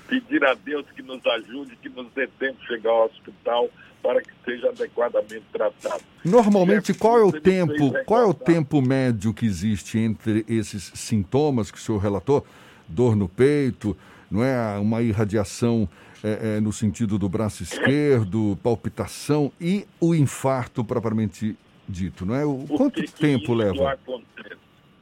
[0.09, 3.69] Pedir a Deus que nos ajude, que nos dê tempo de chegar ao hospital
[4.03, 6.03] para que seja adequadamente tratado.
[6.24, 11.70] Normalmente, qual é o tempo, qual é o tempo médio que existe entre esses sintomas
[11.70, 12.47] que o senhor relatou?
[12.89, 13.97] Dor no peito,
[14.31, 15.89] não é uma irradiação
[16.23, 21.57] é, é, no sentido do braço esquerdo, palpitação e o infarto propriamente
[21.89, 22.45] dito, não é?
[22.45, 23.93] O, Por quanto que que tempo isso leva?
[23.93, 24.57] acontece?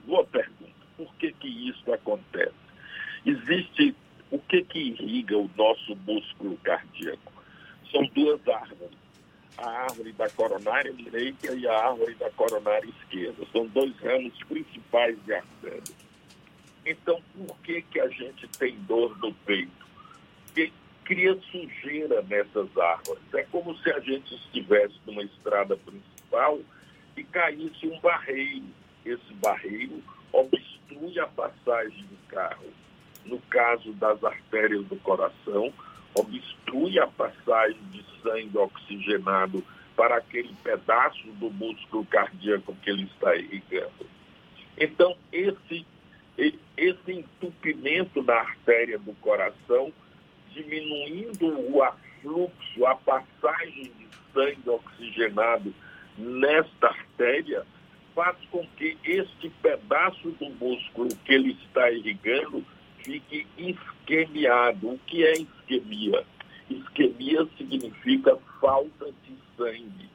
[0.07, 0.73] Boa pergunta.
[0.97, 2.53] Por que que isso acontece?
[3.25, 3.95] Existe
[4.35, 7.33] o que que irriga o nosso músculo cardíaco?
[7.93, 8.99] São duas árvores.
[9.57, 13.47] A árvore da coronária direita e a árvore da coronária esquerda.
[13.53, 15.95] São dois ramos principais de artéria.
[16.85, 19.87] Então, por que que a gente tem dor no peito?
[20.47, 20.73] Porque
[21.05, 23.23] cria sujeira nessas árvores.
[23.35, 26.59] É como se a gente estivesse numa estrada principal
[27.17, 28.67] e caísse um barreiro.
[29.07, 30.03] Esse barreiro
[30.33, 32.84] obstrui a passagem do carro.
[33.25, 35.73] No caso das artérias do coração,
[36.15, 39.65] obstrui a passagem de sangue oxigenado
[39.97, 44.07] para aquele pedaço do músculo cardíaco que ele está irrigando.
[44.77, 45.87] Então, esse,
[46.77, 49.93] esse entupimento da artéria do coração,
[50.53, 55.73] diminuindo o afluxo, a passagem de sangue oxigenado
[56.19, 57.65] nesta artéria,
[58.15, 62.65] faz com que este pedaço do músculo que ele está irrigando
[63.05, 64.91] fique isquemiado.
[64.91, 66.25] O que é isquemia?
[66.69, 70.09] Isquemia significa falta de sangue.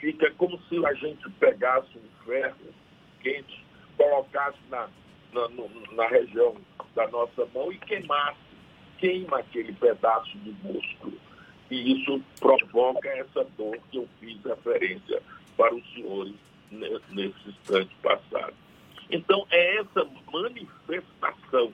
[0.00, 2.74] Fica como se a gente pegasse um ferro
[3.20, 3.64] quente,
[3.96, 4.88] colocasse na,
[5.32, 5.48] na,
[5.92, 6.56] na região
[6.94, 8.38] da nossa mão e queimasse.
[8.98, 11.16] Queima aquele pedaço de músculo.
[11.70, 15.22] E isso provoca essa dor que eu fiz referência
[15.56, 16.34] para os senhores
[16.70, 18.54] ne- nesse instante passado.
[19.10, 21.72] Então, é essa manifestação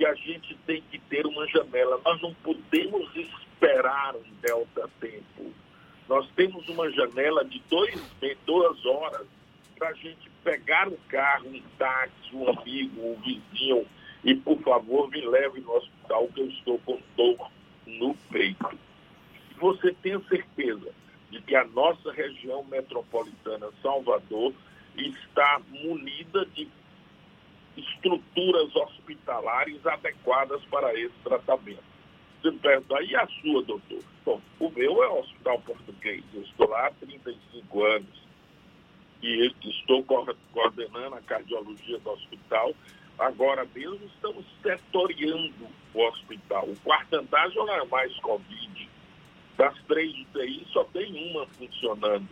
[0.00, 2.00] que a gente tem que ter uma janela.
[2.02, 5.52] Nós não podemos esperar um delta tempo.
[6.08, 8.00] Nós temos uma janela de dois,
[8.46, 9.26] duas horas
[9.78, 13.86] para a gente pegar o carro, um táxi, um amigo, um vizinho,
[14.24, 17.50] e por favor me leve no hospital que eu estou com dor
[17.86, 18.78] no peito.
[19.58, 20.94] Você tenha certeza
[21.30, 24.54] de que a nossa região metropolitana, Salvador,
[24.96, 26.66] está munida de
[27.80, 31.82] estruturas hospitalares adequadas para esse tratamento.
[32.42, 34.02] Você me pergunta, e a sua, doutor?
[34.24, 36.24] Bom, o meu é o Hospital Português.
[36.34, 38.20] Eu estou lá há 35 anos
[39.22, 42.74] e estou co- coordenando a cardiologia do hospital.
[43.18, 46.64] Agora mesmo estamos setoriando o hospital.
[46.68, 48.88] O quarto andar já não é mais Covid.
[49.58, 52.28] Das três UTIs, só tem uma funcionando.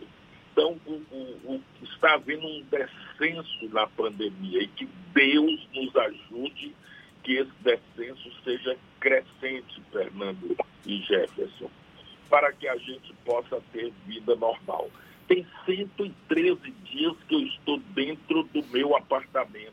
[0.59, 6.75] Então, o, o- o- está havendo um descenso na pandemia e que Deus nos ajude
[7.23, 11.71] que esse descenso seja crescente, Fernando e Jefferson,
[12.29, 14.91] para que a gente possa ter vida normal.
[15.29, 19.71] Tem 113 dias que eu estou dentro do meu apartamento,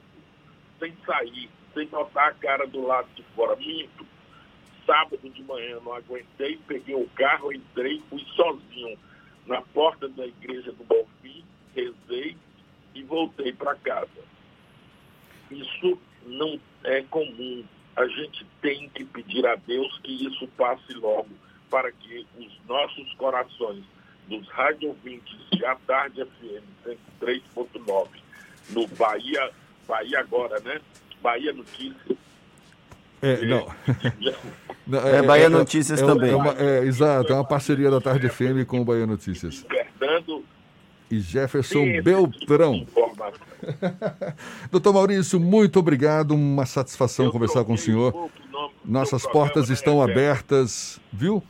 [0.79, 3.57] sem sair, sem botar a cara do lado de fora.
[3.57, 4.07] Minto.
[4.87, 8.97] Sábado de manhã não aguentei, peguei o carro, entrei, fui sozinho
[9.47, 11.45] na porta da igreja do Bonfim,
[11.75, 12.37] rezei
[12.95, 14.09] e voltei para casa.
[15.51, 17.65] Isso não é comum.
[17.95, 21.29] A gente tem que pedir a Deus que isso passe logo,
[21.71, 23.85] para que os nossos corações,
[24.29, 26.65] dos rádio ouvintes A Tarde FM
[27.23, 28.09] 103.9,
[28.71, 29.51] no Bahia,
[29.87, 30.81] Bahia agora, né?
[31.23, 32.19] Bahia Notícias.
[33.27, 33.67] É, não.
[34.87, 36.33] Não, É, Bahia Notícias uma- também.
[36.33, 39.67] uma- é, exato, é uma parceria da Tarde FM com o Bahia Notícias.
[39.99, 40.45] Fernando
[41.11, 42.87] E Jefferson Sim, Beltrão.
[44.71, 46.33] Doutor Maurício, muito obrigado.
[46.37, 48.31] Uma satisfação conversar com o senhor.
[48.85, 51.43] Nossas portas estão abertas, viu?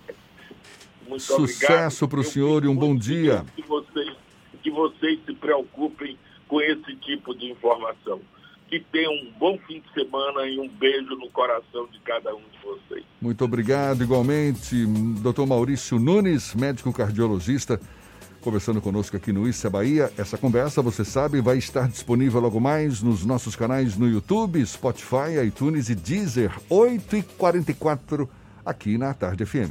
[1.06, 3.44] Muito Sucesso para o senhor e um bom dia.
[3.54, 4.12] que vocês,
[4.62, 6.16] que vocês se preocupem
[6.48, 8.20] com esse tipo de informação.
[8.68, 12.40] Que tenham um bom fim de semana e um beijo no coração de cada um
[12.40, 13.04] de vocês.
[13.20, 14.84] Muito obrigado, igualmente,
[15.20, 17.80] doutor Maurício Nunes, médico cardiologista,
[18.40, 20.12] conversando conosco aqui no Issa Bahia.
[20.18, 25.44] Essa conversa, você sabe, vai estar disponível logo mais nos nossos canais no YouTube, Spotify,
[25.46, 28.28] iTunes e Deezer, 8h44,
[28.64, 29.70] aqui na Tarde FM.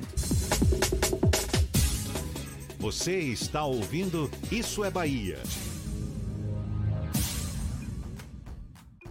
[2.80, 5.40] Você está ouvindo Isso é Bahia.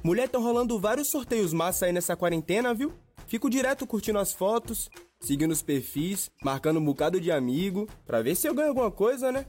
[0.05, 2.93] Mulher, estão rolando vários sorteios massa aí nessa quarentena, viu?
[3.26, 8.35] Fico direto curtindo as fotos, seguindo os perfis, marcando um bocado de amigo, pra ver
[8.35, 9.47] se eu ganho alguma coisa, né?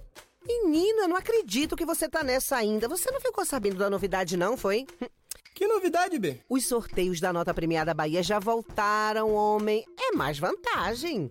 [0.48, 2.88] Menina, não acredito que você tá nessa ainda.
[2.88, 4.88] Você não ficou sabendo da novidade, não, foi?
[5.54, 6.40] Que novidade, B?
[6.48, 9.84] Os sorteios da nota premiada Bahia já voltaram, homem.
[10.00, 11.30] É mais vantagem.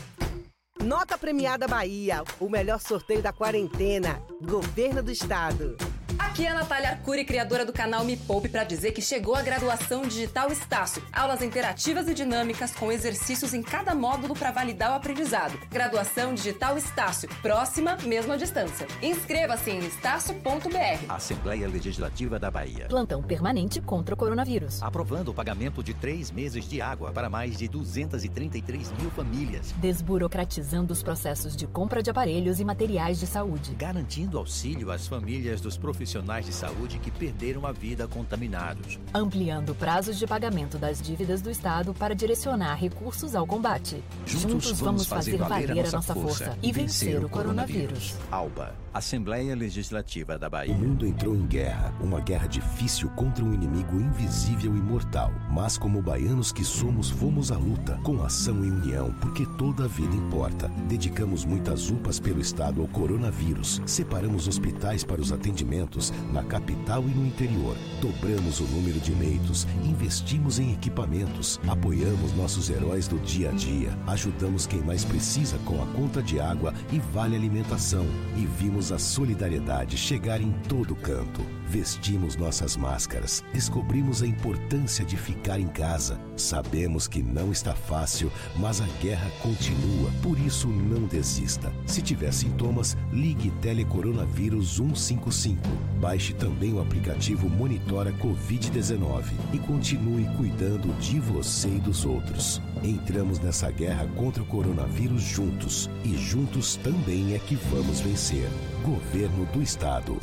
[0.84, 4.22] Nota Premiada Bahia, o melhor sorteio da quarentena.
[4.42, 5.78] Governo do Estado.
[6.20, 9.42] Aqui é a Natália Arcuri, criadora do canal Me Poupe, para dizer que chegou a
[9.42, 11.04] graduação digital Estácio.
[11.12, 15.58] Aulas interativas e dinâmicas com exercícios em cada módulo para validar o aprendizado.
[15.70, 17.30] Graduação digital Estácio.
[17.42, 18.88] Próxima, mesma distância.
[19.02, 21.10] Inscreva-se em estácio.br.
[21.10, 22.88] Assembleia Legislativa da Bahia.
[22.88, 24.82] Plantão permanente contra o coronavírus.
[24.84, 29.72] Aprovando o pagamento de três meses de água para mais de 233 mil famílias.
[29.78, 33.74] Desburocratizando os processos de compra de aparelhos e materiais de saúde.
[33.76, 39.00] Garantindo auxílio às famílias dos profissionais de saúde que perderam a vida contaminados.
[39.14, 44.04] Ampliando prazos de pagamento das dívidas do Estado para direcionar recursos ao combate.
[44.26, 48.16] Juntos, vamos fazer valer a nossa força e vencer o coronavírus.
[48.30, 50.74] Alba, Assembleia Legislativa da Bahia.
[50.74, 55.32] O mundo entrou em guerra, uma guerra difícil contra um inimigo invisível e mortal.
[55.50, 59.88] Mas como baianos que somos, fomos à luta, com ação e união, porque toda a
[59.88, 60.68] vida importa.
[60.88, 63.82] Dedicamos muitas UPAs pelo Estado ao coronavírus.
[63.86, 65.93] Separamos hospitais para os atendimentos
[66.32, 67.76] na capital e no interior.
[68.02, 73.98] Dobramos o número de leitos, investimos em equipamentos, apoiamos nossos heróis do dia a dia,
[74.08, 78.06] ajudamos quem mais precisa com a conta de água e vale alimentação
[78.36, 81.42] e vimos a solidariedade chegar em todo canto.
[81.74, 86.22] Vestimos nossas máscaras, descobrimos a importância de ficar em casa.
[86.38, 91.74] Sabemos que não está fácil, mas a guerra continua, por isso não desista.
[91.88, 95.60] Se tiver sintomas, ligue Telecoronavírus 155.
[96.00, 102.62] Baixe também o aplicativo Monitora Covid-19 e continue cuidando de você e dos outros.
[102.84, 108.48] Entramos nessa guerra contra o coronavírus juntos e juntos também é que vamos vencer.
[108.84, 110.20] Governo do Estado.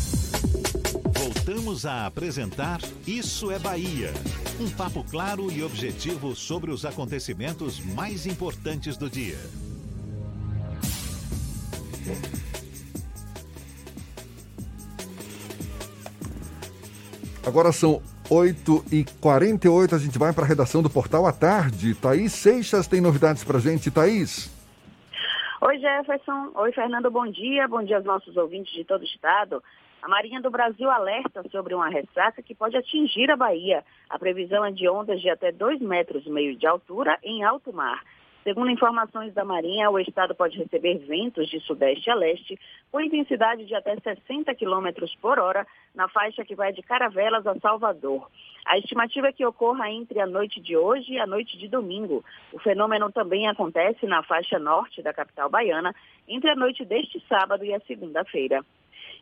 [1.41, 4.11] Voltamos a apresentar Isso é Bahia.
[4.61, 9.39] Um papo claro e objetivo sobre os acontecimentos mais importantes do dia.
[17.47, 21.95] Agora são 8h48, a gente vai para a redação do Portal à Tarde.
[21.95, 23.91] Thaís Seixas tem novidades para gente.
[23.91, 24.55] Thaís.
[25.63, 26.51] Oi, Jefferson.
[26.55, 27.11] Oi, Fernando.
[27.11, 27.67] Bom dia.
[27.67, 29.63] Bom dia aos nossos ouvintes de todo o estado.
[30.03, 33.85] A Marinha do Brasil alerta sobre uma ressaca que pode atingir a Bahia.
[34.09, 37.71] A previsão é de ondas de até 2,5 metros e meio de altura em alto
[37.71, 38.03] mar.
[38.43, 42.59] Segundo informações da Marinha, o estado pode receber ventos de sudeste a leste
[42.91, 44.89] com intensidade de até 60 km
[45.21, 48.27] por hora na faixa que vai de Caravelas a Salvador.
[48.65, 52.25] A estimativa é que ocorra entre a noite de hoje e a noite de domingo.
[52.51, 55.95] O fenômeno também acontece na faixa norte da capital baiana
[56.27, 58.65] entre a noite deste sábado e a segunda-feira.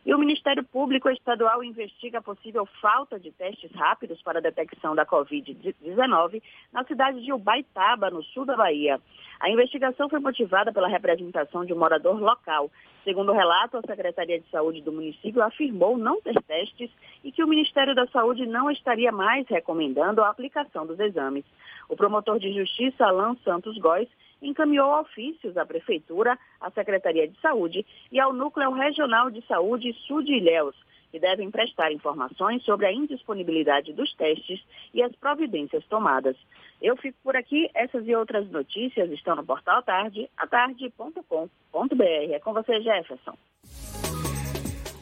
[0.05, 4.95] E o Ministério Público Estadual investiga a possível falta de testes rápidos para a detecção
[4.95, 8.99] da Covid-19 na cidade de Ubaitaba, no sul da Bahia.
[9.39, 12.71] A investigação foi motivada pela representação de um morador local.
[13.03, 16.89] Segundo o relato, a Secretaria de Saúde do município afirmou não ter testes
[17.23, 21.45] e que o Ministério da Saúde não estaria mais recomendando a aplicação dos exames.
[21.87, 24.09] O promotor de Justiça, Alan Santos Góes,
[24.41, 30.23] encaminhou ofícios à Prefeitura, à Secretaria de Saúde e ao Núcleo Regional de Saúde Sul
[30.23, 30.75] de Ilhéus,
[31.11, 34.63] que devem prestar informações sobre a indisponibilidade dos testes
[34.93, 36.37] e as providências tomadas.
[36.81, 37.69] Eu fico por aqui.
[37.73, 42.03] Essas e outras notícias estão no portal Tarde, atarde.com.br.
[42.31, 43.37] É com você, Jefferson.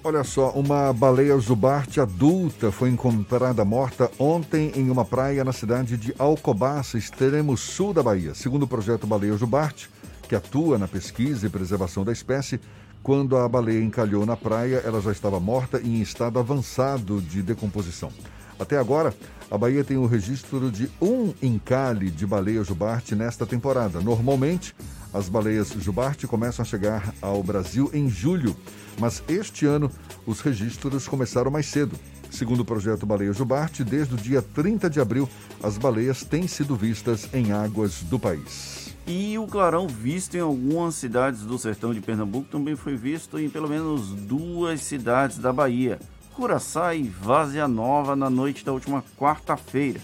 [0.08, 5.98] Olha só, uma baleia jubarte adulta foi encontrada morta ontem em uma praia na cidade
[5.98, 8.34] de Alcobaça, extremo sul da Bahia.
[8.34, 9.90] Segundo o projeto Baleia Jubarte,
[10.30, 12.58] que atua na pesquisa e preservação da espécie,
[13.04, 17.42] quando a baleia encalhou na praia, ela já estava morta e em estado avançado de
[17.42, 18.10] decomposição.
[18.58, 19.14] Até agora,
[19.52, 24.00] a Bahia tem o registro de um encalhe de baleia jubarte nesta temporada.
[24.00, 24.74] Normalmente,
[25.14, 28.56] as baleias jubarte começam a chegar ao Brasil em julho,
[29.00, 29.92] mas este ano
[30.26, 31.98] os registros começaram mais cedo.
[32.30, 35.30] Segundo o projeto Baleia Jubarte, desde o dia 30 de abril,
[35.64, 38.96] as baleias têm sido vistas em águas do país.
[39.06, 43.50] E o clarão visto em algumas cidades do sertão de Pernambuco também foi visto em
[43.50, 45.98] pelo menos duas cidades da Bahia,
[46.34, 50.02] Curaçá e Várzea Nova, na noite da última quarta-feira.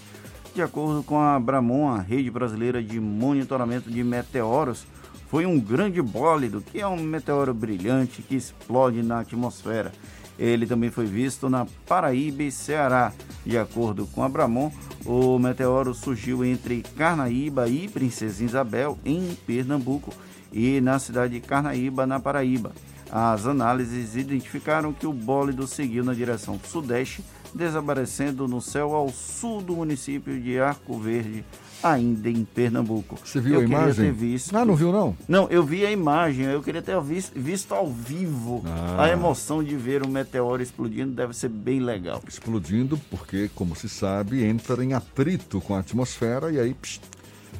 [0.55, 4.85] De acordo com a Bramon, a rede brasileira de monitoramento de meteoros,
[5.33, 9.91] foi um grande bólido, que é um meteoro brilhante que explode na atmosfera.
[10.37, 13.11] Ele também foi visto na Paraíba e Ceará.
[13.43, 14.71] De acordo com a Bramon,
[15.03, 20.13] o meteoro surgiu entre Carnaíba e Princesa Isabel, em Pernambuco,
[20.51, 22.71] e na cidade de Carnaíba, na Paraíba.
[23.11, 27.23] As análises identificaram que o bólido seguiu na direção sudeste,
[27.55, 31.43] desaparecendo no céu ao sul do município de Arco Verde,
[31.83, 33.19] ainda em Pernambuco.
[33.23, 34.05] Você viu eu a imagem?
[34.05, 34.55] Ter visto...
[34.55, 35.15] Ah, não viu não?
[35.27, 38.63] Não, eu vi a imagem, eu queria ter visto, visto ao vivo.
[38.65, 39.03] Ah.
[39.03, 42.21] A emoção de ver um meteoro explodindo deve ser bem legal.
[42.27, 47.01] Explodindo porque, como se sabe, entra em atrito com a atmosfera e aí psh,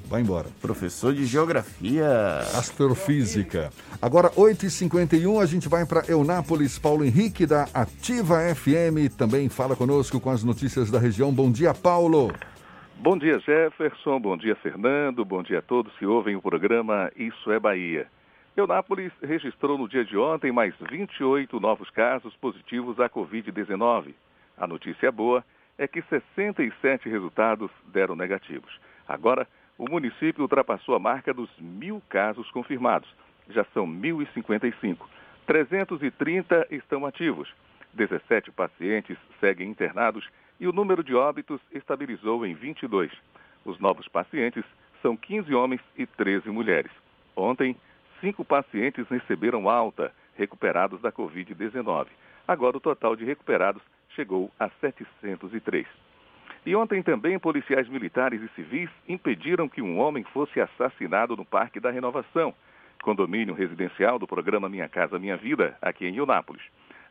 [0.10, 0.48] vai embora.
[0.62, 2.08] Professor de Geografia.
[2.54, 3.72] Astrofísica.
[4.02, 6.78] Agora, 8h51, a gente vai para Eunápolis.
[6.78, 11.32] Paulo Henrique, da Ativa FM, também fala conosco com as notícias da região.
[11.32, 12.32] Bom dia, Paulo.
[13.04, 14.18] Bom dia, Jefferson.
[14.18, 15.26] Bom dia, Fernando.
[15.26, 18.08] Bom dia a todos que ouvem o programa Isso é Bahia.
[18.56, 24.14] Eunápolis registrou no dia de ontem mais 28 novos casos positivos à Covid-19.
[24.58, 25.44] A notícia boa
[25.78, 28.80] é que 67 resultados deram negativos.
[29.06, 29.46] Agora,
[29.78, 33.14] o município ultrapassou a marca dos mil casos confirmados.
[33.50, 35.00] Já são 1.055.
[35.46, 37.54] 330 estão ativos.
[37.96, 40.26] 17 pacientes seguem internados
[40.64, 43.12] e o número de óbitos estabilizou em 22.
[43.66, 44.64] Os novos pacientes
[45.02, 46.90] são 15 homens e 13 mulheres.
[47.36, 47.76] Ontem,
[48.22, 52.08] cinco pacientes receberam alta, recuperados da Covid-19.
[52.48, 53.82] Agora, o total de recuperados
[54.16, 55.86] chegou a 703.
[56.66, 61.78] E ontem também policiais militares e civis impediram que um homem fosse assassinado no Parque
[61.78, 62.56] da Renovação,
[63.04, 66.64] condomínio residencial do programa Minha Casa Minha Vida, aqui em Eunápolis.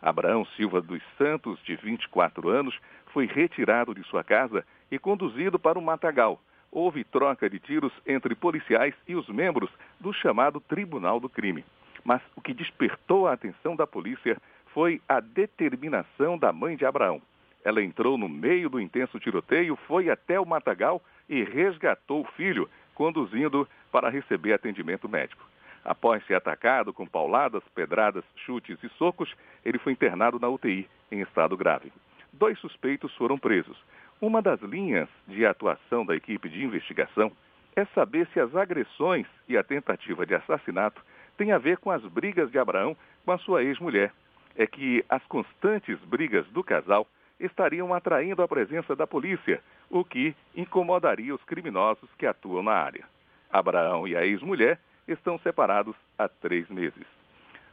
[0.03, 2.77] Abraão Silva dos Santos, de 24 anos,
[3.13, 6.41] foi retirado de sua casa e conduzido para o Matagal.
[6.73, 9.71] Houve troca de tiros entre policiais e os membros
[10.01, 11.65] do chamado Tribunal do Crime.
[12.05, 14.37] Mas o que despertou a atenção da polícia
[14.75, 17.23] foi a determinação da mãe de Abraão.
[17.65, 22.69] Ela entrou no meio do intenso tiroteio, foi até o Matagal e resgatou o filho,
[22.95, 25.45] conduzindo para receber atendimento médico.
[25.85, 29.35] Após ser atacado com pauladas, pedradas, chutes e socos,
[29.65, 31.93] ele foi internado na UTI em estado grave.
[32.33, 33.77] Dois suspeitos foram presos.
[34.21, 37.33] Uma das linhas de atuação da equipe de investigação
[37.75, 41.03] é saber se as agressões e a tentativa de assassinato
[41.37, 44.13] têm a ver com as brigas de Abraão com a sua ex-mulher.
[44.57, 47.07] É que as constantes brigas do casal
[47.41, 49.61] estariam atraindo a presença da polícia,
[49.91, 53.05] o que incomodaria os criminosos que atuam na área.
[53.51, 57.05] Abraão e a ex-mulher estão separados há três meses.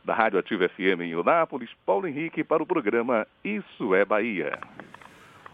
[0.04, 4.58] Da Rádio Ativa FM em Eunápolis, Paulo Henrique para o programa Isso é Bahia.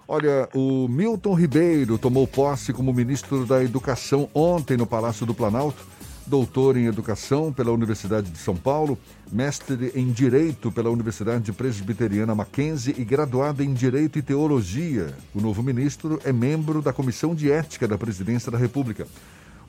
[0.07, 5.83] Olha, o Milton Ribeiro tomou posse como ministro da Educação ontem no Palácio do Planalto.
[6.27, 8.97] Doutor em Educação pela Universidade de São Paulo,
[9.31, 15.13] mestre em Direito pela Universidade Presbiteriana Mackenzie e graduado em Direito e Teologia.
[15.35, 19.05] O novo ministro é membro da Comissão de Ética da Presidência da República.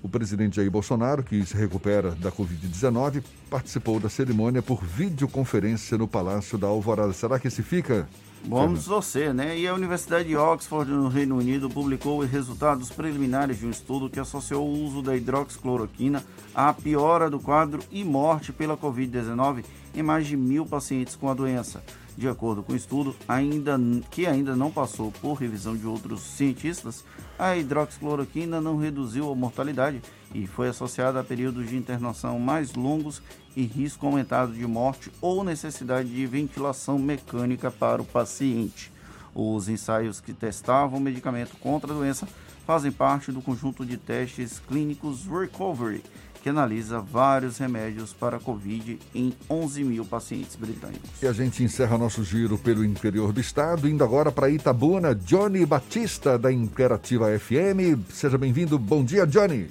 [0.06, 6.06] O presidente Jair Bolsonaro, que se recupera da Covid-19, participou da cerimônia por videoconferência no
[6.06, 7.12] Palácio da Alvorada.
[7.12, 8.08] Será que esse fica?
[8.44, 9.58] Vamos torcer, né?
[9.58, 14.08] E a Universidade de Oxford, no Reino Unido, publicou os resultados preliminares de um estudo
[14.08, 16.22] que associou o uso da hidroxicloroquina
[16.54, 21.34] à piora do quadro e morte pela Covid-19 em mais de mil pacientes com a
[21.34, 21.82] doença.
[22.16, 23.78] De acordo com o estudo, ainda,
[24.10, 27.04] que ainda não passou por revisão de outros cientistas,
[27.38, 30.00] a hidroxicloroquina não reduziu a mortalidade
[30.34, 33.20] e foi associada a períodos de internação mais longos
[33.54, 38.90] e risco aumentado de morte ou necessidade de ventilação mecânica para o paciente.
[39.34, 42.26] Os ensaios que testavam medicamento contra a doença
[42.66, 46.02] fazem parte do conjunto de testes clínicos Recovery,
[46.46, 51.20] que analisa vários remédios para a Covid em 11 mil pacientes britânicos.
[51.20, 55.66] E a gente encerra nosso giro pelo interior do estado, indo agora para Itabuna, Johnny
[55.66, 57.98] Batista, da Imperativa FM.
[58.10, 58.78] Seja bem-vindo.
[58.78, 59.70] Bom dia, Johnny.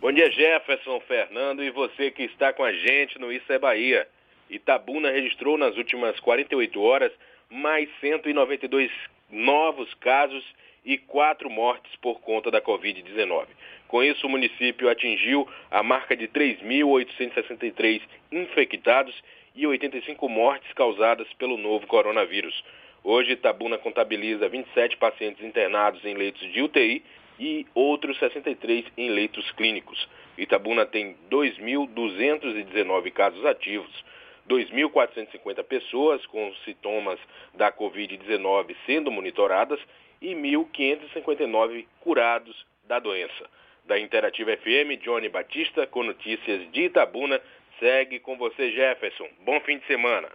[0.00, 4.06] Bom dia, Jefferson, Fernando e você que está com a gente no Isso é Bahia.
[4.48, 7.10] Itabuna registrou nas últimas 48 horas
[7.50, 8.92] mais 192
[9.28, 10.44] novos casos
[10.84, 13.46] e quatro mortes por conta da Covid-19.
[13.90, 18.00] Com isso, o município atingiu a marca de 3.863
[18.30, 19.12] infectados
[19.52, 22.62] e 85 mortes causadas pelo novo coronavírus.
[23.02, 27.02] Hoje, Itabuna contabiliza 27 pacientes internados em leitos de UTI
[27.36, 30.08] e outros 63 em leitos clínicos.
[30.38, 34.04] Itabuna tem 2.219 casos ativos,
[34.48, 37.18] 2.450 pessoas com sintomas
[37.54, 39.80] da Covid-19 sendo monitoradas
[40.22, 43.50] e 1.559 curados da doença.
[43.86, 47.40] Da Interativa FM, Johnny Batista, com notícias de Itabuna.
[47.78, 49.28] Segue com você, Jefferson.
[49.44, 50.28] Bom fim de semana.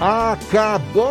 [0.00, 1.06] Acabou,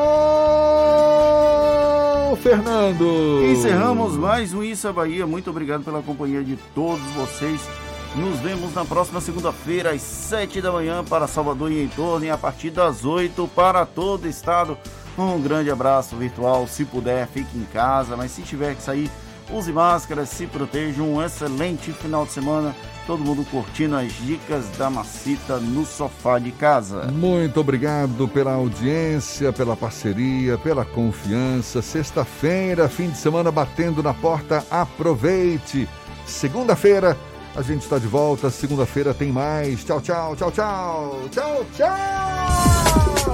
[2.37, 3.45] Fernando!
[3.45, 5.25] Encerramos mais um Isso é Bahia.
[5.25, 7.69] Muito obrigado pela companhia de todos vocês.
[8.17, 12.29] Nos vemos na próxima segunda-feira, às 7 da manhã, para Salvador e em torno, e
[12.29, 14.77] a partir das 8 para todo o estado.
[15.17, 16.67] Um grande abraço virtual.
[16.67, 19.09] Se puder, fique em casa, mas se tiver que sair,
[19.49, 21.01] use máscara, se proteja.
[21.01, 22.75] Um excelente final de semana
[23.05, 27.11] todo mundo curtindo as dicas da Macita no sofá de casa.
[27.11, 31.81] Muito obrigado pela audiência, pela parceria, pela confiança.
[31.81, 35.89] Sexta-feira, fim de semana batendo na porta, aproveite.
[36.25, 37.17] Segunda-feira,
[37.55, 38.49] a gente está de volta.
[38.49, 39.83] Segunda-feira tem mais.
[39.83, 41.19] Tchau, tchau, tchau, tchau.
[41.31, 43.30] Tchau, tchau.